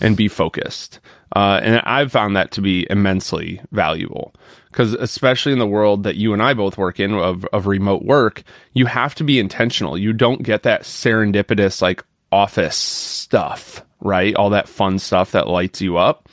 and 0.00 0.16
be 0.16 0.28
focused. 0.28 1.00
Uh, 1.34 1.60
and 1.62 1.80
I've 1.80 2.12
found 2.12 2.36
that 2.36 2.52
to 2.52 2.60
be 2.60 2.86
immensely 2.88 3.60
valuable 3.72 4.32
because, 4.70 4.94
especially 4.94 5.52
in 5.52 5.58
the 5.58 5.66
world 5.66 6.04
that 6.04 6.14
you 6.16 6.32
and 6.32 6.40
I 6.40 6.54
both 6.54 6.78
work 6.78 7.00
in 7.00 7.12
of, 7.12 7.44
of 7.46 7.66
remote 7.66 8.04
work, 8.04 8.44
you 8.72 8.86
have 8.86 9.14
to 9.16 9.24
be 9.24 9.40
intentional. 9.40 9.98
You 9.98 10.12
don't 10.12 10.42
get 10.42 10.62
that 10.62 10.82
serendipitous 10.82 11.82
like 11.82 12.04
office 12.30 12.76
stuff, 12.76 13.84
right? 14.00 14.34
All 14.36 14.50
that 14.50 14.68
fun 14.68 14.98
stuff 15.00 15.32
that 15.32 15.48
lights 15.48 15.80
you 15.80 15.96
up. 15.96 16.28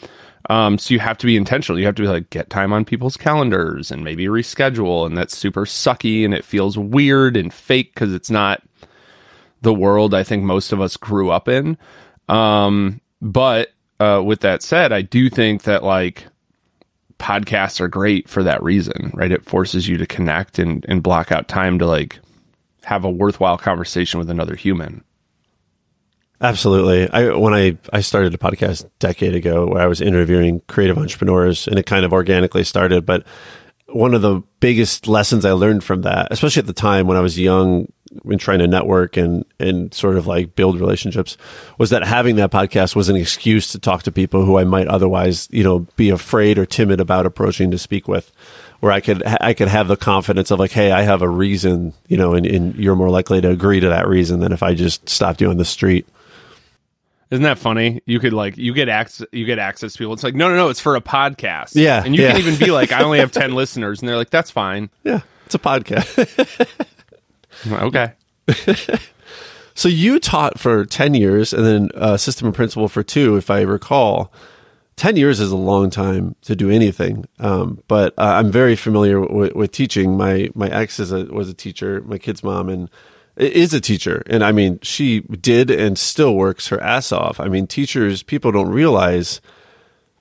Um, 0.50 0.78
so 0.78 0.94
you 0.94 1.00
have 1.00 1.18
to 1.20 1.26
be 1.26 1.38
intentional. 1.38 1.80
You 1.80 1.86
have 1.86 1.96
to 1.96 2.04
like 2.04 2.30
get 2.30 2.50
time 2.50 2.74
on 2.74 2.86
people's 2.86 3.18
calendars 3.18 3.92
and 3.92 4.04
maybe 4.04 4.26
reschedule, 4.26 5.06
and 5.06 5.18
that's 5.18 5.38
super 5.38 5.66
sucky 5.66 6.26
and 6.26 6.34
it 6.34 6.44
feels 6.44 6.78
weird 6.78 7.38
and 7.38 7.54
fake 7.54 7.94
because 7.94 8.14
it's 8.14 8.30
not 8.30 8.62
the 9.62 9.74
world 9.74 10.14
I 10.14 10.24
think 10.24 10.44
most 10.44 10.74
of 10.74 10.82
us 10.82 10.98
grew 10.98 11.32
up 11.32 11.48
in. 11.48 11.78
Um, 12.28 13.00
but 13.22 13.72
uh, 14.00 14.22
with 14.24 14.42
that 14.42 14.62
said, 14.62 14.92
I 14.92 15.02
do 15.02 15.30
think 15.30 15.64
that 15.64 15.84
like 15.84 16.26
podcasts 17.20 17.80
are 17.80 17.88
great 17.88 18.28
for 18.28 18.44
that 18.44 18.62
reason, 18.62 19.12
right? 19.14 19.32
It 19.32 19.46
forces 19.46 19.88
you 19.88 19.98
to 19.98 20.06
connect 20.06 20.60
and 20.60 20.86
and 20.90 21.02
block 21.02 21.32
out 21.32 21.48
time 21.48 21.80
to 21.80 21.86
like 21.86 22.20
have 22.84 23.06
a 23.06 23.10
worthwhile 23.10 23.58
conversation 23.58 24.20
with 24.20 24.30
another 24.30 24.56
human. 24.56 25.06
Absolutely. 26.44 27.10
I 27.10 27.34
when 27.36 27.54
I 27.54 27.78
I 27.94 28.02
started 28.02 28.34
a 28.34 28.38
podcast 28.38 28.84
a 28.84 28.90
decade 29.00 29.34
ago 29.34 29.66
where 29.66 29.82
I 29.82 29.88
was 29.88 30.02
interviewing 30.02 30.62
creative 30.68 30.98
entrepreneurs 30.98 31.68
and 31.70 31.80
it 31.80 31.86
kind 31.86 32.04
of 32.04 32.12
organically 32.12 32.66
started, 32.66 33.06
but 33.06 33.26
one 33.88 34.14
of 34.14 34.22
the 34.22 34.42
biggest 34.60 35.08
lessons 35.08 35.46
I 35.46 35.54
learned 35.54 35.86
from 35.86 36.02
that, 36.02 36.28
especially 36.32 36.60
at 36.62 36.68
the 36.68 36.74
time 36.74 37.08
when 37.08 37.16
I 37.16 37.22
was 37.22 37.40
young 37.40 37.88
and 38.26 38.40
trying 38.40 38.60
to 38.60 38.68
network 38.68 39.16
and 39.16 39.46
and 39.58 39.94
sort 39.94 40.18
of 40.18 40.28
like 40.28 40.54
build 40.54 40.82
relationships, 40.82 41.38
was 41.78 41.92
that 41.92 42.04
having 42.04 42.36
that 42.36 42.52
podcast 42.52 42.94
was 42.94 43.08
an 43.08 43.16
excuse 43.16 43.72
to 43.72 43.80
talk 43.80 44.04
to 44.04 44.12
people 44.12 44.44
who 44.44 44.58
I 44.58 44.66
might 44.66 44.88
otherwise, 44.90 45.48
you 45.50 45.64
know, 45.64 45.88
be 45.96 46.10
afraid 46.10 46.58
or 46.58 46.66
timid 46.66 47.00
about 47.00 47.26
approaching 47.26 47.72
to 47.72 47.78
speak 47.78 48.10
with. 48.10 48.34
Where 48.82 48.92
I 48.92 49.00
could 49.00 49.24
I 49.26 49.54
could 49.54 49.70
have 49.70 49.88
the 49.88 49.96
confidence 49.96 50.52
of 50.52 50.60
like, 50.60 50.72
hey, 50.72 50.92
I 50.92 51.04
have 51.04 51.22
a 51.22 51.30
reason, 51.30 51.94
you 52.10 52.18
know, 52.18 52.34
and, 52.34 52.46
and 52.46 52.76
you're 52.76 52.98
more 52.98 53.10
likely 53.10 53.40
to 53.40 53.50
agree 53.50 53.80
to 53.80 53.88
that 53.88 54.10
reason 54.10 54.42
than 54.42 54.52
if 54.52 54.62
I 54.62 54.74
just 54.74 55.08
stopped 55.08 55.40
you 55.40 55.50
on 55.50 55.56
the 55.56 55.64
street. 55.64 56.06
Isn't 57.34 57.44
that 57.44 57.58
funny? 57.58 58.00
You 58.06 58.20
could 58.20 58.34
like 58.34 58.58
you 58.58 58.74
get 58.74 58.90
access 58.90 59.26
you 59.32 59.46
get 59.46 59.58
access 59.58 59.94
to 59.94 59.98
people. 59.98 60.14
It's 60.14 60.24
like 60.24 60.36
no 60.36 60.50
no 60.50 60.56
no, 60.56 60.70
it's 60.70 60.80
for 60.80 60.96
a 60.96 61.02
podcast. 61.02 61.72
Yeah, 61.74 62.04
and 62.06 62.16
you 62.16 62.22
yeah. 62.22 62.32
can 62.32 62.42
even 62.42 62.60
be 62.60 62.70
like, 62.70 62.92
I 62.92 63.02
only 63.02 63.18
have 63.18 63.32
ten 63.34 63.56
listeners, 63.56 64.02
and 64.02 64.08
they're 64.08 64.18
like, 64.18 64.30
that's 64.30 64.52
fine. 64.52 64.92
Yeah, 65.04 65.22
it's 65.46 65.56
a 65.56 65.60
podcast. 65.60 66.88
Okay, 67.72 68.12
So 69.76 69.90
you 69.90 70.20
taught 70.20 70.60
for 70.60 70.86
10 70.86 71.14
years 71.14 71.54
and 71.54 71.66
then 71.66 71.90
uh, 71.96 72.18
system 72.18 72.48
and 72.48 72.56
principal 72.56 72.88
for 72.88 73.04
two, 73.04 73.38
if 73.38 73.50
I 73.50 73.62
recall. 73.62 74.32
10 74.98 75.16
years 75.16 75.40
is 75.40 75.52
a 75.52 75.58
long 75.58 75.90
time 75.90 76.36
to 76.44 76.56
do 76.56 76.70
anything. 76.70 77.26
Um, 77.40 77.82
but 77.88 78.14
uh, 78.18 78.24
I'm 78.38 78.52
very 78.52 78.76
familiar 78.76 79.20
with, 79.22 79.54
with 79.54 79.72
teaching. 79.72 80.16
My, 80.16 80.50
my 80.54 80.70
ex 80.70 81.00
is 81.00 81.12
a, 81.12 81.26
was 81.26 81.50
a 81.50 81.54
teacher, 81.54 82.02
my 82.06 82.20
kid's 82.20 82.44
mom, 82.44 82.70
and 82.70 82.90
is 83.36 83.74
a 83.74 83.82
teacher. 83.82 84.24
And 84.28 84.44
I 84.44 84.52
mean, 84.52 84.80
she 84.82 85.22
did 85.22 85.72
and 85.72 85.98
still 85.98 86.36
works 86.36 86.68
her 86.68 86.82
ass 86.82 87.12
off. 87.12 87.40
I 87.40 87.48
mean, 87.48 87.68
teachers, 87.68 88.24
people 88.24 88.52
don't 88.52 88.70
realize 88.70 89.42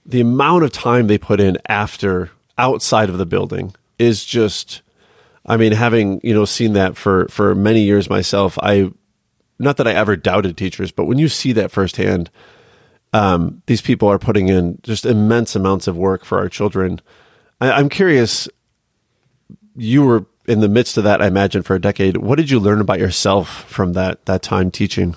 the 0.04 0.20
amount 0.20 0.64
of 0.64 0.72
time 0.72 1.06
they 1.06 1.18
put 1.18 1.40
in 1.40 1.58
after 1.68 2.30
outside 2.58 3.08
of 3.08 3.18
the 3.18 3.26
building 3.26 3.74
is 3.98 4.24
just 4.24 4.82
I 5.44 5.56
mean, 5.56 5.72
having 5.72 6.20
you 6.22 6.34
know 6.34 6.44
seen 6.44 6.74
that 6.74 6.96
for 6.96 7.26
for 7.28 7.54
many 7.54 7.82
years 7.82 8.08
myself, 8.08 8.58
I 8.62 8.92
not 9.58 9.76
that 9.76 9.88
I 9.88 9.92
ever 9.92 10.16
doubted 10.16 10.56
teachers, 10.56 10.92
but 10.92 11.04
when 11.04 11.18
you 11.18 11.28
see 11.28 11.52
that 11.52 11.70
firsthand, 11.70 12.30
um, 13.12 13.62
these 13.66 13.80
people 13.80 14.08
are 14.08 14.18
putting 14.18 14.48
in 14.48 14.78
just 14.82 15.04
immense 15.04 15.56
amounts 15.56 15.86
of 15.86 15.96
work 15.96 16.24
for 16.24 16.38
our 16.38 16.48
children. 16.48 17.00
I, 17.60 17.72
I'm 17.72 17.88
curious. 17.88 18.48
You 19.74 20.04
were 20.04 20.26
in 20.46 20.60
the 20.60 20.68
midst 20.68 20.96
of 20.96 21.04
that, 21.04 21.22
I 21.22 21.26
imagine, 21.26 21.62
for 21.62 21.74
a 21.74 21.80
decade. 21.80 22.16
What 22.16 22.36
did 22.36 22.50
you 22.50 22.58
learn 22.58 22.80
about 22.80 22.98
yourself 22.98 23.64
from 23.64 23.92
that 23.94 24.24
that 24.26 24.42
time 24.42 24.70
teaching? 24.70 25.16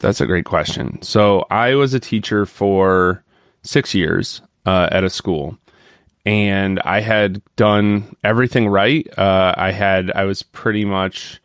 that's 0.00 0.20
a 0.20 0.26
great 0.26 0.46
question. 0.46 1.00
So 1.02 1.46
I 1.50 1.74
was 1.74 1.94
a 1.94 2.00
teacher 2.00 2.46
for 2.46 3.22
six 3.62 3.94
years 3.94 4.42
uh, 4.66 4.88
at 4.90 5.04
a 5.04 5.10
school, 5.10 5.58
and 6.26 6.80
I 6.80 7.00
had 7.00 7.42
done 7.56 8.16
everything 8.24 8.66
right. 8.68 9.06
Uh, 9.16 9.54
I 9.56 9.70
had 9.70 10.10
I 10.10 10.24
was 10.24 10.42
pretty 10.42 10.84
much 10.84 11.40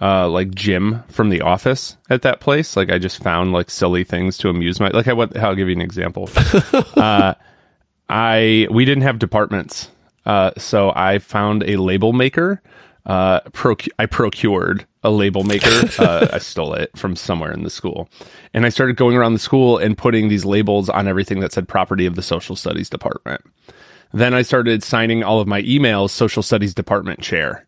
uh, 0.00 0.28
like 0.28 0.54
Jim 0.54 1.02
from 1.08 1.28
The 1.28 1.42
Office 1.42 1.96
at 2.08 2.22
that 2.22 2.40
place. 2.40 2.76
Like 2.76 2.90
I 2.90 2.98
just 2.98 3.22
found 3.22 3.52
like 3.52 3.70
silly 3.70 4.04
things 4.04 4.38
to 4.38 4.48
amuse 4.48 4.80
my. 4.80 4.88
Like 4.88 5.08
I 5.08 5.12
what? 5.12 5.36
I'll 5.36 5.56
give 5.56 5.68
you 5.68 5.74
an 5.74 5.82
example. 5.82 6.30
uh, 6.96 7.34
I 8.08 8.68
we 8.70 8.84
didn't 8.84 9.02
have 9.02 9.18
departments, 9.18 9.90
uh, 10.26 10.50
so 10.58 10.92
I 10.94 11.18
found 11.18 11.62
a 11.62 11.76
label 11.76 12.12
maker. 12.12 12.60
Uh, 13.06 13.40
proc- 13.52 13.86
I 13.98 14.06
procured 14.06 14.84
a 15.02 15.10
label 15.10 15.44
maker. 15.44 15.70
Uh, 15.98 16.28
I 16.32 16.38
stole 16.38 16.74
it 16.74 16.90
from 16.96 17.16
somewhere 17.16 17.52
in 17.52 17.62
the 17.62 17.70
school, 17.70 18.10
and 18.52 18.66
I 18.66 18.68
started 18.68 18.96
going 18.96 19.16
around 19.16 19.32
the 19.32 19.38
school 19.38 19.78
and 19.78 19.96
putting 19.96 20.28
these 20.28 20.44
labels 20.44 20.88
on 20.90 21.08
everything 21.08 21.40
that 21.40 21.52
said 21.52 21.68
property 21.68 22.04
of 22.04 22.16
the 22.16 22.22
social 22.22 22.54
studies 22.54 22.90
department. 22.90 23.40
Then 24.12 24.34
I 24.34 24.42
started 24.42 24.82
signing 24.82 25.22
all 25.22 25.40
of 25.40 25.48
my 25.48 25.62
emails, 25.62 26.10
social 26.10 26.42
studies 26.42 26.74
department 26.74 27.20
chair. 27.20 27.66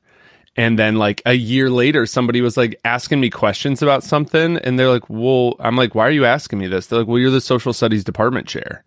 And 0.56 0.78
then 0.78 0.96
like 0.96 1.22
a 1.24 1.34
year 1.34 1.70
later, 1.70 2.04
somebody 2.06 2.40
was 2.40 2.56
like 2.56 2.78
asking 2.84 3.20
me 3.20 3.30
questions 3.30 3.80
about 3.80 4.02
something. 4.02 4.56
And 4.58 4.78
they're 4.78 4.90
like, 4.90 5.08
well, 5.08 5.54
I'm 5.60 5.76
like, 5.76 5.94
why 5.94 6.06
are 6.06 6.10
you 6.10 6.24
asking 6.24 6.58
me 6.58 6.66
this? 6.66 6.86
They're 6.86 6.98
like, 7.00 7.08
well, 7.08 7.18
you're 7.18 7.30
the 7.30 7.40
social 7.40 7.72
studies 7.72 8.02
department 8.02 8.48
chair. 8.48 8.84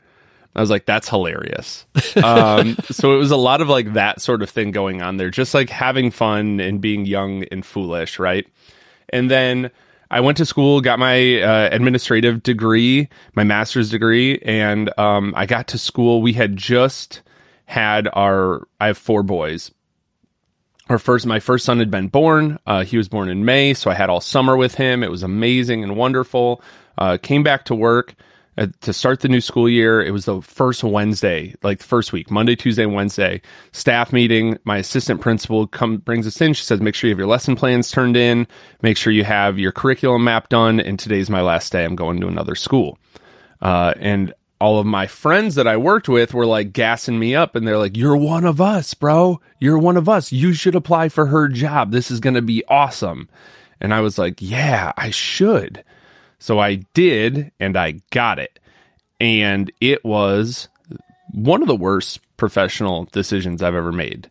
I 0.55 0.61
was 0.61 0.69
like, 0.69 0.85
that's 0.85 1.07
hilarious. 1.07 1.85
um, 2.21 2.75
so 2.89 3.15
it 3.15 3.17
was 3.17 3.31
a 3.31 3.37
lot 3.37 3.61
of 3.61 3.69
like 3.69 3.93
that 3.93 4.21
sort 4.21 4.41
of 4.41 4.49
thing 4.49 4.71
going 4.71 5.01
on 5.01 5.17
there, 5.17 5.29
just 5.29 5.53
like 5.53 5.69
having 5.69 6.11
fun 6.11 6.59
and 6.59 6.81
being 6.81 7.05
young 7.05 7.43
and 7.45 7.65
foolish, 7.65 8.19
right? 8.19 8.45
And 9.09 9.31
then 9.31 9.71
I 10.09 10.19
went 10.19 10.37
to 10.39 10.45
school, 10.45 10.81
got 10.81 10.99
my 10.99 11.41
uh, 11.41 11.69
administrative 11.71 12.43
degree, 12.43 13.07
my 13.33 13.45
master's 13.45 13.89
degree, 13.89 14.39
and 14.39 14.91
um, 14.99 15.33
I 15.37 15.45
got 15.45 15.69
to 15.69 15.77
school. 15.77 16.21
We 16.21 16.33
had 16.33 16.57
just 16.57 17.21
had 17.65 18.09
our, 18.11 18.67
I 18.79 18.87
have 18.87 18.97
four 18.97 19.23
boys. 19.23 19.71
Our 20.89 20.99
first, 20.99 21.25
my 21.25 21.39
first 21.39 21.63
son 21.63 21.79
had 21.79 21.89
been 21.89 22.09
born. 22.09 22.59
Uh, 22.67 22.83
he 22.83 22.97
was 22.97 23.07
born 23.07 23.29
in 23.29 23.45
May, 23.45 23.73
so 23.73 23.89
I 23.89 23.93
had 23.93 24.09
all 24.09 24.19
summer 24.19 24.57
with 24.57 24.75
him. 24.75 25.01
It 25.01 25.09
was 25.09 25.23
amazing 25.23 25.81
and 25.81 25.95
wonderful. 25.95 26.61
Uh, 26.97 27.17
came 27.21 27.43
back 27.43 27.63
to 27.65 27.75
work 27.75 28.15
uh, 28.57 28.67
to 28.81 28.93
start 28.93 29.21
the 29.21 29.29
new 29.29 29.41
school 29.41 29.69
year. 29.69 30.01
It 30.01 30.11
was 30.11 30.25
the 30.25 30.41
first 30.41 30.83
Wednesday, 30.83 31.55
like 31.63 31.79
the 31.79 31.85
first 31.85 32.11
week, 32.11 32.29
Monday, 32.29 32.55
Tuesday, 32.55 32.85
Wednesday. 32.85 33.41
Staff 33.71 34.11
meeting. 34.11 34.57
My 34.63 34.77
assistant 34.77 35.21
principal 35.21 35.67
come 35.67 35.97
brings 35.97 36.27
us 36.27 36.39
in. 36.41 36.53
She 36.53 36.63
says, 36.63 36.81
"Make 36.81 36.95
sure 36.95 37.07
you 37.07 37.13
have 37.13 37.19
your 37.19 37.27
lesson 37.27 37.55
plans 37.55 37.91
turned 37.91 38.17
in. 38.17 38.47
Make 38.81 38.97
sure 38.97 39.13
you 39.13 39.23
have 39.23 39.57
your 39.57 39.71
curriculum 39.71 40.23
map 40.23 40.49
done." 40.49 40.79
And 40.79 40.99
today's 40.99 41.29
my 41.29 41.41
last 41.41 41.71
day. 41.71 41.85
I'm 41.85 41.95
going 41.95 42.19
to 42.21 42.27
another 42.27 42.55
school. 42.55 42.97
Uh, 43.61 43.93
and 43.99 44.33
all 44.61 44.79
of 44.79 44.85
my 44.85 45.07
friends 45.07 45.55
that 45.55 45.67
I 45.67 45.75
worked 45.75 46.07
with 46.07 46.35
were 46.35 46.45
like 46.45 46.71
gassing 46.71 47.17
me 47.17 47.33
up 47.35 47.55
and 47.55 47.67
they're 47.67 47.79
like, 47.79 47.97
You're 47.97 48.15
one 48.15 48.45
of 48.45 48.61
us, 48.61 48.93
bro. 48.93 49.41
You're 49.59 49.79
one 49.79 49.97
of 49.97 50.07
us. 50.07 50.31
You 50.31 50.53
should 50.53 50.75
apply 50.75 51.09
for 51.09 51.25
her 51.25 51.47
job. 51.47 51.91
This 51.91 52.11
is 52.11 52.19
going 52.19 52.35
to 52.35 52.43
be 52.43 52.63
awesome. 52.67 53.27
And 53.81 53.91
I 53.91 54.01
was 54.01 54.19
like, 54.19 54.35
Yeah, 54.39 54.93
I 54.95 55.09
should. 55.09 55.83
So 56.41 56.57
I 56.57 56.75
did 56.95 57.51
and 57.59 57.77
I 57.77 58.01
got 58.09 58.39
it. 58.39 58.59
And 59.19 59.71
it 59.79 60.03
was 60.03 60.67
one 61.31 61.61
of 61.61 61.67
the 61.67 61.75
worst 61.75 62.19
professional 62.35 63.05
decisions 63.11 63.61
I've 63.61 63.75
ever 63.75 63.91
made 63.91 64.29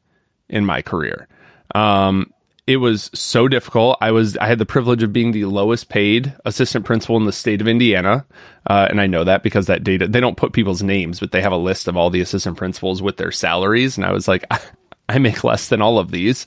in 0.48 0.66
my 0.66 0.82
career. 0.82 1.28
Um, 1.72 2.34
it 2.66 2.78
was 2.78 3.10
so 3.14 3.46
difficult. 3.46 3.96
I 4.00 4.10
was 4.10 4.36
I 4.38 4.48
had 4.48 4.58
the 4.58 4.66
privilege 4.66 5.04
of 5.04 5.12
being 5.12 5.30
the 5.30 5.44
lowest 5.44 5.88
paid 5.88 6.34
assistant 6.44 6.84
principal 6.84 7.16
in 7.16 7.26
the 7.26 7.32
state 7.32 7.60
of 7.60 7.68
Indiana, 7.68 8.26
uh, 8.66 8.88
and 8.90 9.00
I 9.00 9.06
know 9.06 9.24
that 9.24 9.44
because 9.44 9.66
that 9.66 9.84
data 9.84 10.06
they 10.08 10.20
don't 10.20 10.36
put 10.36 10.52
people's 10.52 10.82
names, 10.82 11.20
but 11.20 11.30
they 11.30 11.42
have 11.42 11.52
a 11.52 11.56
list 11.56 11.88
of 11.88 11.96
all 11.96 12.10
the 12.10 12.20
assistant 12.20 12.56
principals 12.56 13.00
with 13.00 13.16
their 13.16 13.32
salaries, 13.32 13.96
and 13.96 14.04
I 14.04 14.12
was 14.12 14.28
like, 14.28 14.44
I 15.08 15.18
make 15.18 15.42
less 15.42 15.68
than 15.68 15.80
all 15.80 15.98
of 15.98 16.10
these, 16.10 16.46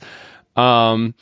um, 0.56 1.14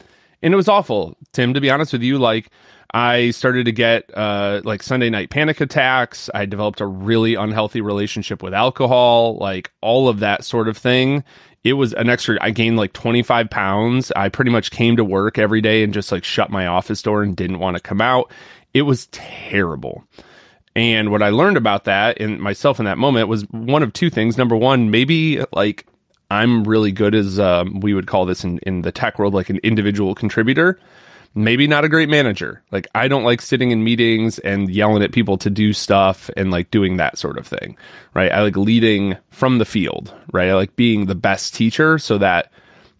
and 0.42 0.52
it 0.52 0.56
was 0.56 0.68
awful. 0.68 1.16
Tim, 1.32 1.54
to 1.54 1.60
be 1.60 1.70
honest 1.70 1.92
with 1.92 2.02
you, 2.02 2.18
like 2.18 2.50
I 2.92 3.30
started 3.30 3.64
to 3.66 3.72
get 3.72 4.10
uh, 4.14 4.60
like 4.64 4.82
Sunday 4.82 5.08
night 5.08 5.30
panic 5.30 5.60
attacks. 5.60 6.28
I 6.34 6.44
developed 6.44 6.80
a 6.80 6.86
really 6.86 7.34
unhealthy 7.34 7.80
relationship 7.80 8.42
with 8.42 8.52
alcohol, 8.52 9.36
like 9.36 9.72
all 9.80 10.08
of 10.08 10.20
that 10.20 10.44
sort 10.44 10.68
of 10.68 10.76
thing. 10.76 11.24
It 11.64 11.74
was 11.74 11.94
an 11.94 12.10
extra, 12.10 12.36
I 12.40 12.50
gained 12.50 12.76
like 12.76 12.92
25 12.92 13.48
pounds. 13.48 14.12
I 14.14 14.28
pretty 14.28 14.50
much 14.50 14.72
came 14.72 14.96
to 14.96 15.04
work 15.04 15.38
every 15.38 15.60
day 15.60 15.84
and 15.84 15.94
just 15.94 16.12
like 16.12 16.24
shut 16.24 16.50
my 16.50 16.66
office 16.66 17.00
door 17.00 17.22
and 17.22 17.36
didn't 17.36 17.60
want 17.60 17.76
to 17.76 17.82
come 17.82 18.00
out. 18.00 18.30
It 18.74 18.82
was 18.82 19.06
terrible. 19.06 20.04
And 20.74 21.10
what 21.10 21.22
I 21.22 21.30
learned 21.30 21.56
about 21.56 21.84
that 21.84 22.20
and 22.20 22.40
myself 22.40 22.78
in 22.78 22.86
that 22.86 22.98
moment 22.98 23.28
was 23.28 23.42
one 23.50 23.82
of 23.82 23.92
two 23.92 24.10
things. 24.10 24.36
Number 24.36 24.56
one, 24.56 24.90
maybe 24.90 25.44
like 25.52 25.86
I'm 26.32 26.64
really 26.64 26.92
good 26.92 27.14
as 27.14 27.38
um, 27.38 27.80
we 27.80 27.94
would 27.94 28.06
call 28.06 28.24
this 28.26 28.44
in, 28.44 28.58
in 28.60 28.82
the 28.82 28.92
tech 28.92 29.18
world, 29.18 29.34
like 29.34 29.50
an 29.50 29.58
individual 29.62 30.14
contributor 30.14 30.78
maybe 31.34 31.66
not 31.66 31.84
a 31.84 31.88
great 31.88 32.08
manager. 32.08 32.62
Like 32.70 32.86
I 32.94 33.08
don't 33.08 33.24
like 33.24 33.40
sitting 33.40 33.70
in 33.70 33.84
meetings 33.84 34.38
and 34.40 34.70
yelling 34.70 35.02
at 35.02 35.12
people 35.12 35.38
to 35.38 35.50
do 35.50 35.72
stuff 35.72 36.30
and 36.36 36.50
like 36.50 36.70
doing 36.70 36.96
that 36.96 37.18
sort 37.18 37.38
of 37.38 37.46
thing. 37.46 37.76
Right? 38.14 38.30
I 38.30 38.42
like 38.42 38.56
leading 38.56 39.16
from 39.30 39.58
the 39.58 39.64
field, 39.64 40.14
right? 40.32 40.50
I 40.50 40.54
like 40.54 40.76
being 40.76 41.06
the 41.06 41.14
best 41.14 41.54
teacher 41.54 41.98
so 41.98 42.18
that 42.18 42.52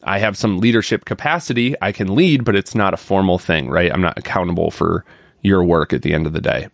I 0.02 0.18
have 0.18 0.36
some 0.36 0.58
leadership 0.58 1.04
capacity. 1.04 1.74
I 1.80 1.92
can 1.92 2.14
lead, 2.14 2.44
but 2.44 2.56
it's 2.56 2.74
not 2.74 2.94
a 2.94 2.98
formal 2.98 3.38
thing, 3.38 3.68
right? 3.68 3.92
I'm 3.92 4.00
not 4.00 4.18
accountable 4.18 4.70
for 4.70 5.04
your 5.42 5.62
work 5.62 5.92
at 5.92 6.02
the 6.02 6.14
end 6.14 6.26
of 6.26 6.32
the 6.32 6.40
day. 6.40 6.68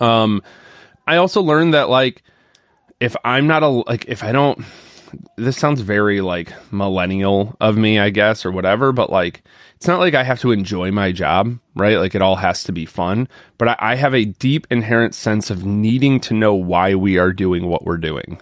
Um 0.00 0.42
I 1.06 1.16
also 1.16 1.40
learned 1.40 1.74
that 1.74 1.88
like 1.88 2.22
if 3.00 3.16
I'm 3.24 3.46
not 3.46 3.62
a 3.62 3.68
like 3.68 4.06
if 4.06 4.22
I 4.22 4.32
don't 4.32 4.64
this 5.36 5.56
sounds 5.56 5.80
very 5.80 6.20
like 6.20 6.52
millennial 6.72 7.56
of 7.60 7.76
me, 7.76 7.98
I 7.98 8.10
guess, 8.10 8.44
or 8.44 8.50
whatever, 8.50 8.92
but 8.92 9.10
like 9.10 9.42
it's 9.76 9.86
not 9.86 10.00
like 10.00 10.14
I 10.14 10.22
have 10.22 10.40
to 10.40 10.52
enjoy 10.52 10.90
my 10.90 11.12
job, 11.12 11.58
right? 11.74 11.98
Like 11.98 12.14
it 12.14 12.22
all 12.22 12.36
has 12.36 12.64
to 12.64 12.72
be 12.72 12.86
fun, 12.86 13.28
but 13.58 13.68
I, 13.68 13.76
I 13.78 13.94
have 13.96 14.14
a 14.14 14.24
deep 14.24 14.66
inherent 14.70 15.14
sense 15.14 15.50
of 15.50 15.64
needing 15.64 16.20
to 16.20 16.34
know 16.34 16.54
why 16.54 16.94
we 16.94 17.18
are 17.18 17.32
doing 17.32 17.66
what 17.66 17.84
we're 17.84 17.98
doing. 17.98 18.40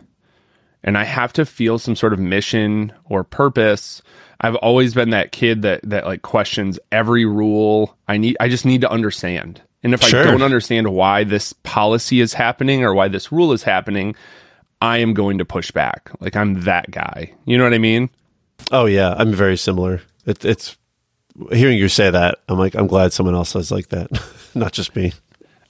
And 0.83 0.99
I 0.99 1.05
have 1.05 1.33
to 1.35 1.47
feel 1.47 1.79
some 1.79 1.97
sort 1.97 2.13
of 2.13 2.19
mission 2.19 2.93
or 3.07 3.25
purpose. 3.25 4.03
I've 4.41 4.57
always 4.57 4.95
been 4.95 5.11
that 5.11 5.33
kid 5.33 5.63
that 5.63 5.81
that 5.85 6.05
like 6.05 6.23
questions 6.23 6.79
every 6.93 7.25
rule. 7.25 7.97
I 8.07 8.19
need 8.19 8.37
I 8.39 8.49
just 8.49 8.67
need 8.67 8.83
to 8.83 8.91
understand. 8.91 9.63
And 9.83 9.93
if 9.93 10.03
sure. 10.03 10.21
I 10.21 10.25
don't 10.25 10.43
understand 10.43 10.89
why 10.89 11.25
this 11.25 11.53
policy 11.53 12.21
is 12.21 12.33
happening 12.33 12.85
or 12.85 12.95
why 12.95 13.09
this 13.09 13.31
rule 13.31 13.53
is 13.53 13.63
happening, 13.63 14.15
I 14.81 14.99
am 14.99 15.15
going 15.15 15.39
to 15.39 15.45
push 15.45 15.71
back. 15.71 16.11
Like 16.21 16.37
I'm 16.37 16.63
that 16.63 16.91
guy. 16.91 17.33
You 17.45 17.59
know 17.59 17.65
what 17.65 17.75
I 17.75 17.79
mean? 17.79 18.11
Oh 18.71 18.87
yeah, 18.87 19.15
I'm 19.17 19.33
very 19.33 19.57
similar. 19.57 20.03
It, 20.27 20.45
it's 20.45 20.77
hearing 21.53 21.79
you 21.79 21.89
say 21.89 22.11
that. 22.11 22.39
I'm 22.49 22.59
like, 22.59 22.75
I'm 22.75 22.87
glad 22.87 23.13
someone 23.13 23.35
else 23.35 23.55
is 23.57 23.71
like 23.71 23.89
that, 23.89 24.11
not 24.55 24.73
just 24.73 24.95
me. 24.95 25.13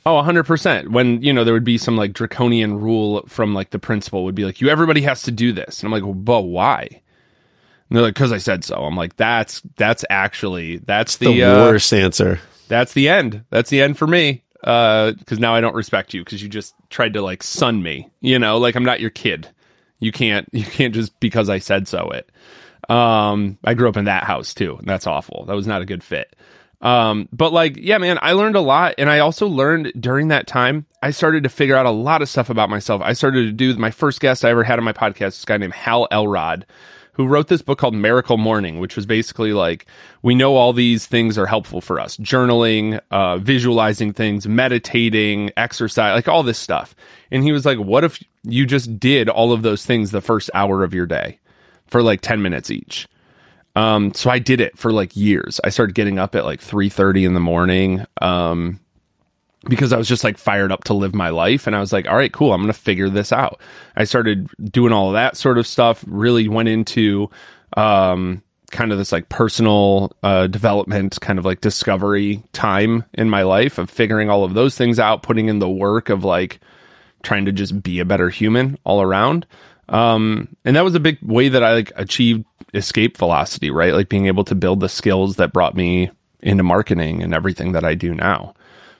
Oh, 0.07 0.23
100%. 0.23 0.88
When, 0.88 1.23
you 1.23 1.33
know, 1.33 1.45
there 1.45 1.55
would 1.55 1.64
be 1.64 1.79
some 1.79 1.97
like 1.97 2.12
draconian 2.12 2.79
rule 2.79 3.25
from 3.27 3.55
like 3.55 3.71
the 3.71 3.79
principal 3.79 4.25
would 4.25 4.35
be 4.35 4.45
like, 4.45 4.61
you, 4.61 4.69
everybody 4.69 5.01
has 5.03 5.23
to 5.23 5.31
do 5.31 5.53
this. 5.53 5.81
And 5.81 5.87
I'm 5.87 5.93
like, 5.93 6.03
well, 6.03 6.12
but 6.12 6.43
why? 6.43 6.83
And 6.90 7.97
they're 7.97 8.03
like, 8.03 8.14
cause 8.14 8.33
I 8.33 8.38
said 8.38 8.64
so. 8.64 8.85
I'm 8.85 8.97
like, 8.97 9.17
that's, 9.17 9.62
that's 9.77 10.05
actually, 10.11 10.77
that's 10.79 11.17
the, 11.17 11.29
the 11.29 11.45
uh, 11.45 11.57
worst 11.57 11.93
answer. 11.95 12.40
That's 12.69 12.93
the 12.93 13.09
end. 13.09 13.45
That's 13.49 13.71
the 13.71 13.81
end 13.81 13.97
for 13.97 14.07
me 14.07 14.43
because 14.64 15.38
uh, 15.38 15.40
now 15.40 15.55
I 15.55 15.61
don't 15.61 15.74
respect 15.74 16.14
you 16.14 16.24
because 16.24 16.42
you 16.42 16.48
just 16.48 16.74
tried 16.88 17.14
to 17.14 17.22
like 17.22 17.42
sun 17.42 17.83
me. 17.83 18.09
You 18.20 18.38
know, 18.38 18.57
like 18.57 18.77
I'm 18.77 18.85
not 18.85 19.00
your 19.00 19.11
kid. 19.11 19.48
You 19.98 20.11
can't 20.11 20.48
you 20.53 20.64
can't 20.64 20.94
just 20.94 21.18
because 21.20 21.50
I 21.50 21.59
said 21.59 21.87
so 21.87 22.11
it. 22.11 22.31
Um, 22.90 23.59
I 23.64 23.74
grew 23.74 23.88
up 23.88 23.96
in 23.96 24.07
that 24.07 24.24
house 24.24 24.55
too, 24.55 24.77
and 24.79 24.87
that's 24.87 25.07
awful. 25.07 25.44
That 25.46 25.55
was 25.55 25.66
not 25.66 25.83
a 25.83 25.87
good 25.87 26.03
fit. 26.03 26.35
Um, 26.81 27.29
but 27.33 27.53
like, 27.53 27.77
yeah, 27.79 27.96
man, 27.98 28.18
I 28.20 28.33
learned 28.33 28.57
a 28.57 28.61
lot, 28.61 28.94
and 28.98 29.09
I 29.09 29.20
also 29.20 29.46
learned 29.46 29.92
during 29.98 30.29
that 30.29 30.46
time. 30.46 30.87
I 31.03 31.11
started 31.11 31.42
to 31.44 31.48
figure 31.48 31.77
out 31.77 31.87
a 31.87 31.90
lot 31.90 32.22
of 32.22 32.29
stuff 32.29 32.50
about 32.50 32.70
myself. 32.70 33.00
I 33.03 33.12
started 33.14 33.46
to 33.46 33.53
do 33.53 33.79
my 33.79 33.90
first 33.90 34.20
guest 34.20 34.44
I 34.44 34.50
ever 34.50 34.64
had 34.64 34.79
on 34.79 34.85
my 34.85 34.92
podcast. 34.92 35.18
This 35.18 35.44
guy 35.44 35.57
named 35.57 35.74
Hal 35.74 36.09
Elrod, 36.11 36.66
who 37.14 37.27
wrote 37.27 37.48
this 37.48 37.62
book 37.62 37.79
called 37.79 37.94
Miracle 37.94 38.37
Morning, 38.37 38.79
which 38.79 38.96
was 38.96 39.07
basically 39.07 39.53
like, 39.53 39.87
we 40.22 40.35
know 40.35 40.57
all 40.57 40.72
these 40.72 41.07
things 41.07 41.38
are 41.38 41.46
helpful 41.46 41.81
for 41.81 41.98
us 41.98 42.16
journaling, 42.18 43.00
uh, 43.11 43.38
visualizing 43.38 44.12
things, 44.12 44.46
meditating, 44.46 45.50
exercise, 45.57 46.14
like 46.14 46.29
all 46.29 46.42
this 46.42 46.59
stuff. 46.59 46.94
And 47.31 47.42
he 47.42 47.53
was 47.53 47.64
like, 47.64 47.79
what 47.79 48.05
if 48.05 48.22
you 48.42 48.66
just 48.66 48.98
did 48.98 49.29
all 49.29 49.53
of 49.53 49.62
those 49.62 49.87
things 49.87 50.11
the 50.11 50.20
first 50.20 50.50
hour 50.55 50.85
of 50.85 50.92
your 50.92 51.07
day 51.07 51.38
for 51.87 52.03
like 52.03 52.20
10 52.20 52.42
minutes 52.42 52.70
each? 52.70 53.09
Um, 53.77 54.14
so 54.14 54.31
I 54.31 54.38
did 54.38 54.61
it 54.61 54.79
for 54.79 54.92
like 54.92 55.16
years. 55.16 55.61
I 55.64 55.70
started 55.70 55.94
getting 55.94 56.18
up 56.18 56.35
at 56.35 56.44
like 56.44 56.61
3:30 56.61 57.27
in 57.27 57.35
the 57.35 57.40
morning. 57.40 58.05
Um, 58.20 58.81
because 59.64 59.92
I 59.92 59.96
was 59.96 60.09
just 60.09 60.24
like 60.24 60.38
fired 60.38 60.72
up 60.72 60.85
to 60.85 60.94
live 60.94 61.14
my 61.14 61.31
life. 61.31 61.66
And 61.66 61.74
I 61.74 61.81
was 61.81 61.92
like, 61.92 62.07
all 62.07 62.16
right, 62.16 62.33
cool. 62.33 62.53
I'm 62.53 62.61
going 62.61 62.72
to 62.72 62.79
figure 62.79 63.09
this 63.09 63.33
out. 63.33 63.61
I 63.96 64.05
started 64.05 64.48
doing 64.62 64.92
all 64.92 65.09
of 65.09 65.14
that 65.14 65.37
sort 65.37 65.59
of 65.59 65.66
stuff, 65.66 66.05
really 66.07 66.48
went 66.48 66.68
into, 66.68 67.31
um, 67.77 68.42
kind 68.70 68.92
of 68.92 68.98
this 68.98 69.12
like 69.12 69.29
personal, 69.29 70.12
uh, 70.22 70.46
development, 70.48 71.18
kind 71.20 71.38
of 71.38 71.44
like 71.44 71.61
discovery 71.61 72.42
time 72.53 73.05
in 73.14 73.31
my 73.31 73.42
life 73.42 73.79
of 73.79 73.88
figuring 73.88 74.31
all 74.31 74.44
of 74.44 74.55
those 74.55 74.77
things 74.77 74.98
out, 74.98 75.22
putting 75.22 75.48
in 75.48 75.61
the 75.61 75.68
work 75.68 76.09
of 76.09 76.24
like 76.24 76.61
trying 77.22 77.44
to 77.44 77.53
just 77.53 77.83
be 77.83 78.00
a 78.00 78.05
better 78.05 78.31
human 78.31 78.79
all 78.85 79.00
around. 79.00 79.46
Um, 79.88 80.48
and 80.64 80.77
that 80.77 80.85
was 80.85 80.94
a 80.94 81.00
big 81.00 81.18
way 81.22 81.48
that 81.48 81.62
I 81.62 81.74
like 81.74 81.92
achieved 81.94 82.44
escape 82.72 83.16
velocity, 83.16 83.70
right? 83.70 83.94
Like 83.94 84.09
being 84.09 84.27
able 84.27 84.44
to 84.44 84.55
build 84.55 84.81
the 84.81 84.88
skills 84.88 85.37
that 85.37 85.53
brought 85.53 85.77
me 85.77 86.11
into 86.40 86.64
marketing 86.64 87.22
and 87.22 87.33
everything 87.33 87.72
that 87.72 87.85
I 87.85 87.94
do 87.94 88.14
now 88.14 88.55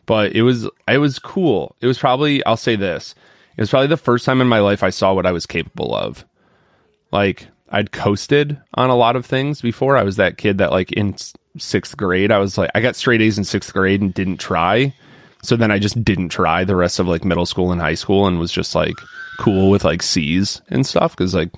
but 0.07 0.33
it 0.33 0.43
was 0.43 0.69
it 0.89 0.99
was 0.99 1.19
cool. 1.19 1.77
It 1.81 1.87
was 1.87 1.99
probably 1.99 2.45
I'll 2.45 2.57
say 2.57 2.77
this. 2.77 3.15
It 3.57 3.63
was 3.63 3.71
probably 3.71 3.89
the 3.89 3.97
first 3.97 4.25
time 4.25 4.41
in 4.41 4.49
my 4.49 4.61
life 4.61 4.83
I 4.83 4.91
saw 4.91 5.15
what 5.15 5.27
I 5.27 5.33
was 5.33 5.47
capable 5.47 5.95
of. 5.95 6.25
Like 7.13 7.49
I'd 7.71 7.93
coasted 7.93 8.61
on 8.75 8.91
a 8.91 8.97
lot 8.97 9.17
of 9.17 9.27
things 9.27 9.61
before. 9.61 9.97
I 9.97 10.03
was 10.03 10.17
that 10.17 10.39
kid 10.39 10.59
that 10.59 10.73
like 10.73 10.93
in 10.93 11.15
6th 11.15 11.97
grade 11.97 12.33
I 12.33 12.39
was 12.39 12.59
like 12.59 12.71
I 12.75 12.81
got 12.81 12.97
straight 12.97 13.23
A's 13.23 13.39
in 13.39 13.45
6th 13.45 13.73
grade 13.73 14.01
and 14.01 14.13
didn't 14.13 14.39
try. 14.39 14.95
So 15.43 15.57
then 15.57 15.71
I 15.71 15.79
just 15.79 16.03
didn't 16.03 16.31
try 16.31 16.65
the 16.65 16.77
rest 16.77 16.99
of 16.99 17.07
like 17.07 17.25
middle 17.25 17.47
school 17.47 17.71
and 17.71 17.81
high 17.81 17.95
school 17.95 18.27
and 18.27 18.39
was 18.39 18.53
just 18.53 18.75
like 18.75 18.95
cool 19.39 19.71
with 19.71 19.85
like 19.85 20.03
C's 20.03 20.63
and 20.69 20.87
stuff 20.87 21.15
cuz 21.17 21.35
like 21.35 21.51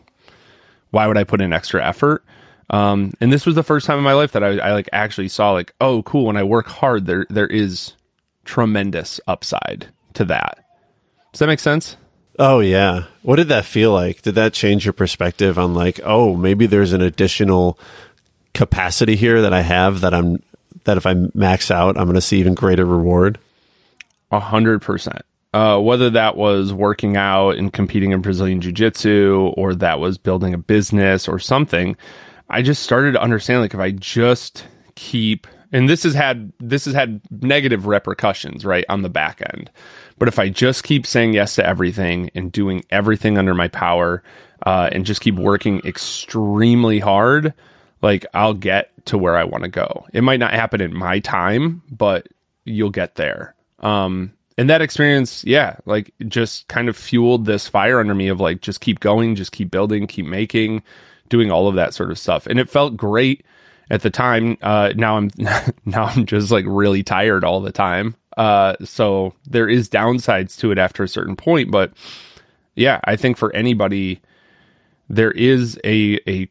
why 0.90 1.06
would 1.06 1.18
I 1.18 1.24
put 1.24 1.40
in 1.40 1.52
extra 1.52 1.84
effort? 1.84 2.24
Um, 2.70 3.12
and 3.20 3.32
this 3.32 3.46
was 3.46 3.54
the 3.54 3.62
first 3.62 3.86
time 3.86 3.98
in 3.98 4.04
my 4.04 4.14
life 4.14 4.32
that 4.32 4.42
I, 4.42 4.58
I 4.58 4.72
like 4.72 4.88
actually 4.92 5.28
saw 5.28 5.52
like, 5.52 5.72
oh, 5.80 6.02
cool. 6.02 6.26
When 6.26 6.36
I 6.36 6.42
work 6.42 6.66
hard, 6.66 7.06
there 7.06 7.26
there 7.30 7.46
is 7.46 7.92
tremendous 8.46 9.20
upside 9.26 9.88
to 10.14 10.24
that. 10.24 10.64
Does 11.32 11.40
that 11.40 11.48
make 11.48 11.60
sense? 11.60 11.96
Oh 12.38 12.60
yeah. 12.60 13.04
What 13.22 13.36
did 13.36 13.48
that 13.48 13.64
feel 13.64 13.92
like? 13.92 14.22
Did 14.22 14.34
that 14.36 14.52
change 14.52 14.84
your 14.84 14.92
perspective 14.92 15.58
on 15.58 15.74
like, 15.74 16.00
oh, 16.04 16.34
maybe 16.34 16.66
there's 16.66 16.92
an 16.92 17.02
additional 17.02 17.78
capacity 18.54 19.16
here 19.16 19.42
that 19.42 19.52
I 19.52 19.60
have 19.60 20.00
that 20.00 20.14
I'm 20.14 20.42
that 20.84 20.96
if 20.96 21.06
I 21.06 21.14
max 21.34 21.70
out, 21.70 21.98
I'm 21.98 22.04
going 22.04 22.14
to 22.14 22.20
see 22.20 22.38
even 22.38 22.54
greater 22.54 22.84
reward? 22.84 23.38
A 24.30 24.40
hundred 24.40 24.82
percent. 24.82 25.22
Uh, 25.52 25.78
whether 25.78 26.10
that 26.10 26.36
was 26.36 26.72
working 26.72 27.16
out 27.16 27.56
and 27.56 27.72
competing 27.72 28.12
in 28.12 28.20
Brazilian 28.20 28.60
Jiu 28.60 28.72
Jitsu 28.72 29.52
or 29.56 29.74
that 29.74 30.00
was 30.00 30.18
building 30.18 30.52
a 30.52 30.58
business 30.58 31.28
or 31.28 31.38
something, 31.38 31.96
I 32.50 32.62
just 32.62 32.82
started 32.82 33.12
to 33.12 33.22
understand 33.22 33.62
like 33.62 33.72
if 33.74 33.80
I 33.80 33.90
just 33.92 34.64
keep 34.94 35.46
and 35.72 35.88
this 35.88 36.02
has 36.02 36.14
had 36.14 36.52
this 36.60 36.84
has 36.84 36.94
had 36.94 37.20
negative 37.30 37.86
repercussions 37.86 38.64
right 38.64 38.84
on 38.88 39.02
the 39.02 39.08
back 39.08 39.42
end. 39.54 39.70
But 40.18 40.28
if 40.28 40.38
i 40.38 40.48
just 40.48 40.84
keep 40.84 41.06
saying 41.06 41.34
yes 41.34 41.54
to 41.56 41.66
everything 41.66 42.30
and 42.34 42.52
doing 42.52 42.84
everything 42.90 43.38
under 43.38 43.54
my 43.54 43.68
power 43.68 44.22
uh, 44.64 44.88
and 44.92 45.04
just 45.04 45.20
keep 45.20 45.34
working 45.34 45.80
extremely 45.84 46.98
hard 46.98 47.52
like 48.02 48.24
i'll 48.34 48.54
get 48.54 48.90
to 49.06 49.18
where 49.18 49.36
i 49.36 49.44
want 49.44 49.64
to 49.64 49.68
go. 49.68 50.06
It 50.12 50.22
might 50.22 50.40
not 50.40 50.54
happen 50.54 50.80
in 50.80 50.94
my 50.94 51.20
time 51.20 51.82
but 51.90 52.28
you'll 52.64 52.90
get 52.90 53.16
there. 53.16 53.54
Um, 53.80 54.32
and 54.58 54.70
that 54.70 54.80
experience 54.80 55.44
yeah 55.44 55.76
like 55.84 56.12
just 56.28 56.66
kind 56.68 56.88
of 56.88 56.96
fueled 56.96 57.44
this 57.44 57.68
fire 57.68 58.00
under 58.00 58.14
me 58.14 58.28
of 58.28 58.40
like 58.40 58.62
just 58.62 58.80
keep 58.80 59.00
going 59.00 59.34
just 59.34 59.52
keep 59.52 59.70
building 59.70 60.06
keep 60.06 60.24
making 60.24 60.82
doing 61.28 61.50
all 61.50 61.68
of 61.68 61.74
that 61.74 61.94
sort 61.94 62.10
of 62.10 62.18
stuff. 62.18 62.46
And 62.46 62.58
it 62.58 62.68
felt 62.68 62.96
great 62.96 63.44
at 63.90 64.02
the 64.02 64.10
time. 64.10 64.56
Uh, 64.62 64.92
now 64.96 65.16
I'm 65.16 65.30
now 65.84 66.04
I'm 66.04 66.26
just 66.26 66.50
like 66.50 66.64
really 66.68 67.02
tired 67.02 67.44
all 67.44 67.60
the 67.60 67.72
time. 67.72 68.16
Uh, 68.36 68.76
so 68.84 69.32
there 69.46 69.68
is 69.68 69.88
downsides 69.88 70.58
to 70.58 70.70
it 70.70 70.78
after 70.78 71.02
a 71.02 71.08
certain 71.08 71.36
point, 71.36 71.70
but 71.70 71.92
yeah, 72.74 73.00
I 73.04 73.16
think 73.16 73.38
for 73.38 73.54
anybody, 73.54 74.20
there 75.08 75.30
is 75.30 75.78
a 75.84 76.18
a 76.28 76.48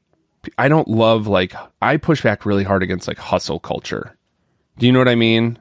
I 0.57 0.67
don't 0.67 0.87
love 0.87 1.27
like 1.27 1.53
I 1.81 1.97
push 1.97 2.21
back 2.23 2.45
really 2.45 2.63
hard 2.63 2.83
against 2.83 3.07
like 3.07 3.17
hustle 3.17 3.59
culture. 3.59 4.17
Do 4.77 4.85
you 4.85 4.91
know 4.91 4.99
what 4.99 5.07
I 5.07 5.15
mean? 5.15 5.59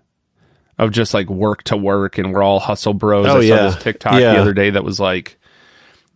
Of 0.78 0.90
just 0.90 1.14
like 1.14 1.28
work 1.28 1.62
to 1.64 1.76
work 1.76 2.18
and 2.18 2.32
we're 2.32 2.42
all 2.42 2.58
hustle 2.58 2.94
bros. 2.94 3.26
Oh, 3.26 3.38
I 3.38 3.42
yeah. 3.42 3.56
saw 3.56 3.62
this 3.74 3.82
TikTok 3.82 4.14
Yeah. 4.14 4.32
the 4.34 4.40
other 4.40 4.52
day 4.54 4.70
that 4.70 4.82
was 4.82 4.98
like 4.98 5.38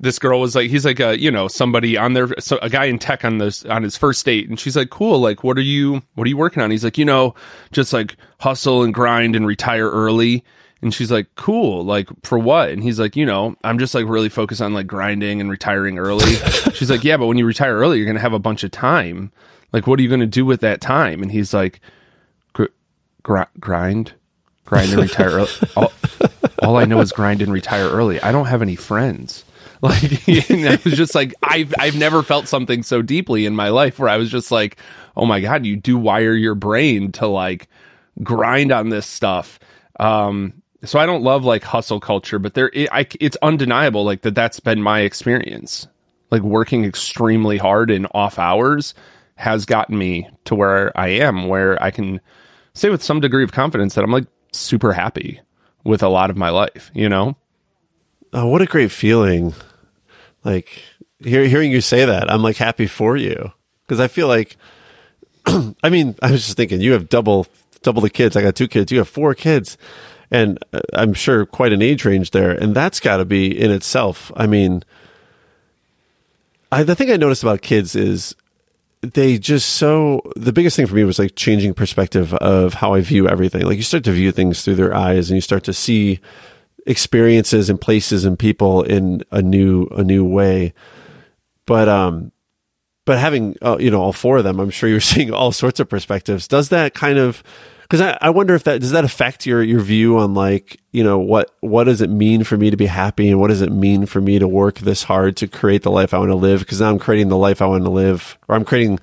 this 0.01 0.19
girl 0.19 0.41
was 0.41 0.55
like 0.55 0.71
he's 0.71 0.85
like 0.85 1.01
a 1.01 1.19
you 1.21 1.31
know 1.31 1.49
somebody 1.49 1.97
on 1.97 2.13
their 2.13 2.29
so 2.39 2.59
a 2.63 2.69
guy 2.69 2.85
in 2.85 2.99
tech 2.99 3.25
on 3.25 3.39
this 3.39 3.65
on 3.65 3.83
his 3.83 3.97
first 3.97 4.25
date. 4.25 4.49
And 4.49 4.59
she's 4.59 4.77
like 4.77 4.91
cool. 4.91 5.19
Like 5.19 5.43
what 5.43 5.59
are 5.59 5.63
you 5.63 6.03
what 6.15 6.27
are 6.27 6.29
you 6.29 6.37
working 6.37 6.63
on? 6.63 6.71
He's 6.71 6.85
like 6.85 6.99
you 6.99 7.05
know 7.05 7.35
just 7.73 7.93
like 7.93 8.17
hustle 8.41 8.83
and 8.83 8.95
grind 8.95 9.35
and 9.35 9.47
retire 9.47 9.91
early. 9.91 10.45
And 10.81 10.95
she's 10.95 11.11
like 11.11 11.27
cool. 11.35 11.85
Like 11.85 12.09
for 12.23 12.39
what? 12.39 12.71
And 12.71 12.83
he's 12.83 13.01
like 13.01 13.17
you 13.17 13.27
know 13.27 13.57
i'm 13.65 13.79
just 13.79 13.95
like 13.95 14.07
really 14.07 14.29
focused 14.29 14.63
on 14.63 14.73
like 14.73 14.87
grinding 14.87 15.41
and 15.41 15.51
retiring 15.51 15.99
early. 15.99 16.35
She's 16.75 16.91
like 16.91 17.03
yeah 17.03 17.17
but 17.17 17.27
when 17.27 17.39
you 17.39 17.47
retire 17.47 17.77
early 17.77 17.99
you're 17.99 18.07
gonna 18.07 18.21
have 18.21 18.33
a 18.33 18.39
bunch 18.39 18.63
of 18.63 18.71
time. 18.71 19.33
Like 19.73 19.87
what 19.87 19.99
are 19.99 20.03
you 20.03 20.09
gonna 20.09 20.27
do 20.27 20.45
with 20.45 20.61
that 20.61 20.81
time? 20.81 21.23
And 21.23 21.33
he's 21.33 21.53
like 21.53 21.81
gr- 22.53 22.67
gr- 23.25 23.43
grind? 23.59 24.13
Grind 24.65 24.93
and 24.93 25.03
retire 25.03 25.31
early? 25.31 25.49
All, 25.77 25.93
all 26.63 26.77
i 26.77 26.85
know 26.85 27.01
is 27.01 27.13
grind 27.13 27.41
and 27.41 27.53
retire 27.53 27.89
early. 27.89 28.21
I 28.21 28.33
don't 28.33 28.47
have 28.47 28.61
any 28.63 28.77
friends 28.77 29.45
like 29.83 30.29
I 30.29 30.79
was 30.85 30.95
just 30.95 31.15
like 31.15 31.35
I've 31.43 31.73
I've 31.79 31.97
never 31.97 32.25
felt 32.25 32.49
something 32.49 32.83
so 32.83 33.01
deeply 33.01 33.47
in 33.47 33.55
my 33.55 33.69
life 33.69 33.99
where 33.99 34.09
I 34.09 34.17
was 34.17 34.29
just 34.29 34.51
like, 34.51 34.77
oh 35.17 35.25
my 35.25 35.41
god, 35.41 35.65
you 35.65 35.77
do 35.77 35.97
wire 35.97 36.35
your 36.35 36.57
brain 36.57 37.13
to 37.13 37.29
like 37.29 37.69
grind 38.23 38.73
on 38.73 38.89
this 38.89 39.07
stuff. 39.07 39.61
Um, 40.01 40.63
so 40.85 40.99
I 40.99 41.07
don't 41.07 41.23
love 41.23 41.45
like 41.45 41.63
hustle 41.63 42.01
culture, 42.01 42.39
but 42.39 42.55
there 42.55 42.71
it, 42.73 42.89
I, 42.91 43.07
it's 43.21 43.37
undeniable 43.43 44.05
like 44.05 44.23
that 44.23 44.35
that's 44.35 44.61
been 44.61 44.83
my 44.83 45.01
experience. 45.01 45.87
Like 46.31 46.43
working 46.43 46.85
extremely 46.85 47.57
hard 47.57 47.91
in 47.91 48.07
off 48.07 48.39
hours 48.39 48.95
has 49.37 49.65
gotten 49.65 49.97
me 49.97 50.29
to 50.45 50.55
where 50.55 50.97
I 50.99 51.09
am, 51.09 51.47
where 51.47 51.81
I 51.83 51.91
can 51.91 52.21
say 52.75 52.91
with 52.91 53.03
some 53.03 53.21
degree 53.21 53.45
of 53.45 53.53
confidence 53.53 53.95
that 53.95 54.05
I'm 54.05 54.11
like 54.11 54.27
super 54.53 54.93
happy 54.93 55.41
with 55.85 56.03
a 56.03 56.09
lot 56.09 56.31
of 56.31 56.37
my 56.37 56.51
life. 56.51 56.91
You 56.95 57.09
know. 57.09 57.37
Oh, 58.33 58.49
what 58.49 58.61
a 58.61 58.67
great 58.67 58.91
feeling! 58.91 59.55
Like 60.49 60.83
hear, 61.19 61.45
hearing 61.45 61.71
you 61.71 61.83
say 61.83 62.07
that, 62.07 62.31
I'm 62.33 62.43
like 62.43 62.57
happy 62.57 62.87
for 62.87 63.19
you 63.19 63.53
because 63.87 64.01
I 64.01 64.09
feel 64.09 64.29
like, 64.29 64.57
I 65.47 65.91
mean, 65.91 66.17
I 66.23 66.31
was 66.31 66.47
just 66.47 66.57
thinking 66.57 66.81
you 66.81 66.93
have 66.93 67.11
double 67.11 67.47
double 67.83 68.01
the 68.01 68.09
kids. 68.09 68.35
I 68.35 68.41
got 68.41 68.55
two 68.57 68.67
kids. 68.67 68.91
You 68.91 68.97
have 68.97 69.11
four 69.11 69.35
kids, 69.35 69.77
and 70.31 70.59
uh, 70.73 70.81
I'm 70.95 71.13
sure 71.13 71.45
quite 71.45 71.75
an 71.75 71.83
age 71.83 72.07
range 72.07 72.31
there, 72.31 72.53
and 72.53 72.75
that's 72.75 72.99
got 72.99 73.19
to 73.19 73.27
be 73.27 73.61
in 73.61 73.71
itself. 73.71 74.33
I 74.37 74.47
mean, 74.47 74.85
I, 76.73 76.83
the 76.83 76.95
thing 76.95 77.11
I 77.11 77.17
noticed 77.17 77.43
about 77.43 77.61
kids 77.61 77.95
is 77.95 78.35
they 79.03 79.37
just 79.37 79.75
so 79.75 80.23
the 80.35 80.55
biggest 80.55 80.77
thing 80.77 80.87
for 80.87 80.95
me 80.95 81.05
was 81.05 81.19
like 81.19 81.37
changing 81.37 81.75
perspective 81.75 82.33
of 82.33 82.73
how 82.73 82.95
I 82.95 83.03
view 83.03 83.29
everything. 83.29 83.67
Like 83.67 83.77
you 83.77 83.83
start 83.83 84.05
to 84.05 84.13
view 84.13 84.33
things 84.33 84.65
through 84.65 84.77
their 84.77 84.95
eyes, 84.95 85.29
and 85.29 85.37
you 85.37 85.43
start 85.43 85.65
to 85.65 85.75
see 85.75 86.21
experiences 86.89 87.71
and 87.71 87.81
places 87.81 88.25
and 88.25 88.39
people 88.39 88.83
in 88.83 89.23
a 89.31 89.43
new 89.43 89.87
a 89.93 90.03
new 90.03 90.25
way. 90.25 90.73
But 91.67 91.89
um, 91.89 92.33
but 93.05 93.19
having 93.19 93.57
uh, 93.63 93.77
you 93.79 93.91
know 93.91 94.01
all 94.01 94.13
four 94.13 94.39
of 94.39 94.45
them, 94.45 94.59
I'm 94.59 94.71
sure 94.71 94.89
you're 94.89 95.01
seeing 95.15 95.33
all 95.33 95.53
sorts 95.53 95.79
of 95.79 95.89
perspectives. 95.89 96.49
Does 96.49 96.71
that 96.71 96.95
kind 96.95 97.19
of 97.19 97.45
because 97.83 98.01
I, 98.01 98.19
I 98.21 98.31
wonder 98.31 98.55
if 98.55 98.65
that 98.65 98.81
does 98.81 98.91
that 98.91 99.05
affect 99.05 99.47
your 99.47 99.63
your 99.63 99.81
view 99.81 100.19
on 100.19 100.35
like 100.35 100.81
you 100.93 101.05
know 101.05 101.19
what 101.19 101.55
what 101.61 101.85
does 101.85 102.01
it 102.01 102.11
mean 102.11 102.43
for 102.43 102.57
me 102.57 102.71
to 102.71 102.77
be 102.77 102.87
happy 102.87 103.31
and 103.31 103.39
what 103.39 103.49
does 103.49 103.63
it 103.63 103.71
mean 103.71 104.07
for 104.07 104.21
me 104.21 104.39
to 104.39 104.49
work 104.49 104.81
this 104.81 105.05
hard 105.05 105.37
to 105.39 105.47
create 105.47 105.83
the 105.83 105.91
life 105.91 106.13
I 106.13 106.19
want 106.19 106.31
to 106.31 106.37
live 106.37 106.61
because 106.61 106.81
now 106.81 106.91
I'm 106.91 106.99
creating 106.99 107.29
the 107.29 107.37
life 107.37 107.63
I 107.63 107.67
want 107.67 107.85
to 107.85 107.91
live 107.91 108.37
or 108.49 108.57
I'm 108.57 108.65
creating 108.65 108.99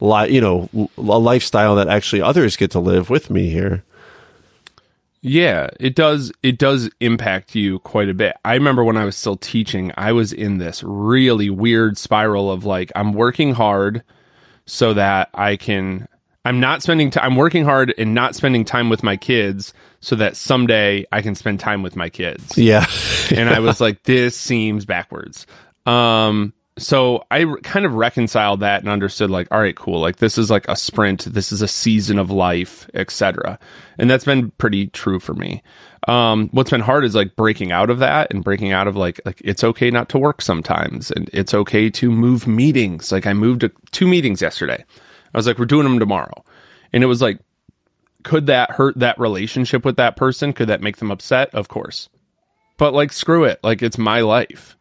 li- 0.00 0.30
you 0.30 0.40
know 0.40 0.68
a 0.96 1.00
lifestyle 1.00 1.76
that 1.76 1.88
actually 1.88 2.22
others 2.22 2.56
get 2.56 2.70
to 2.72 2.80
live 2.80 3.10
with 3.10 3.30
me 3.30 3.50
here. 3.50 3.84
Yeah, 5.28 5.70
it 5.80 5.96
does 5.96 6.30
it 6.44 6.56
does 6.56 6.88
impact 7.00 7.56
you 7.56 7.80
quite 7.80 8.08
a 8.08 8.14
bit. 8.14 8.36
I 8.44 8.54
remember 8.54 8.84
when 8.84 8.96
I 8.96 9.04
was 9.04 9.16
still 9.16 9.36
teaching, 9.36 9.90
I 9.96 10.12
was 10.12 10.32
in 10.32 10.58
this 10.58 10.84
really 10.84 11.50
weird 11.50 11.98
spiral 11.98 12.48
of 12.48 12.64
like 12.64 12.92
I'm 12.94 13.12
working 13.12 13.52
hard 13.52 14.04
so 14.66 14.94
that 14.94 15.30
I 15.34 15.56
can 15.56 16.06
I'm 16.44 16.60
not 16.60 16.84
spending 16.84 17.10
time 17.10 17.24
I'm 17.24 17.36
working 17.36 17.64
hard 17.64 17.92
and 17.98 18.14
not 18.14 18.36
spending 18.36 18.64
time 18.64 18.88
with 18.88 19.02
my 19.02 19.16
kids 19.16 19.74
so 19.98 20.14
that 20.14 20.36
someday 20.36 21.06
I 21.10 21.22
can 21.22 21.34
spend 21.34 21.58
time 21.58 21.82
with 21.82 21.96
my 21.96 22.08
kids. 22.08 22.56
Yeah, 22.56 22.86
and 23.34 23.50
I 23.50 23.58
was 23.58 23.80
like, 23.80 24.04
this 24.04 24.36
seems 24.36 24.84
backwards. 24.84 25.48
Um, 25.86 26.52
so 26.78 27.24
I 27.30 27.46
kind 27.62 27.86
of 27.86 27.94
reconciled 27.94 28.60
that 28.60 28.80
and 28.80 28.88
understood, 28.88 29.30
like, 29.30 29.48
all 29.50 29.60
right, 29.60 29.74
cool. 29.74 30.00
Like, 30.00 30.16
this 30.16 30.36
is 30.36 30.50
like 30.50 30.68
a 30.68 30.76
sprint. 30.76 31.24
This 31.24 31.52
is 31.52 31.62
a 31.62 31.68
season 31.68 32.18
of 32.18 32.30
life, 32.30 32.88
etc. 32.92 33.58
And 33.98 34.10
that's 34.10 34.24
been 34.24 34.50
pretty 34.52 34.88
true 34.88 35.18
for 35.18 35.34
me. 35.34 35.62
Um, 36.06 36.48
what's 36.52 36.70
been 36.70 36.82
hard 36.82 37.04
is 37.04 37.14
like 37.14 37.34
breaking 37.34 37.72
out 37.72 37.90
of 37.90 37.98
that 37.98 38.32
and 38.32 38.44
breaking 38.44 38.72
out 38.72 38.86
of 38.86 38.94
like, 38.94 39.20
like 39.24 39.40
it's 39.42 39.64
okay 39.64 39.90
not 39.90 40.08
to 40.10 40.18
work 40.18 40.42
sometimes, 40.42 41.10
and 41.10 41.30
it's 41.32 41.54
okay 41.54 41.88
to 41.90 42.10
move 42.10 42.46
meetings. 42.46 43.10
Like, 43.10 43.26
I 43.26 43.32
moved 43.32 43.62
to 43.62 43.72
two 43.92 44.06
meetings 44.06 44.42
yesterday. 44.42 44.84
I 45.34 45.38
was 45.38 45.46
like, 45.46 45.58
we're 45.58 45.64
doing 45.64 45.84
them 45.84 45.98
tomorrow, 45.98 46.44
and 46.92 47.02
it 47.02 47.06
was 47.06 47.22
like, 47.22 47.38
could 48.22 48.46
that 48.46 48.72
hurt 48.72 48.98
that 48.98 49.18
relationship 49.18 49.84
with 49.84 49.96
that 49.96 50.16
person? 50.16 50.52
Could 50.52 50.68
that 50.68 50.82
make 50.82 50.98
them 50.98 51.10
upset? 51.10 51.54
Of 51.54 51.68
course 51.68 52.08
but 52.78 52.92
like 52.92 53.12
screw 53.12 53.44
it 53.44 53.58
like 53.62 53.82
it's 53.82 53.98
my 53.98 54.20
life 54.20 54.76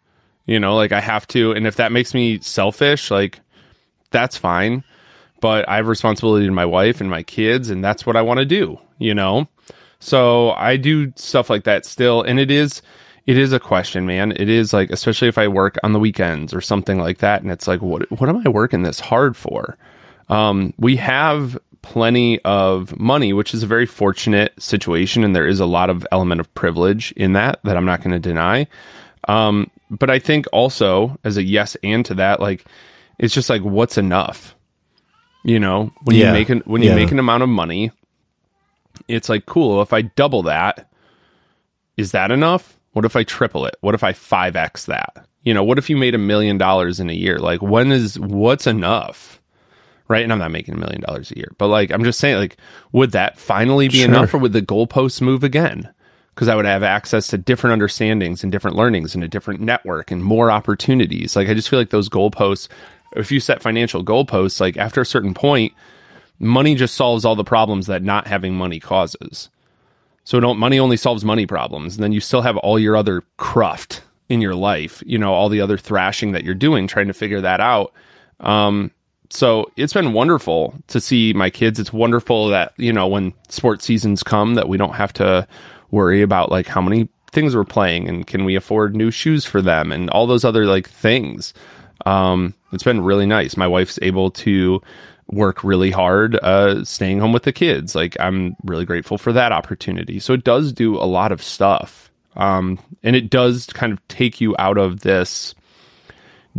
you 0.46 0.60
know 0.60 0.76
like 0.76 0.92
i 0.92 1.00
have 1.00 1.28
to 1.28 1.52
and 1.52 1.68
if 1.68 1.76
that 1.76 1.92
makes 1.92 2.14
me 2.14 2.40
selfish 2.40 3.12
like 3.12 3.40
that's 4.12 4.38
fine. 4.38 4.84
But 5.42 5.68
i 5.68 5.76
have 5.78 5.88
responsibility 5.88 6.46
to 6.46 6.52
my 6.52 6.66
wife 6.66 7.02
and 7.02 7.10
my 7.10 7.24
kids 7.24 7.70
and 7.70 7.84
that's 7.84 8.06
what 8.06 8.16
i 8.16 8.22
want 8.22 8.40
to 8.40 8.46
do 8.46 8.80
you 8.98 9.14
know? 9.14 9.48
So 10.00 10.52
i 10.52 10.78
do 10.78 11.12
stuff 11.16 11.50
like 11.50 11.66
that 11.66 11.86
still 11.86 12.22
and 12.22 12.40
it 12.40 12.52
is 12.52 12.82
it 13.26 13.38
is 13.38 13.54
a 13.54 13.60
question 13.60 14.06
man. 14.06 14.32
It 14.32 14.50
is 14.50 14.72
like 14.74 14.90
especially 14.92 15.28
if 15.28 15.38
i 15.38 15.48
work 15.48 15.78
on 15.84 15.94
the 15.94 16.00
weekends 16.00 16.54
or 16.54 16.62
something 16.62 17.00
like 17.00 17.20
that 17.20 17.42
and 17.42 17.52
it's 17.52 17.68
like 17.68 17.82
what 17.82 18.10
what 18.12 18.30
am 18.30 18.46
i 18.46 18.50
working 18.50 18.84
this 18.84 19.00
hard 19.00 19.36
for? 19.36 19.78
Um, 20.30 20.74
we 20.78 20.96
have 20.96 21.58
plenty 21.86 22.42
of 22.44 23.00
money, 23.00 23.32
which 23.32 23.54
is 23.54 23.62
a 23.62 23.68
very 23.68 23.86
fortunate 23.86 24.52
situation, 24.62 25.24
and 25.24 25.36
there 25.36 25.48
is 25.48 25.60
a 25.60 25.68
lot 25.68 25.92
of 25.92 26.06
element 26.12 26.42
of 26.42 26.54
privilege 26.56 27.12
in 27.12 27.34
that 27.34 27.60
that 27.64 27.78
I'm 27.78 27.86
not 27.86 28.02
going 28.02 28.12
to 28.12 28.20
deny. 28.20 28.68
Um, 29.28 29.70
but 29.90 30.10
I 30.10 30.20
think 30.20 30.46
also 30.52 31.18
as 31.24 31.38
a 31.38 31.44
yes 31.44 31.76
and 31.84 32.06
to 32.06 32.14
that, 32.16 32.40
like 32.40 32.66
it's 33.20 33.34
just 33.34 33.50
like 33.50 33.62
what's 33.62 33.98
enough. 33.98 34.56
You 35.44 35.60
know, 35.60 35.92
when 36.04 36.16
Yeah. 36.16 36.28
you 36.28 36.34
make 36.34 36.50
an 36.50 36.64
when 36.66 36.82
you 36.82 36.90
Yeah. 36.90 36.96
make 36.96 37.12
an 37.12 37.20
amount 37.20 37.44
of 37.44 37.50
money, 37.50 37.92
it's 39.08 39.30
like 39.30 39.46
cool. 39.46 39.82
If 39.82 39.94
I 39.94 40.02
double 40.04 40.44
that, 40.44 40.90
is 41.98 42.12
that 42.12 42.32
enough? 42.32 42.78
What 42.94 43.06
if 43.06 43.16
I 43.16 43.24
triple 43.24 43.66
it? 43.66 43.76
What 43.82 43.94
if 43.96 44.04
I 44.04 44.14
five 44.14 44.56
x 44.56 44.86
that? 44.86 45.26
You 45.44 45.54
know, 45.54 45.64
what 45.64 45.78
if 45.78 45.90
you 45.90 45.98
made 45.98 46.16
a 46.16 46.20
million 46.20 46.58
dollars 46.58 47.00
in 47.00 47.10
a 47.10 47.14
year? 47.14 47.38
Like, 47.38 47.62
when 47.62 47.92
is 47.92 48.20
what's 48.20 48.68
enough? 48.68 49.40
right? 50.08 50.22
And 50.24 50.32
I'm 50.32 50.38
not 50.38 50.52
making 50.52 50.76
a 50.76 50.78
million 50.78 51.02
dollars 51.02 51.32
a 51.32 51.36
year, 51.38 51.52
but 51.58 51.66
like 51.68 51.90
I'm 51.90 52.04
just 52.04 52.20
saying, 52.20 52.38
like, 52.38 52.58
would 52.92 53.12
that 53.14 53.40
finally 53.40 53.88
be 53.88 53.98
Sure. 54.02 54.08
enough, 54.08 54.36
or 54.36 54.38
would 54.38 54.54
the 54.54 54.62
goalposts 54.62 55.20
move 55.20 55.44
again? 55.44 55.90
Because 56.36 56.50
I 56.50 56.56
would 56.56 56.66
have 56.66 56.84
access 56.84 57.28
to 57.28 57.38
different 57.38 57.72
understandings 57.72 58.44
and 58.44 58.52
different 58.52 58.76
learnings 58.76 59.16
and 59.16 59.24
a 59.24 59.28
different 59.28 59.62
network 59.62 60.12
and 60.12 60.22
more 60.22 60.52
opportunities. 60.52 61.36
Like 61.36 61.48
I 61.48 61.54
just 61.54 61.70
feel 61.70 61.80
like 61.80 61.92
those 61.92 62.10
goalposts, 62.10 62.68
if 63.16 63.32
you 63.32 63.40
set 63.40 63.62
financial 63.62 64.04
goalposts, 64.04 64.60
like 64.60 64.76
after 64.76 65.00
a 65.00 65.06
certain 65.06 65.34
point, 65.34 65.74
money 66.38 66.76
just 66.76 66.96
solves 66.96 67.24
all 67.24 67.36
the 67.36 67.46
problems 67.46 67.88
that 67.88 68.04
not 68.04 68.28
having 68.28 68.54
money 68.54 68.80
causes. 68.80 69.50
So 70.26 70.40
don't 70.40 70.58
money 70.58 70.80
only 70.80 70.98
solves 70.98 71.24
money 71.24 71.46
problems, 71.46 71.96
and 71.96 72.04
then 72.04 72.12
you 72.12 72.20
still 72.20 72.42
have 72.42 72.58
all 72.58 72.80
your 72.80 72.98
other 72.98 73.24
cruft 73.38 74.02
in 74.28 74.42
your 74.42 74.56
life. 74.56 75.04
You 75.06 75.20
know, 75.20 75.34
all 75.34 75.50
the 75.50 75.62
other 75.62 75.78
thrashing 75.78 76.32
that 76.32 76.44
you're 76.44 76.56
doing, 76.56 76.88
trying 76.88 77.08
to 77.08 77.14
figure 77.14 77.42
that 77.42 77.62
out. 77.62 77.94
Um, 78.40 78.92
so 79.30 79.72
it's 79.76 79.94
been 79.94 80.14
wonderful 80.14 80.74
to 80.88 81.00
see 81.00 81.34
my 81.34 81.50
kids. 81.50 81.80
It's 81.80 81.94
wonderful 81.94 82.50
that 82.50 82.74
you 82.78 82.92
know 82.92 83.08
when 83.08 83.34
sports 83.50 83.86
seasons 83.86 84.24
come 84.24 84.56
that 84.56 84.68
we 84.68 84.78
don't 84.78 84.96
have 84.96 85.14
to 85.14 85.48
worry 85.92 86.22
about 86.22 86.52
like 86.52 86.68
how 86.68 86.82
many 86.82 87.08
things 87.32 87.56
we're 87.56 87.66
playing 87.66 88.08
and 88.08 88.26
can 88.26 88.46
we 88.46 88.56
afford 88.56 88.96
new 88.96 89.12
shoes 89.12 89.46
for 89.46 89.62
them 89.62 89.92
and 89.92 90.10
all 90.10 90.26
those 90.26 90.46
other 90.46 90.66
like 90.66 90.90
things. 90.90 91.54
Um, 92.06 92.54
it's 92.72 92.84
been 92.84 93.02
really 93.02 93.26
nice. 93.26 93.58
My 93.58 93.68
wife's 93.68 94.00
able 94.02 94.32
to 94.32 94.82
work 95.28 95.64
really 95.64 95.92
hard, 95.92 96.36
uh, 96.38 96.84
staying 96.86 97.20
home 97.20 97.34
with 97.34 97.44
the 97.44 97.54
kids. 97.54 97.96
Like 97.96 98.16
I'm 98.20 98.56
really 98.64 98.86
grateful 98.86 99.18
for 99.18 99.34
that 99.34 99.52
opportunity. 99.52 100.20
So 100.20 100.34
it 100.34 100.44
does 100.44 100.72
do 100.72 100.98
a 100.98 101.06
lot 101.06 101.32
of 101.32 101.42
stuff. 101.42 102.12
Um, 102.36 102.80
and 103.04 103.16
it 103.16 103.30
does 103.30 103.68
kind 103.68 103.94
of 103.94 104.06
take 104.08 104.42
you 104.42 104.56
out 104.60 104.78
of 104.78 105.02
this 105.02 105.56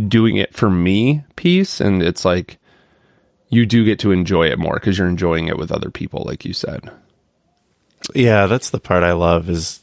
doing 0.09 0.37
it 0.37 0.55
for 0.55 0.70
me 0.70 1.24
piece. 1.37 1.81
And 1.81 2.03
it's 2.03 2.24
like, 2.24 2.59
you 3.49 3.64
do 3.64 3.85
get 3.85 3.99
to 4.01 4.11
enjoy 4.11 4.49
it 4.49 4.59
more 4.59 4.74
because 4.74 4.99
you're 4.99 5.09
enjoying 5.09 5.49
it 5.49 5.57
with 5.57 5.70
other 5.70 5.91
people, 5.91 6.24
like 6.24 6.45
you 6.45 6.53
said. 6.53 6.91
Yeah, 8.15 8.47
that's 8.47 8.71
the 8.71 8.81
part 8.81 9.03
I 9.03 9.13
love 9.13 9.49
is 9.51 9.83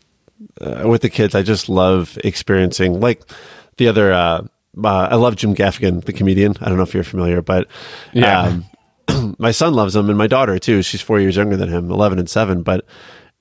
uh, 0.62 0.84
with 0.88 1.02
the 1.02 1.10
kids. 1.10 1.36
I 1.36 1.42
just 1.44 1.70
love 1.70 2.18
experiencing 2.24 3.00
like 3.00 3.22
the 3.78 3.88
other 3.88 4.14
uh, 4.14 4.42
uh, 4.84 5.08
I 5.12 5.16
love 5.16 5.36
Jim 5.36 5.56
Gaffigan, 5.56 6.04
the 6.04 6.14
comedian. 6.14 6.56
I 6.62 6.68
don't 6.68 6.78
know 6.78 6.84
if 6.84 6.94
you're 6.94 7.04
familiar, 7.04 7.42
but 7.42 7.68
Yeah. 8.12 8.60
um, 9.08 9.36
my 9.40 9.52
son 9.52 9.74
loves 9.74 9.96
him, 9.96 10.10
and 10.10 10.18
my 10.18 10.28
daughter 10.28 10.58
too. 10.60 10.82
She's 10.82 11.02
four 11.02 11.20
years 11.20 11.36
younger 11.36 11.58
than 11.58 11.70
him, 11.70 11.92
eleven 11.92 12.18
and 12.20 12.30
seven. 12.30 12.64
But 12.64 12.86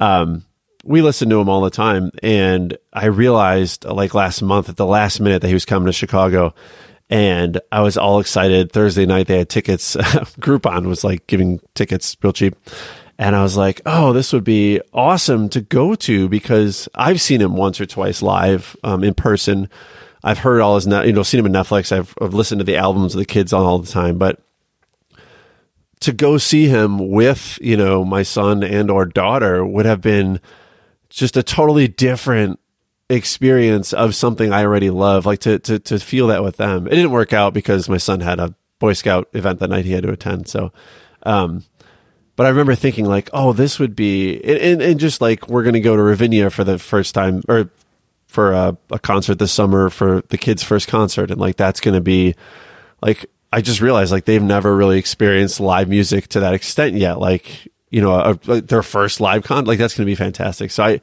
um, 0.00 0.44
we 0.84 1.00
listen 1.00 1.30
to 1.30 1.40
him 1.40 1.48
all 1.48 1.60
the 1.62 1.70
time, 1.70 2.10
and 2.22 2.76
I 2.92 3.06
realized 3.06 3.86
uh, 3.86 3.94
like 3.94 4.14
last 4.14 4.42
month 4.42 4.68
at 4.68 4.76
the 4.76 4.86
last 4.86 5.20
minute 5.20 5.42
that 5.42 5.48
he 5.48 5.54
was 5.54 5.64
coming 5.64 5.86
to 5.86 5.92
Chicago, 5.92 6.54
and 7.08 7.60
I 7.70 7.80
was 7.80 7.96
all 7.96 8.18
excited. 8.20 8.72
Thursday 8.72 9.06
night 9.06 9.28
they 9.28 9.38
had 9.38 9.48
tickets. 9.48 9.96
Groupon 10.40 10.86
was 10.86 11.04
like 11.04 11.26
giving 11.28 11.60
tickets 11.74 12.16
real 12.22 12.32
cheap. 12.32 12.56
And 13.18 13.36
I 13.36 13.42
was 13.42 13.56
like, 13.56 13.80
oh, 13.86 14.12
this 14.12 14.32
would 14.32 14.44
be 14.44 14.80
awesome 14.92 15.48
to 15.50 15.60
go 15.60 15.94
to 15.94 16.28
because 16.28 16.88
I've 16.94 17.20
seen 17.20 17.40
him 17.40 17.56
once 17.56 17.80
or 17.80 17.86
twice 17.86 18.22
live 18.22 18.76
um, 18.82 19.04
in 19.04 19.14
person. 19.14 19.68
I've 20.24 20.38
heard 20.38 20.60
all 20.60 20.76
his, 20.76 20.86
you 20.86 21.12
know, 21.12 21.22
seen 21.22 21.40
him 21.40 21.46
in 21.46 21.52
Netflix. 21.52 21.92
I've, 21.92 22.14
I've 22.20 22.34
listened 22.34 22.60
to 22.60 22.64
the 22.64 22.76
albums 22.76 23.14
of 23.14 23.18
the 23.18 23.24
kids 23.24 23.52
on 23.52 23.64
all 23.64 23.78
the 23.78 23.90
time, 23.90 24.18
but 24.18 24.40
to 26.00 26.12
go 26.12 26.36
see 26.36 26.66
him 26.66 27.10
with, 27.10 27.58
you 27.60 27.76
know, 27.76 28.04
my 28.04 28.22
son 28.22 28.64
and 28.64 28.90
or 28.90 29.04
daughter 29.04 29.64
would 29.64 29.86
have 29.86 30.00
been 30.00 30.40
just 31.10 31.36
a 31.36 31.42
totally 31.42 31.86
different 31.86 32.58
experience 33.08 33.92
of 33.92 34.14
something 34.14 34.52
I 34.52 34.64
already 34.64 34.90
love. 34.90 35.26
Like 35.26 35.40
to, 35.40 35.58
to, 35.60 35.78
to 35.78 35.98
feel 36.00 36.28
that 36.28 36.42
with 36.42 36.56
them. 36.56 36.86
It 36.86 36.90
didn't 36.90 37.12
work 37.12 37.32
out 37.32 37.54
because 37.54 37.88
my 37.88 37.98
son 37.98 38.20
had 38.20 38.40
a 38.40 38.54
Boy 38.78 38.94
Scout 38.94 39.28
event 39.32 39.60
that 39.60 39.70
night 39.70 39.84
he 39.84 39.92
had 39.92 40.02
to 40.02 40.10
attend. 40.10 40.48
So, 40.48 40.72
um, 41.22 41.62
but 42.42 42.46
I 42.46 42.48
remember 42.48 42.74
thinking 42.74 43.04
like, 43.04 43.30
oh, 43.32 43.52
this 43.52 43.78
would 43.78 43.94
be, 43.94 44.34
and, 44.42 44.82
and, 44.82 44.98
just 44.98 45.20
like 45.20 45.48
we're 45.48 45.62
going 45.62 45.74
to 45.74 45.80
go 45.80 45.94
to 45.94 46.02
Ravinia 46.02 46.50
for 46.50 46.64
the 46.64 46.76
first 46.76 47.14
time 47.14 47.40
or 47.46 47.70
for 48.26 48.50
a, 48.50 48.76
a 48.90 48.98
concert 48.98 49.38
this 49.38 49.52
summer 49.52 49.90
for 49.90 50.22
the 50.22 50.36
kids' 50.36 50.60
first 50.60 50.88
concert, 50.88 51.30
and 51.30 51.40
like 51.40 51.54
that's 51.54 51.78
going 51.78 51.94
to 51.94 52.00
be 52.00 52.34
like 53.00 53.26
I 53.52 53.60
just 53.60 53.80
realized 53.80 54.10
like 54.10 54.24
they've 54.24 54.42
never 54.42 54.74
really 54.74 54.98
experienced 54.98 55.60
live 55.60 55.88
music 55.88 56.26
to 56.30 56.40
that 56.40 56.52
extent 56.52 56.96
yet. 56.96 57.20
Like 57.20 57.68
you 57.90 58.00
know, 58.00 58.10
a, 58.12 58.36
like 58.46 58.66
their 58.66 58.82
first 58.82 59.20
live 59.20 59.44
con, 59.44 59.64
like 59.66 59.78
that's 59.78 59.94
going 59.94 60.04
to 60.04 60.10
be 60.10 60.16
fantastic. 60.16 60.72
So 60.72 60.82
I 60.82 61.00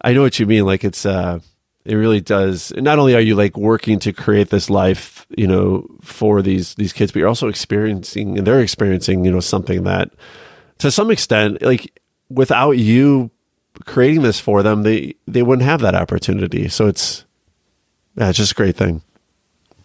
I 0.00 0.12
know 0.12 0.22
what 0.22 0.38
you 0.38 0.46
mean. 0.46 0.66
Like 0.66 0.84
it's 0.84 1.04
uh 1.04 1.40
it 1.84 1.96
really 1.96 2.20
does. 2.20 2.72
Not 2.76 3.00
only 3.00 3.16
are 3.16 3.20
you 3.20 3.34
like 3.34 3.56
working 3.56 3.98
to 3.98 4.12
create 4.12 4.50
this 4.50 4.70
life, 4.70 5.26
you 5.36 5.48
know, 5.48 5.88
for 6.00 6.42
these 6.42 6.76
these 6.76 6.92
kids, 6.92 7.10
but 7.10 7.18
you're 7.18 7.28
also 7.28 7.48
experiencing 7.48 8.38
and 8.38 8.46
they're 8.46 8.60
experiencing, 8.60 9.24
you 9.24 9.32
know, 9.32 9.40
something 9.40 9.82
that 9.82 10.12
to 10.80 10.90
some 10.90 11.10
extent, 11.10 11.62
like 11.62 11.98
without 12.28 12.72
you 12.72 13.30
creating 13.86 14.22
this 14.22 14.40
for 14.40 14.62
them, 14.62 14.82
they 14.82 15.14
they 15.26 15.42
wouldn't 15.42 15.66
have 15.66 15.80
that 15.80 15.94
opportunity. 15.94 16.68
So 16.68 16.86
it's 16.86 17.24
yeah, 18.16 18.28
it's 18.28 18.38
just 18.38 18.52
a 18.52 18.56
great 18.56 18.76
thing. 18.76 19.02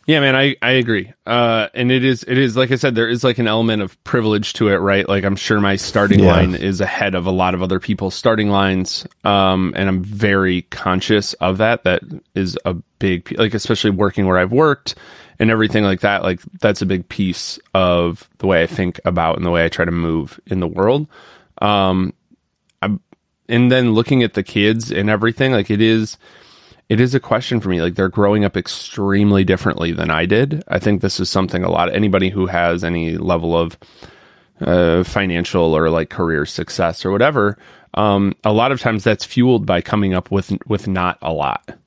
Yeah, 0.07 0.19
man, 0.19 0.35
I, 0.35 0.55
I 0.61 0.73
agree. 0.73 1.11
Uh, 1.25 1.67
and 1.73 1.91
it 1.91 2.03
is 2.05 2.23
it 2.27 2.37
is 2.37 2.55
like 2.55 2.71
I 2.71 2.75
said, 2.75 2.93
there 2.93 3.07
is 3.07 3.23
like 3.23 3.39
an 3.39 3.47
element 3.47 3.81
of 3.81 4.01
privilege 4.03 4.53
to 4.53 4.67
it, 4.67 4.75
right? 4.75 5.07
Like 5.09 5.23
I'm 5.23 5.35
sure 5.35 5.59
my 5.59 5.77
starting 5.77 6.19
Yeah. 6.19 6.31
line 6.33 6.53
is 6.53 6.79
ahead 6.79 7.15
of 7.15 7.25
a 7.25 7.31
lot 7.31 7.55
of 7.55 7.63
other 7.63 7.79
people's 7.79 8.13
starting 8.13 8.49
lines, 8.49 9.07
um, 9.23 9.73
and 9.75 9.89
I'm 9.89 10.03
very 10.03 10.63
conscious 10.63 11.33
of 11.35 11.57
that. 11.57 11.83
That 11.85 12.01
is 12.35 12.55
a 12.65 12.75
big 12.99 13.33
like, 13.39 13.55
especially 13.55 13.89
working 13.89 14.27
where 14.27 14.37
I've 14.37 14.51
worked 14.51 14.93
and 15.39 15.51
everything 15.51 15.83
like 15.83 16.01
that. 16.01 16.23
Like 16.23 16.41
that's 16.59 16.81
a 16.81 16.85
big 16.85 17.07
piece 17.09 17.59
of 17.73 18.29
the 18.37 18.47
way 18.47 18.63
I 18.63 18.67
think 18.67 18.99
about 19.05 19.37
and 19.37 19.45
the 19.45 19.51
way 19.51 19.65
I 19.65 19.69
try 19.69 19.85
to 19.85 19.91
move 19.91 20.39
in 20.47 20.59
the 20.59 20.67
world. 20.67 21.07
Um, 21.61 22.13
I'm, 22.81 22.99
and 23.47 23.71
then 23.71 23.93
looking 23.93 24.23
at 24.23 24.33
the 24.33 24.43
kids 24.43 24.91
and 24.91 25.09
everything, 25.09 25.51
like 25.51 25.69
it 25.69 25.81
is 25.81 26.17
it 26.87 26.99
is 26.99 27.15
a 27.15 27.19
question 27.19 27.59
for 27.59 27.69
me. 27.69 27.81
Like 27.81 27.95
they're 27.95 28.09
growing 28.09 28.45
up 28.45 28.55
extremely 28.55 29.43
differently 29.43 29.91
than 29.91 30.11
I 30.11 30.25
did. 30.25 30.63
I 30.67 30.79
think 30.79 31.01
this 31.01 31.19
is 31.19 31.29
something 31.29 31.63
a 31.63 31.71
lot 31.71 31.93
anybody 31.93 32.29
who 32.29 32.45
has 32.45 32.83
any 32.83 33.17
level 33.17 33.57
of 33.57 33.77
uh, 34.61 35.03
financial 35.03 35.75
or 35.75 35.89
like 35.89 36.09
career 36.09 36.45
success 36.45 37.05
or 37.05 37.11
whatever. 37.11 37.57
Um, 37.93 38.33
a 38.43 38.53
lot 38.53 38.71
of 38.71 38.79
times 38.79 39.03
that's 39.03 39.25
fueled 39.25 39.65
by 39.65 39.81
coming 39.81 40.13
up 40.13 40.29
with 40.29 40.53
with 40.67 40.87
not 40.87 41.17
a 41.21 41.33
lot. 41.33 41.77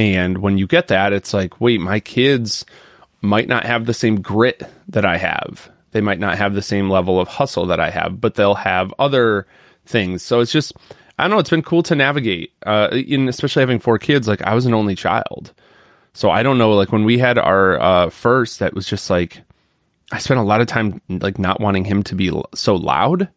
And 0.00 0.38
when 0.38 0.56
you 0.56 0.66
get 0.66 0.88
that, 0.88 1.12
it's 1.12 1.34
like, 1.34 1.60
wait, 1.60 1.78
my 1.78 2.00
kids 2.00 2.64
might 3.20 3.48
not 3.48 3.66
have 3.66 3.84
the 3.84 3.92
same 3.92 4.22
grit 4.22 4.62
that 4.88 5.04
I 5.04 5.18
have. 5.18 5.70
They 5.90 6.00
might 6.00 6.18
not 6.18 6.38
have 6.38 6.54
the 6.54 6.62
same 6.62 6.88
level 6.88 7.20
of 7.20 7.28
hustle 7.28 7.66
that 7.66 7.80
I 7.80 7.90
have, 7.90 8.18
but 8.18 8.34
they'll 8.34 8.54
have 8.54 8.94
other 8.98 9.46
things. 9.84 10.22
So 10.22 10.40
it's 10.40 10.52
just, 10.52 10.72
I 11.18 11.24
don't 11.24 11.32
know. 11.32 11.38
It's 11.38 11.50
been 11.50 11.60
cool 11.60 11.82
to 11.82 11.94
navigate, 11.94 12.54
uh, 12.64 12.88
in 12.92 13.28
especially 13.28 13.60
having 13.60 13.78
four 13.78 13.98
kids. 13.98 14.26
Like 14.26 14.40
I 14.40 14.54
was 14.54 14.64
an 14.64 14.72
only 14.72 14.94
child, 14.94 15.52
so 16.14 16.30
I 16.30 16.42
don't 16.42 16.56
know. 16.56 16.72
Like 16.72 16.92
when 16.92 17.04
we 17.04 17.18
had 17.18 17.36
our 17.36 17.78
uh, 17.78 18.08
first, 18.08 18.60
that 18.60 18.72
was 18.72 18.86
just 18.86 19.10
like 19.10 19.42
I 20.12 20.18
spent 20.18 20.40
a 20.40 20.44
lot 20.44 20.62
of 20.62 20.66
time 20.66 21.02
like 21.10 21.38
not 21.38 21.60
wanting 21.60 21.84
him 21.84 22.02
to 22.04 22.14
be 22.14 22.32
so 22.54 22.74
loud. 22.74 23.28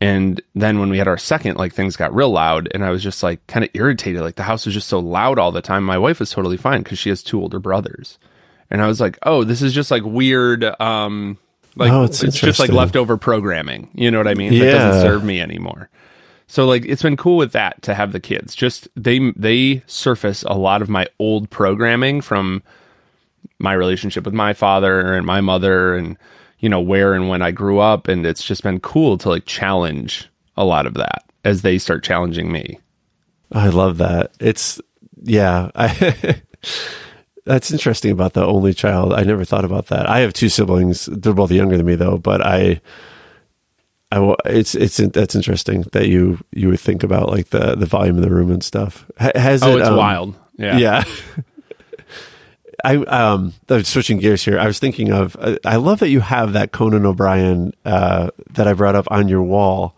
And 0.00 0.40
then 0.54 0.78
when 0.78 0.90
we 0.90 0.98
had 0.98 1.08
our 1.08 1.16
second, 1.16 1.56
like 1.56 1.72
things 1.72 1.96
got 1.96 2.14
real 2.14 2.30
loud, 2.30 2.68
and 2.74 2.84
I 2.84 2.90
was 2.90 3.02
just 3.02 3.22
like 3.22 3.46
kind 3.46 3.64
of 3.64 3.70
irritated. 3.72 4.20
Like 4.20 4.36
the 4.36 4.42
house 4.42 4.66
was 4.66 4.74
just 4.74 4.88
so 4.88 4.98
loud 4.98 5.38
all 5.38 5.52
the 5.52 5.62
time. 5.62 5.84
My 5.84 5.96
wife 5.98 6.20
was 6.20 6.30
totally 6.30 6.58
fine 6.58 6.82
because 6.82 6.98
she 6.98 7.08
has 7.08 7.22
two 7.22 7.40
older 7.40 7.58
brothers, 7.58 8.18
and 8.70 8.82
I 8.82 8.88
was 8.88 9.00
like, 9.00 9.18
oh, 9.22 9.42
this 9.44 9.62
is 9.62 9.72
just 9.72 9.90
like 9.90 10.02
weird. 10.04 10.64
Um, 10.80 11.38
like 11.76 11.92
Oh, 11.92 12.04
it's 12.04 12.22
it's, 12.22 12.38
just 12.38 12.58
like 12.58 12.70
leftover 12.70 13.16
programming. 13.16 13.88
You 13.94 14.10
know 14.10 14.18
what 14.18 14.28
I 14.28 14.34
mean? 14.34 14.58
That 14.58 14.64
Yeah. 14.66 14.72
doesn't 14.72 15.02
serve 15.02 15.24
me 15.24 15.40
anymore. 15.40 15.88
So 16.46 16.66
like 16.66 16.84
it's 16.84 17.02
been 17.02 17.16
cool 17.16 17.36
with 17.38 17.52
that 17.52 17.82
to 17.82 17.94
have 17.94 18.12
the 18.12 18.20
kids. 18.20 18.54
Just 18.54 18.88
they 18.96 19.32
they 19.36 19.82
surface 19.86 20.42
a 20.44 20.54
lot 20.54 20.80
of 20.82 20.88
my 20.88 21.06
old 21.18 21.50
programming 21.50 22.20
from 22.20 22.62
my 23.58 23.72
relationship 23.72 24.24
with 24.24 24.34
my 24.34 24.52
father 24.52 25.14
and 25.14 25.26
my 25.26 25.40
mother 25.40 25.96
and 25.96 26.16
you 26.58 26.68
know 26.68 26.80
where 26.80 27.14
and 27.14 27.28
when 27.28 27.42
I 27.42 27.50
grew 27.50 27.78
up 27.78 28.08
and 28.08 28.24
it's 28.26 28.42
just 28.44 28.62
been 28.62 28.80
cool 28.80 29.18
to 29.18 29.28
like 29.28 29.44
challenge 29.46 30.28
a 30.56 30.64
lot 30.64 30.86
of 30.86 30.94
that 30.94 31.24
as 31.44 31.62
they 31.62 31.78
start 31.78 32.02
challenging 32.02 32.50
me. 32.50 32.78
I 33.52 33.68
love 33.68 33.98
that. 33.98 34.32
It's 34.40 34.80
yeah. 35.22 35.70
I 35.76 36.40
that's 37.44 37.70
interesting 37.70 38.10
about 38.10 38.32
the 38.32 38.44
only 38.44 38.74
child. 38.74 39.12
I 39.12 39.22
never 39.22 39.44
thought 39.44 39.64
about 39.64 39.86
that. 39.88 40.08
I 40.08 40.20
have 40.20 40.32
two 40.32 40.48
siblings. 40.48 41.06
They're 41.06 41.32
both 41.32 41.52
younger 41.52 41.76
than 41.76 41.86
me 41.86 41.94
though, 41.94 42.18
but 42.18 42.44
I 42.44 42.80
I 44.10 44.34
it's 44.46 44.74
it's 44.74 44.96
that's 44.96 45.34
interesting 45.34 45.82
that 45.92 46.08
you 46.08 46.38
you 46.52 46.68
would 46.70 46.80
think 46.80 47.02
about 47.02 47.28
like 47.28 47.50
the 47.50 47.74
the 47.76 47.86
volume 47.86 48.16
of 48.16 48.22
the 48.22 48.30
room 48.30 48.50
and 48.50 48.62
stuff. 48.64 49.04
Ha- 49.18 49.32
Has 49.34 49.62
Oh, 49.62 49.76
it 49.76 49.80
it's 49.80 49.88
um, 49.88 49.96
wild. 49.96 50.34
Yeah. 50.56 50.78
Yeah. 50.78 51.04
I 52.84 52.96
um 52.96 53.54
I'm 53.68 53.84
switching 53.84 54.18
gears 54.18 54.44
here. 54.44 54.58
I 54.58 54.66
was 54.66 54.78
thinking 54.78 55.12
of 55.12 55.36
uh, 55.40 55.56
I 55.64 55.76
love 55.76 56.00
that 56.00 56.08
you 56.08 56.20
have 56.20 56.52
that 56.54 56.72
Conan 56.72 57.06
O'Brien 57.06 57.72
uh 57.84 58.30
that 58.50 58.66
I 58.68 58.72
brought 58.74 58.94
up 58.96 59.06
on 59.10 59.28
your 59.28 59.42
wall. 59.42 59.96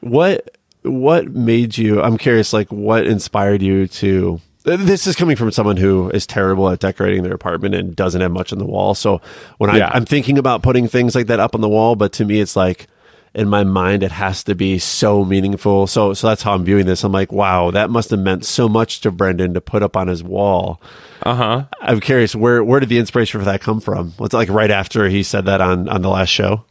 What 0.00 0.56
what 0.82 1.28
made 1.28 1.76
you 1.76 2.00
I'm 2.02 2.16
curious 2.18 2.52
like 2.52 2.70
what 2.70 3.06
inspired 3.06 3.62
you 3.62 3.86
to 3.88 4.40
this 4.64 5.06
is 5.06 5.14
coming 5.14 5.36
from 5.36 5.52
someone 5.52 5.76
who 5.76 6.10
is 6.10 6.26
terrible 6.26 6.68
at 6.70 6.80
decorating 6.80 7.22
their 7.22 7.34
apartment 7.34 7.74
and 7.76 7.94
doesn't 7.94 8.20
have 8.20 8.32
much 8.32 8.52
on 8.52 8.58
the 8.58 8.64
wall. 8.66 8.94
So 8.94 9.20
when 9.58 9.72
Yeah. 9.74 9.86
I, 9.88 9.96
I'm 9.96 10.04
thinking 10.04 10.38
about 10.38 10.62
putting 10.62 10.88
things 10.88 11.14
like 11.14 11.28
that 11.28 11.38
up 11.38 11.54
on 11.54 11.60
the 11.60 11.68
wall, 11.68 11.94
but 11.94 12.12
to 12.14 12.24
me 12.24 12.40
it's 12.40 12.56
like 12.56 12.88
in 13.36 13.50
my 13.50 13.62
mind 13.62 14.02
it 14.02 14.10
has 14.10 14.42
to 14.44 14.54
be 14.54 14.78
so 14.78 15.22
meaningful. 15.22 15.86
So 15.86 16.14
so 16.14 16.28
that's 16.28 16.42
how 16.42 16.54
I'm 16.54 16.64
viewing 16.64 16.86
this. 16.86 17.04
I'm 17.04 17.12
like, 17.12 17.30
wow, 17.30 17.70
that 17.70 17.90
must 17.90 18.10
have 18.10 18.18
meant 18.18 18.46
so 18.46 18.66
much 18.66 19.02
to 19.02 19.10
Brendan 19.12 19.52
to 19.54 19.60
put 19.60 19.82
up 19.82 19.94
on 19.94 20.08
his 20.08 20.24
wall. 20.24 20.80
Uh-huh. 21.22 21.66
I'm 21.82 22.00
curious 22.00 22.34
where 22.34 22.64
where 22.64 22.80
did 22.80 22.88
the 22.88 22.98
inspiration 22.98 23.38
for 23.38 23.44
that 23.44 23.60
come 23.60 23.80
from? 23.80 24.14
Was 24.18 24.30
it 24.32 24.36
like 24.36 24.48
right 24.48 24.70
after 24.70 25.06
he 25.08 25.22
said 25.22 25.44
that 25.44 25.60
on 25.60 25.86
on 25.88 26.00
the 26.00 26.08
last 26.08 26.30
show? 26.30 26.64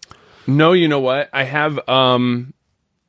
No, 0.47 0.73
you 0.73 0.87
know 0.87 0.99
what? 0.99 1.29
I 1.31 1.43
have 1.43 1.87
um 1.87 2.51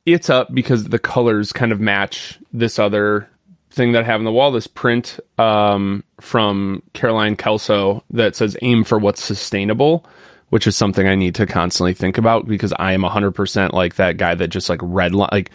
it's 0.05 0.29
up 0.29 0.53
because 0.53 0.85
the 0.85 0.99
colors 0.99 1.51
kind 1.51 1.71
of 1.71 1.79
match 1.81 2.37
this 2.53 2.77
other 2.77 3.27
thing 3.71 3.91
that 3.93 4.03
I 4.03 4.05
have 4.05 4.21
on 4.21 4.25
the 4.25 4.31
wall, 4.31 4.51
this 4.51 4.67
print 4.67 5.19
um 5.39 6.03
from 6.21 6.83
Caroline 6.93 7.35
Kelso 7.35 8.03
that 8.11 8.35
says 8.35 8.55
aim 8.61 8.83
for 8.83 8.99
what's 8.99 9.23
sustainable, 9.23 10.05
which 10.49 10.67
is 10.67 10.75
something 10.75 11.07
I 11.07 11.15
need 11.15 11.35
to 11.35 11.45
constantly 11.45 11.93
think 11.93 12.17
about 12.17 12.47
because 12.47 12.73
I 12.77 12.93
am 12.93 13.01
100% 13.01 13.73
like 13.73 13.95
that 13.95 14.17
guy 14.17 14.35
that 14.35 14.47
just 14.47 14.69
like 14.69 14.79
red 14.81 15.13
li- 15.13 15.27
like 15.31 15.51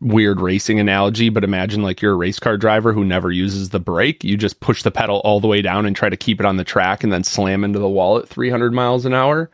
weird 0.00 0.40
racing 0.40 0.80
analogy, 0.80 1.28
but 1.28 1.44
imagine 1.44 1.82
like 1.82 2.02
you're 2.02 2.12
a 2.12 2.16
race 2.16 2.38
car 2.38 2.56
driver 2.56 2.92
who 2.92 3.04
never 3.04 3.30
uses 3.30 3.70
the 3.70 3.80
brake. 3.80 4.24
You 4.24 4.36
just 4.36 4.60
push 4.60 4.82
the 4.82 4.90
pedal 4.90 5.20
all 5.24 5.40
the 5.40 5.46
way 5.46 5.62
down 5.62 5.86
and 5.86 5.94
try 5.94 6.08
to 6.08 6.16
keep 6.16 6.40
it 6.40 6.46
on 6.46 6.56
the 6.56 6.64
track 6.64 7.04
and 7.04 7.12
then 7.12 7.24
slam 7.24 7.64
into 7.64 7.78
the 7.78 7.88
wall 7.88 8.18
at 8.18 8.28
300 8.28 8.72
miles 8.72 9.04
an 9.04 9.14
hour. 9.14 9.50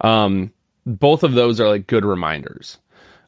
Um, 0.00 0.52
both 0.84 1.22
of 1.22 1.32
those 1.32 1.60
are 1.60 1.68
like 1.68 1.86
good 1.86 2.04
reminders. 2.04 2.78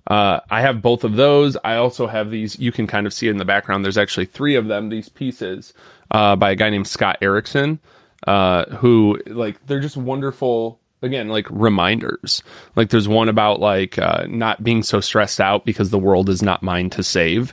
Uh, 0.06 0.40
I 0.50 0.60
have 0.60 0.82
both 0.82 1.04
of 1.04 1.16
those. 1.16 1.56
I 1.64 1.76
also 1.76 2.06
have 2.06 2.30
these. 2.30 2.58
You 2.58 2.72
can 2.72 2.86
kind 2.86 3.06
of 3.06 3.14
see 3.14 3.28
it 3.28 3.30
in 3.30 3.38
the 3.38 3.44
background. 3.44 3.84
There's 3.84 3.96
actually 3.96 4.26
three 4.26 4.54
of 4.54 4.66
them. 4.66 4.90
These 4.90 5.08
pieces 5.08 5.72
uh, 6.10 6.36
by 6.36 6.50
a 6.50 6.56
guy 6.56 6.68
named 6.68 6.86
Scott 6.86 7.16
Erickson, 7.22 7.78
uh, 8.26 8.66
who 8.76 9.20
like 9.26 9.64
they're 9.66 9.80
just 9.80 9.96
wonderful. 9.96 10.80
Again, 11.02 11.28
like 11.28 11.46
reminders. 11.50 12.42
Like 12.76 12.88
there's 12.88 13.06
one 13.06 13.28
about 13.28 13.60
like 13.60 13.98
uh, 13.98 14.24
not 14.26 14.64
being 14.64 14.82
so 14.82 15.00
stressed 15.00 15.38
out 15.38 15.66
because 15.66 15.90
the 15.90 15.98
world 15.98 16.30
is 16.30 16.42
not 16.42 16.62
mine 16.62 16.88
to 16.90 17.02
save. 17.02 17.52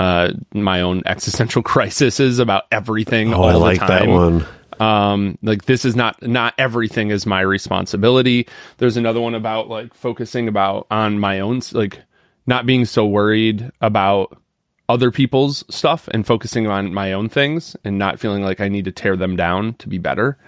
Uh, 0.00 0.32
my 0.54 0.80
own 0.80 1.02
existential 1.06 1.62
crisis 1.62 2.20
is 2.20 2.38
about 2.38 2.64
everything 2.72 3.34
Oh, 3.34 3.42
all 3.42 3.48
I 3.48 3.52
the 3.52 3.58
like 3.58 3.78
time 3.80 3.88
that 3.88 4.08
one. 4.08 4.46
Um, 4.78 5.38
like 5.42 5.64
this 5.66 5.84
is 5.84 5.94
not 5.96 6.22
not 6.22 6.54
everything 6.58 7.10
is 7.10 7.26
my 7.26 7.40
responsibility. 7.40 8.46
There's 8.78 8.96
another 8.96 9.20
one 9.20 9.34
about 9.34 9.68
like 9.68 9.94
focusing 9.94 10.48
about 10.48 10.86
on 10.90 11.18
my 11.18 11.40
own 11.40 11.60
like 11.72 12.00
not 12.46 12.66
being 12.66 12.84
so 12.84 13.06
worried 13.06 13.70
about 13.80 14.40
other 14.88 15.10
people's 15.10 15.64
stuff 15.68 16.08
and 16.08 16.26
focusing 16.26 16.66
on 16.66 16.94
my 16.94 17.12
own 17.12 17.28
things 17.28 17.76
and 17.84 17.98
not 17.98 18.20
feeling 18.20 18.42
like 18.42 18.60
I 18.60 18.68
need 18.68 18.84
to 18.84 18.92
tear 18.92 19.16
them 19.16 19.36
down 19.36 19.74
to 19.74 19.88
be 19.88 19.98
better. 19.98 20.38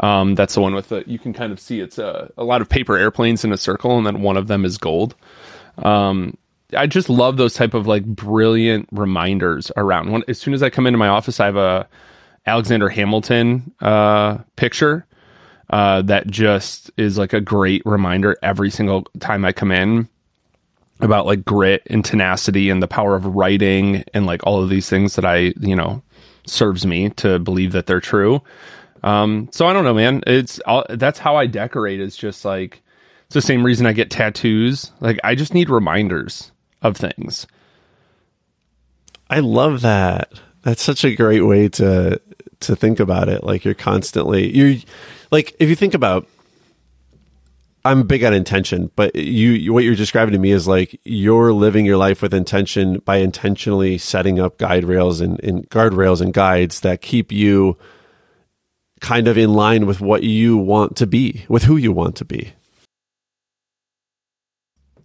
Um, 0.00 0.34
that's 0.34 0.54
the 0.54 0.60
one 0.60 0.74
with 0.74 0.88
the 0.88 1.04
you 1.06 1.18
can 1.18 1.32
kind 1.32 1.52
of 1.52 1.60
see 1.60 1.80
it's 1.80 1.98
a, 1.98 2.32
a 2.38 2.44
lot 2.44 2.62
of 2.62 2.68
paper 2.68 2.96
airplanes 2.96 3.44
in 3.44 3.52
a 3.52 3.58
circle 3.58 3.98
and 3.98 4.06
then 4.06 4.22
one 4.22 4.36
of 4.36 4.46
them 4.46 4.64
is 4.64 4.78
gold. 4.78 5.14
Um, 5.78 6.36
I 6.76 6.86
just 6.86 7.08
love 7.08 7.36
those 7.36 7.54
type 7.54 7.74
of 7.74 7.86
like 7.86 8.04
brilliant 8.04 8.88
reminders 8.92 9.70
around. 9.76 10.12
When, 10.12 10.22
as 10.28 10.38
soon 10.38 10.54
as 10.54 10.62
I 10.62 10.70
come 10.70 10.86
into 10.86 10.98
my 10.98 11.08
office, 11.08 11.40
I 11.40 11.46
have 11.46 11.56
a 11.56 11.88
Alexander 12.46 12.88
Hamilton 12.88 13.72
uh, 13.80 14.38
picture 14.56 15.06
uh, 15.68 16.02
that 16.02 16.26
just 16.28 16.90
is 16.96 17.18
like 17.18 17.32
a 17.32 17.40
great 17.40 17.82
reminder 17.84 18.36
every 18.42 18.70
single 18.70 19.06
time 19.18 19.44
I 19.44 19.52
come 19.52 19.70
in 19.70 20.08
about 21.00 21.26
like 21.26 21.44
grit 21.44 21.82
and 21.86 22.04
tenacity 22.04 22.70
and 22.70 22.82
the 22.82 22.88
power 22.88 23.14
of 23.14 23.26
writing 23.26 24.04
and 24.14 24.26
like 24.26 24.46
all 24.46 24.62
of 24.62 24.68
these 24.68 24.88
things 24.88 25.16
that 25.16 25.24
I, 25.24 25.52
you 25.60 25.76
know, 25.76 26.02
serves 26.46 26.86
me 26.86 27.10
to 27.10 27.38
believe 27.38 27.72
that 27.72 27.86
they're 27.86 28.00
true. 28.00 28.42
Um, 29.02 29.48
so 29.50 29.66
I 29.66 29.72
don't 29.72 29.84
know, 29.84 29.94
man. 29.94 30.22
It's 30.26 30.60
all, 30.60 30.84
that's 30.90 31.18
how 31.18 31.36
I 31.36 31.46
decorate. 31.46 32.00
Is 32.00 32.16
just 32.16 32.44
like 32.44 32.82
it's 33.26 33.34
the 33.34 33.42
same 33.42 33.64
reason 33.64 33.86
I 33.86 33.92
get 33.92 34.10
tattoos. 34.10 34.92
Like 35.00 35.18
I 35.24 35.34
just 35.34 35.54
need 35.54 35.70
reminders 35.70 36.52
of 36.82 36.96
things. 36.96 37.46
I 39.28 39.40
love 39.40 39.82
that. 39.82 40.32
That's 40.62 40.82
such 40.82 41.04
a 41.04 41.14
great 41.14 41.42
way 41.42 41.68
to 41.70 42.20
to 42.60 42.76
think 42.76 43.00
about 43.00 43.28
it. 43.28 43.44
Like 43.44 43.64
you're 43.64 43.74
constantly 43.74 44.54
you're 44.54 44.76
like 45.30 45.54
if 45.58 45.68
you 45.68 45.76
think 45.76 45.94
about 45.94 46.28
I'm 47.84 48.06
big 48.06 48.24
on 48.24 48.34
intention, 48.34 48.90
but 48.96 49.14
you 49.16 49.72
what 49.72 49.84
you're 49.84 49.94
describing 49.94 50.32
to 50.32 50.38
me 50.38 50.50
is 50.50 50.68
like 50.68 51.00
you're 51.04 51.52
living 51.52 51.86
your 51.86 51.96
life 51.96 52.20
with 52.20 52.34
intention 52.34 52.98
by 53.00 53.16
intentionally 53.16 53.96
setting 53.98 54.38
up 54.38 54.58
guide 54.58 54.84
rails 54.84 55.20
and, 55.20 55.42
and 55.42 55.68
guardrails 55.70 56.20
and 56.20 56.34
guides 56.34 56.80
that 56.80 57.00
keep 57.00 57.32
you 57.32 57.78
kind 59.00 59.28
of 59.28 59.38
in 59.38 59.54
line 59.54 59.86
with 59.86 60.00
what 60.00 60.22
you 60.22 60.58
want 60.58 60.96
to 60.96 61.06
be, 61.06 61.44
with 61.48 61.62
who 61.62 61.76
you 61.76 61.90
want 61.90 62.16
to 62.16 62.24
be. 62.24 62.52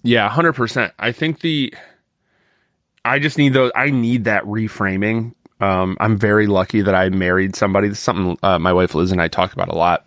Yeah, 0.03 0.29
100%. 0.29 0.91
I 0.99 1.11
think 1.11 1.39
the 1.39 1.73
I 3.05 3.19
just 3.19 3.37
need 3.37 3.53
those 3.53 3.71
I 3.75 3.89
need 3.89 4.25
that 4.25 4.43
reframing 4.43 5.33
um, 5.59 5.95
I'm 5.99 6.17
very 6.17 6.47
lucky 6.47 6.81
that 6.81 6.95
I 6.95 7.09
married 7.09 7.55
somebody. 7.55 7.87
This 7.87 7.97
is 7.97 8.03
something 8.03 8.37
uh, 8.43 8.59
my 8.59 8.73
wife 8.73 8.93
Liz 8.93 9.11
and 9.11 9.21
I 9.21 9.27
talk 9.27 9.53
about 9.53 9.69
a 9.69 9.75
lot. 9.75 10.05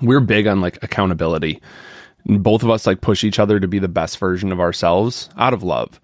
We're 0.00 0.20
big 0.20 0.46
on 0.46 0.60
like 0.60 0.82
accountability. 0.82 1.60
Both 2.26 2.62
of 2.62 2.70
us 2.70 2.86
like 2.86 3.00
push 3.00 3.24
each 3.24 3.38
other 3.38 3.58
to 3.58 3.68
be 3.68 3.78
the 3.78 3.88
best 3.88 4.18
version 4.18 4.52
of 4.52 4.60
ourselves 4.60 5.30
out 5.36 5.54
of 5.54 5.62
love. 5.62 6.00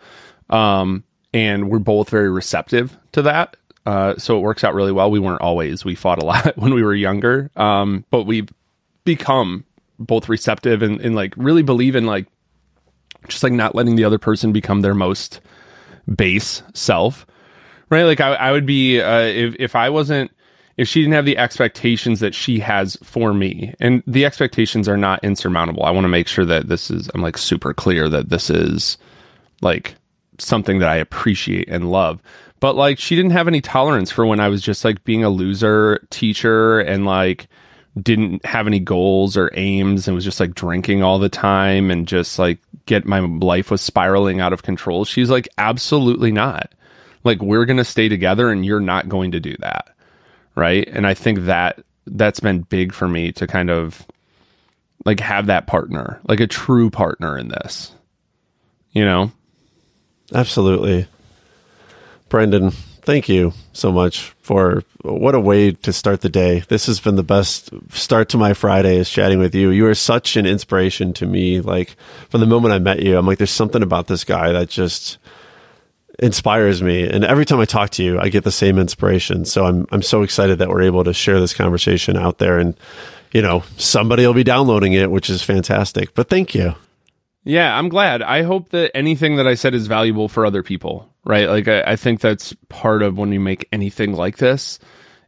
Um, 0.51 1.05
and 1.32 1.70
we're 1.70 1.78
both 1.78 2.11
very 2.11 2.30
receptive 2.30 2.97
to 3.12 3.22
that. 3.22 3.57
Uh, 3.84 4.16
so 4.16 4.38
it 4.38 4.40
works 4.40 4.64
out 4.64 4.74
really 4.74 4.92
well. 4.92 5.11
We 5.11 5.18
weren't 5.18 5.42
always, 5.42 5.84
we 5.84 5.95
fought 5.95 6.22
a 6.22 6.26
lot 6.26 6.57
when 6.57 6.74
we 6.74 6.82
were 6.82 6.95
younger. 6.95 7.51
Um, 7.57 8.05
but 8.11 8.24
we've 8.24 8.49
become 9.05 9.64
both 9.99 10.28
receptive 10.28 10.82
and, 10.82 11.01
and 11.01 11.14
like 11.14 11.34
really 11.36 11.62
believe 11.62 11.95
in 11.97 12.07
like 12.07 12.26
just 13.28 13.42
like 13.42 13.53
not 13.53 13.74
letting 13.74 13.97
the 13.97 14.05
other 14.05 14.18
person 14.18 14.53
become 14.53 14.80
their 14.80 14.95
most 14.95 15.40
base 16.14 16.62
self 16.74 17.26
right? 17.90 18.05
Like 18.05 18.20
I, 18.20 18.34
I 18.34 18.53
would 18.53 18.66
be 18.66 19.01
uh, 19.01 19.20
if 19.20 19.57
if 19.59 19.76
I 19.76 19.90
wasn't 19.90 20.30
if 20.76 20.88
she 20.88 21.00
didn't 21.00 21.14
have 21.14 21.24
the 21.24 21.38
expectations 21.38 22.20
that 22.20 22.34
she 22.34 22.58
has 22.60 22.96
for 23.02 23.32
me, 23.32 23.74
and 23.80 24.02
the 24.06 24.24
expectations 24.24 24.88
are 24.88 24.96
not 24.96 25.22
insurmountable. 25.22 25.84
I 25.84 25.90
want 25.90 26.04
to 26.04 26.08
make 26.08 26.28
sure 26.28 26.44
that 26.44 26.68
this 26.68 26.90
is 26.90 27.10
I'm 27.14 27.22
like 27.22 27.38
super 27.38 27.72
clear 27.72 28.08
that 28.08 28.28
this 28.28 28.50
is 28.50 28.98
like 29.60 29.94
something 30.38 30.80
that 30.80 30.88
I 30.88 30.96
appreciate 30.96 31.68
and 31.68 31.90
love. 31.90 32.20
But 32.60 32.76
like 32.76 32.98
she 32.98 33.14
didn't 33.14 33.32
have 33.32 33.48
any 33.48 33.60
tolerance 33.60 34.10
for 34.10 34.26
when 34.26 34.40
I 34.40 34.48
was 34.48 34.62
just 34.62 34.84
like 34.84 35.04
being 35.04 35.22
a 35.22 35.28
loser 35.28 36.04
teacher 36.10 36.80
and 36.80 37.04
like 37.04 37.46
didn't 38.00 38.44
have 38.44 38.66
any 38.66 38.80
goals 38.80 39.36
or 39.36 39.52
aims 39.54 40.08
and 40.08 40.14
was 40.16 40.24
just 40.24 40.40
like 40.40 40.54
drinking 40.54 41.04
all 41.04 41.20
the 41.20 41.28
time 41.28 41.90
and 41.90 42.08
just 42.08 42.38
like 42.38 42.58
get 42.86 43.06
my 43.06 43.20
life 43.20 43.70
was 43.70 43.80
spiraling 43.80 44.40
out 44.40 44.52
of 44.52 44.64
control. 44.64 45.04
She's 45.04 45.30
like 45.30 45.48
absolutely 45.58 46.32
not 46.32 46.72
like 47.22 47.40
we're 47.40 47.64
going 47.64 47.76
to 47.76 47.84
stay 47.84 48.08
together 48.08 48.50
and 48.50 48.64
you're 48.64 48.80
not 48.80 49.08
going 49.08 49.32
to 49.32 49.40
do 49.40 49.56
that 49.60 49.93
right? 50.55 50.88
And 50.88 51.07
i 51.07 51.14
think 51.14 51.40
that 51.40 51.80
that's 52.07 52.40
been 52.40 52.61
big 52.61 52.92
for 52.92 53.09
me 53.09 53.32
to 53.32 53.46
kind 53.46 53.70
of 53.70 54.07
like 55.05 55.20
have 55.20 55.46
that 55.46 55.66
partner 55.66 56.20
like 56.28 56.40
a 56.40 56.46
true 56.46 56.90
partner 56.90 57.36
in 57.38 57.48
this 57.48 57.92
you 58.92 59.05
know? 59.05 59.32
Absolutely. 60.32 61.07
Brendan 62.28 62.72
thank 63.05 63.28
you 63.28 63.52
so 63.74 63.92
much 63.92 64.34
for 64.40 64.82
what 65.02 65.34
a 65.34 65.40
way 65.40 65.72
to 65.72 65.92
start 65.92 66.22
the 66.22 66.28
day. 66.30 66.61
This 66.68 66.86
has 66.86 67.00
been 67.00 67.16
the 67.16 67.22
best 67.22 67.68
start 67.90 68.30
to 68.30 68.38
my 68.38 68.55
friday 68.55 68.96
is 68.96 69.11
chatting 69.11 69.38
with 69.38 69.55
you. 69.55 69.70
You 69.70 69.86
are 69.86 69.94
such 69.94 70.36
an 70.36 70.46
inspiration 70.46 71.12
to 71.14 71.26
me. 71.26 71.61
Like 71.61 71.96
from 72.30 72.40
the 72.40 72.46
moment 72.46 72.72
i 72.72 72.78
met 72.78 73.02
you 73.02 73.18
i'm 73.18 73.26
like 73.26 73.38
there's 73.38 73.50
something 73.50 73.82
about 73.82 74.07
this 74.07 74.24
guy 74.24 74.52
that 74.52 74.70
just 74.70 75.18
inspires 76.18 76.82
me. 76.82 77.08
And 77.08 77.24
every 77.24 77.44
time 77.44 77.60
I 77.60 77.64
talk 77.64 77.90
to 77.90 78.02
you, 78.02 78.20
I 78.20 78.28
get 78.28 78.44
the 78.44 78.52
same 78.52 78.78
inspiration. 78.78 79.44
So 79.44 79.66
I'm 79.66 79.86
I'm 79.90 80.02
so 80.02 80.22
excited 80.22 80.58
that 80.58 80.68
we're 80.68 80.82
able 80.82 81.04
to 81.04 81.14
share 81.14 81.40
this 81.40 81.54
conversation 81.54 82.16
out 82.16 82.38
there 82.38 82.58
and 82.58 82.76
you 83.34 83.42
know, 83.42 83.64
somebody 83.76 84.24
will 84.24 84.32
be 84.32 84.44
downloading 84.44 84.92
it, 84.92 85.10
which 85.10 85.28
is 85.28 85.42
fantastic. 85.42 86.14
But 86.14 86.28
thank 86.28 86.54
you. 86.54 86.74
Yeah, 87.42 87.76
I'm 87.76 87.88
glad. 87.88 88.22
I 88.22 88.42
hope 88.42 88.70
that 88.70 88.96
anything 88.96 89.36
that 89.36 89.46
I 89.46 89.54
said 89.54 89.74
is 89.74 89.88
valuable 89.88 90.28
for 90.28 90.46
other 90.46 90.62
people, 90.62 91.12
right? 91.24 91.48
Like 91.48 91.68
I, 91.68 91.82
I 91.82 91.96
think 91.96 92.20
that's 92.20 92.54
part 92.68 93.02
of 93.02 93.18
when 93.18 93.32
you 93.32 93.40
make 93.40 93.68
anything 93.72 94.14
like 94.14 94.38
this 94.38 94.78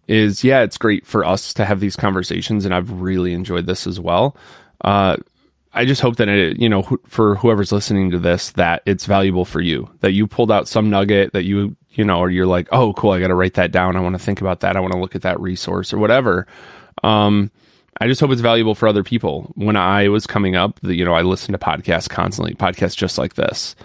is 0.06 0.44
yeah, 0.44 0.62
it's 0.62 0.78
great 0.78 1.04
for 1.04 1.24
us 1.24 1.52
to 1.54 1.64
have 1.64 1.80
these 1.80 1.96
conversations 1.96 2.64
and 2.64 2.72
I've 2.72 2.90
really 2.92 3.32
enjoyed 3.34 3.66
this 3.66 3.88
as 3.88 3.98
well. 3.98 4.36
Uh, 4.82 5.16
I 5.76 5.84
just 5.84 6.00
hope 6.00 6.16
that 6.16 6.28
it, 6.28 6.58
you 6.58 6.68
know, 6.68 6.82
for 7.06 7.36
whoever's 7.36 7.70
listening 7.70 8.10
to 8.10 8.18
this, 8.18 8.50
that 8.52 8.82
it's 8.86 9.06
valuable 9.06 9.44
for 9.44 9.60
you, 9.60 9.90
that 10.00 10.12
you 10.12 10.26
pulled 10.26 10.50
out 10.50 10.68
some 10.68 10.90
nugget 10.90 11.32
that 11.34 11.44
you, 11.44 11.76
you 11.90 12.04
know, 12.04 12.18
or 12.18 12.30
you're 12.30 12.46
like, 12.46 12.68
oh, 12.72 12.92
cool, 12.94 13.12
I 13.12 13.20
got 13.20 13.28
to 13.28 13.34
write 13.34 13.54
that 13.54 13.72
down. 13.72 13.96
I 13.96 14.00
want 14.00 14.14
to 14.14 14.18
think 14.18 14.40
about 14.40 14.60
that. 14.60 14.76
I 14.76 14.80
want 14.80 14.94
to 14.94 14.98
look 14.98 15.14
at 15.14 15.22
that 15.22 15.38
resource 15.38 15.92
or 15.92 15.98
whatever. 15.98 16.46
Um, 17.04 17.50
I 18.00 18.06
just 18.06 18.20
hope 18.20 18.30
it's 18.30 18.40
valuable 18.40 18.74
for 18.74 18.88
other 18.88 19.02
people. 19.04 19.52
When 19.54 19.76
I 19.76 20.08
was 20.08 20.26
coming 20.26 20.56
up, 20.56 20.80
the, 20.80 20.94
you 20.94 21.04
know, 21.04 21.14
I 21.14 21.22
listened 21.22 21.58
to 21.58 21.64
podcasts 21.64 22.08
constantly, 22.08 22.54
podcasts 22.54 22.96
just 22.96 23.18
like 23.18 23.34
this, 23.34 23.76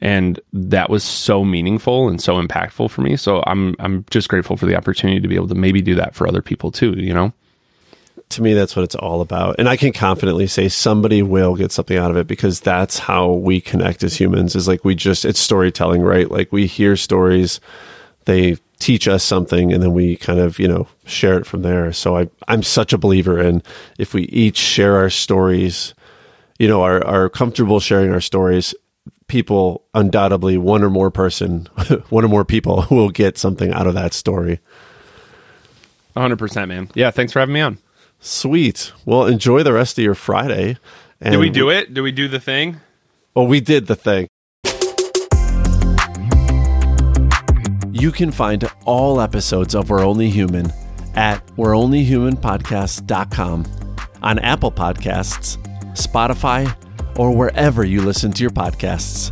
and 0.00 0.40
that 0.52 0.88
was 0.88 1.04
so 1.04 1.44
meaningful 1.44 2.08
and 2.08 2.20
so 2.22 2.40
impactful 2.40 2.90
for 2.90 3.02
me. 3.02 3.16
So 3.16 3.42
I'm 3.46 3.76
I'm 3.78 4.04
just 4.10 4.28
grateful 4.28 4.56
for 4.56 4.66
the 4.66 4.76
opportunity 4.76 5.20
to 5.20 5.28
be 5.28 5.34
able 5.34 5.48
to 5.48 5.54
maybe 5.54 5.82
do 5.82 5.94
that 5.96 6.14
for 6.14 6.26
other 6.26 6.40
people 6.42 6.70
too. 6.70 6.92
You 6.92 7.12
know 7.12 7.32
to 8.30 8.42
me 8.42 8.54
that's 8.54 8.74
what 8.74 8.84
it's 8.84 8.94
all 8.94 9.20
about. 9.20 9.56
And 9.58 9.68
i 9.68 9.76
can 9.76 9.92
confidently 9.92 10.46
say 10.46 10.68
somebody 10.68 11.22
will 11.22 11.54
get 11.54 11.72
something 11.72 11.96
out 11.96 12.10
of 12.10 12.16
it 12.16 12.26
because 12.26 12.60
that's 12.60 12.98
how 12.98 13.32
we 13.32 13.60
connect 13.60 14.02
as 14.02 14.18
humans 14.18 14.56
is 14.56 14.68
like 14.68 14.84
we 14.84 14.94
just 14.94 15.24
it's 15.24 15.40
storytelling 15.40 16.02
right? 16.02 16.30
Like 16.30 16.52
we 16.52 16.66
hear 16.66 16.96
stories 16.96 17.60
they 18.24 18.56
teach 18.78 19.06
us 19.06 19.22
something 19.22 19.72
and 19.72 19.82
then 19.82 19.92
we 19.92 20.16
kind 20.16 20.40
of 20.40 20.58
you 20.58 20.66
know 20.66 20.88
share 21.04 21.38
it 21.38 21.46
from 21.46 21.62
there. 21.62 21.92
So 21.92 22.16
I, 22.16 22.28
i'm 22.48 22.62
such 22.62 22.92
a 22.92 22.98
believer 22.98 23.38
in 23.38 23.62
if 23.98 24.14
we 24.14 24.22
each 24.24 24.56
share 24.56 24.96
our 24.96 25.10
stories 25.10 25.94
you 26.58 26.68
know 26.68 26.82
are, 26.82 27.04
are 27.04 27.28
comfortable 27.28 27.80
sharing 27.80 28.12
our 28.12 28.20
stories 28.20 28.74
people 29.26 29.84
undoubtedly 29.94 30.58
one 30.58 30.82
or 30.82 30.90
more 30.90 31.10
person 31.10 31.66
one 32.08 32.24
or 32.24 32.28
more 32.28 32.44
people 32.44 32.86
will 32.90 33.10
get 33.10 33.38
something 33.38 33.72
out 33.72 33.86
of 33.86 33.94
that 33.94 34.12
story. 34.12 34.60
100% 36.16 36.68
man. 36.68 36.90
Yeah 36.94 37.10
thanks 37.10 37.32
for 37.32 37.40
having 37.40 37.54
me 37.54 37.60
on 37.60 37.78
Sweet. 38.20 38.92
Well, 39.04 39.26
enjoy 39.26 39.62
the 39.62 39.72
rest 39.72 39.98
of 39.98 40.04
your 40.04 40.14
Friday. 40.14 40.76
And 41.20 41.32
did 41.32 41.38
we 41.38 41.50
do 41.50 41.70
it? 41.70 41.92
Did 41.92 42.02
we 42.02 42.12
do 42.12 42.28
the 42.28 42.38
thing? 42.38 42.80
Well, 43.34 43.46
we 43.46 43.60
did 43.60 43.86
the 43.86 43.96
thing. 43.96 44.28
You 47.92 48.12
can 48.12 48.30
find 48.30 48.70
all 48.84 49.20
episodes 49.20 49.74
of 49.74 49.90
We're 49.90 50.04
Only 50.04 50.30
Human 50.30 50.72
at 51.14 51.44
we'reonlyhumanpodcast.com, 51.56 53.66
on 54.22 54.38
Apple 54.38 54.72
Podcasts, 54.72 55.56
Spotify, 55.94 56.74
or 57.18 57.34
wherever 57.34 57.84
you 57.84 58.02
listen 58.02 58.32
to 58.32 58.42
your 58.42 58.50
podcasts. 58.50 59.30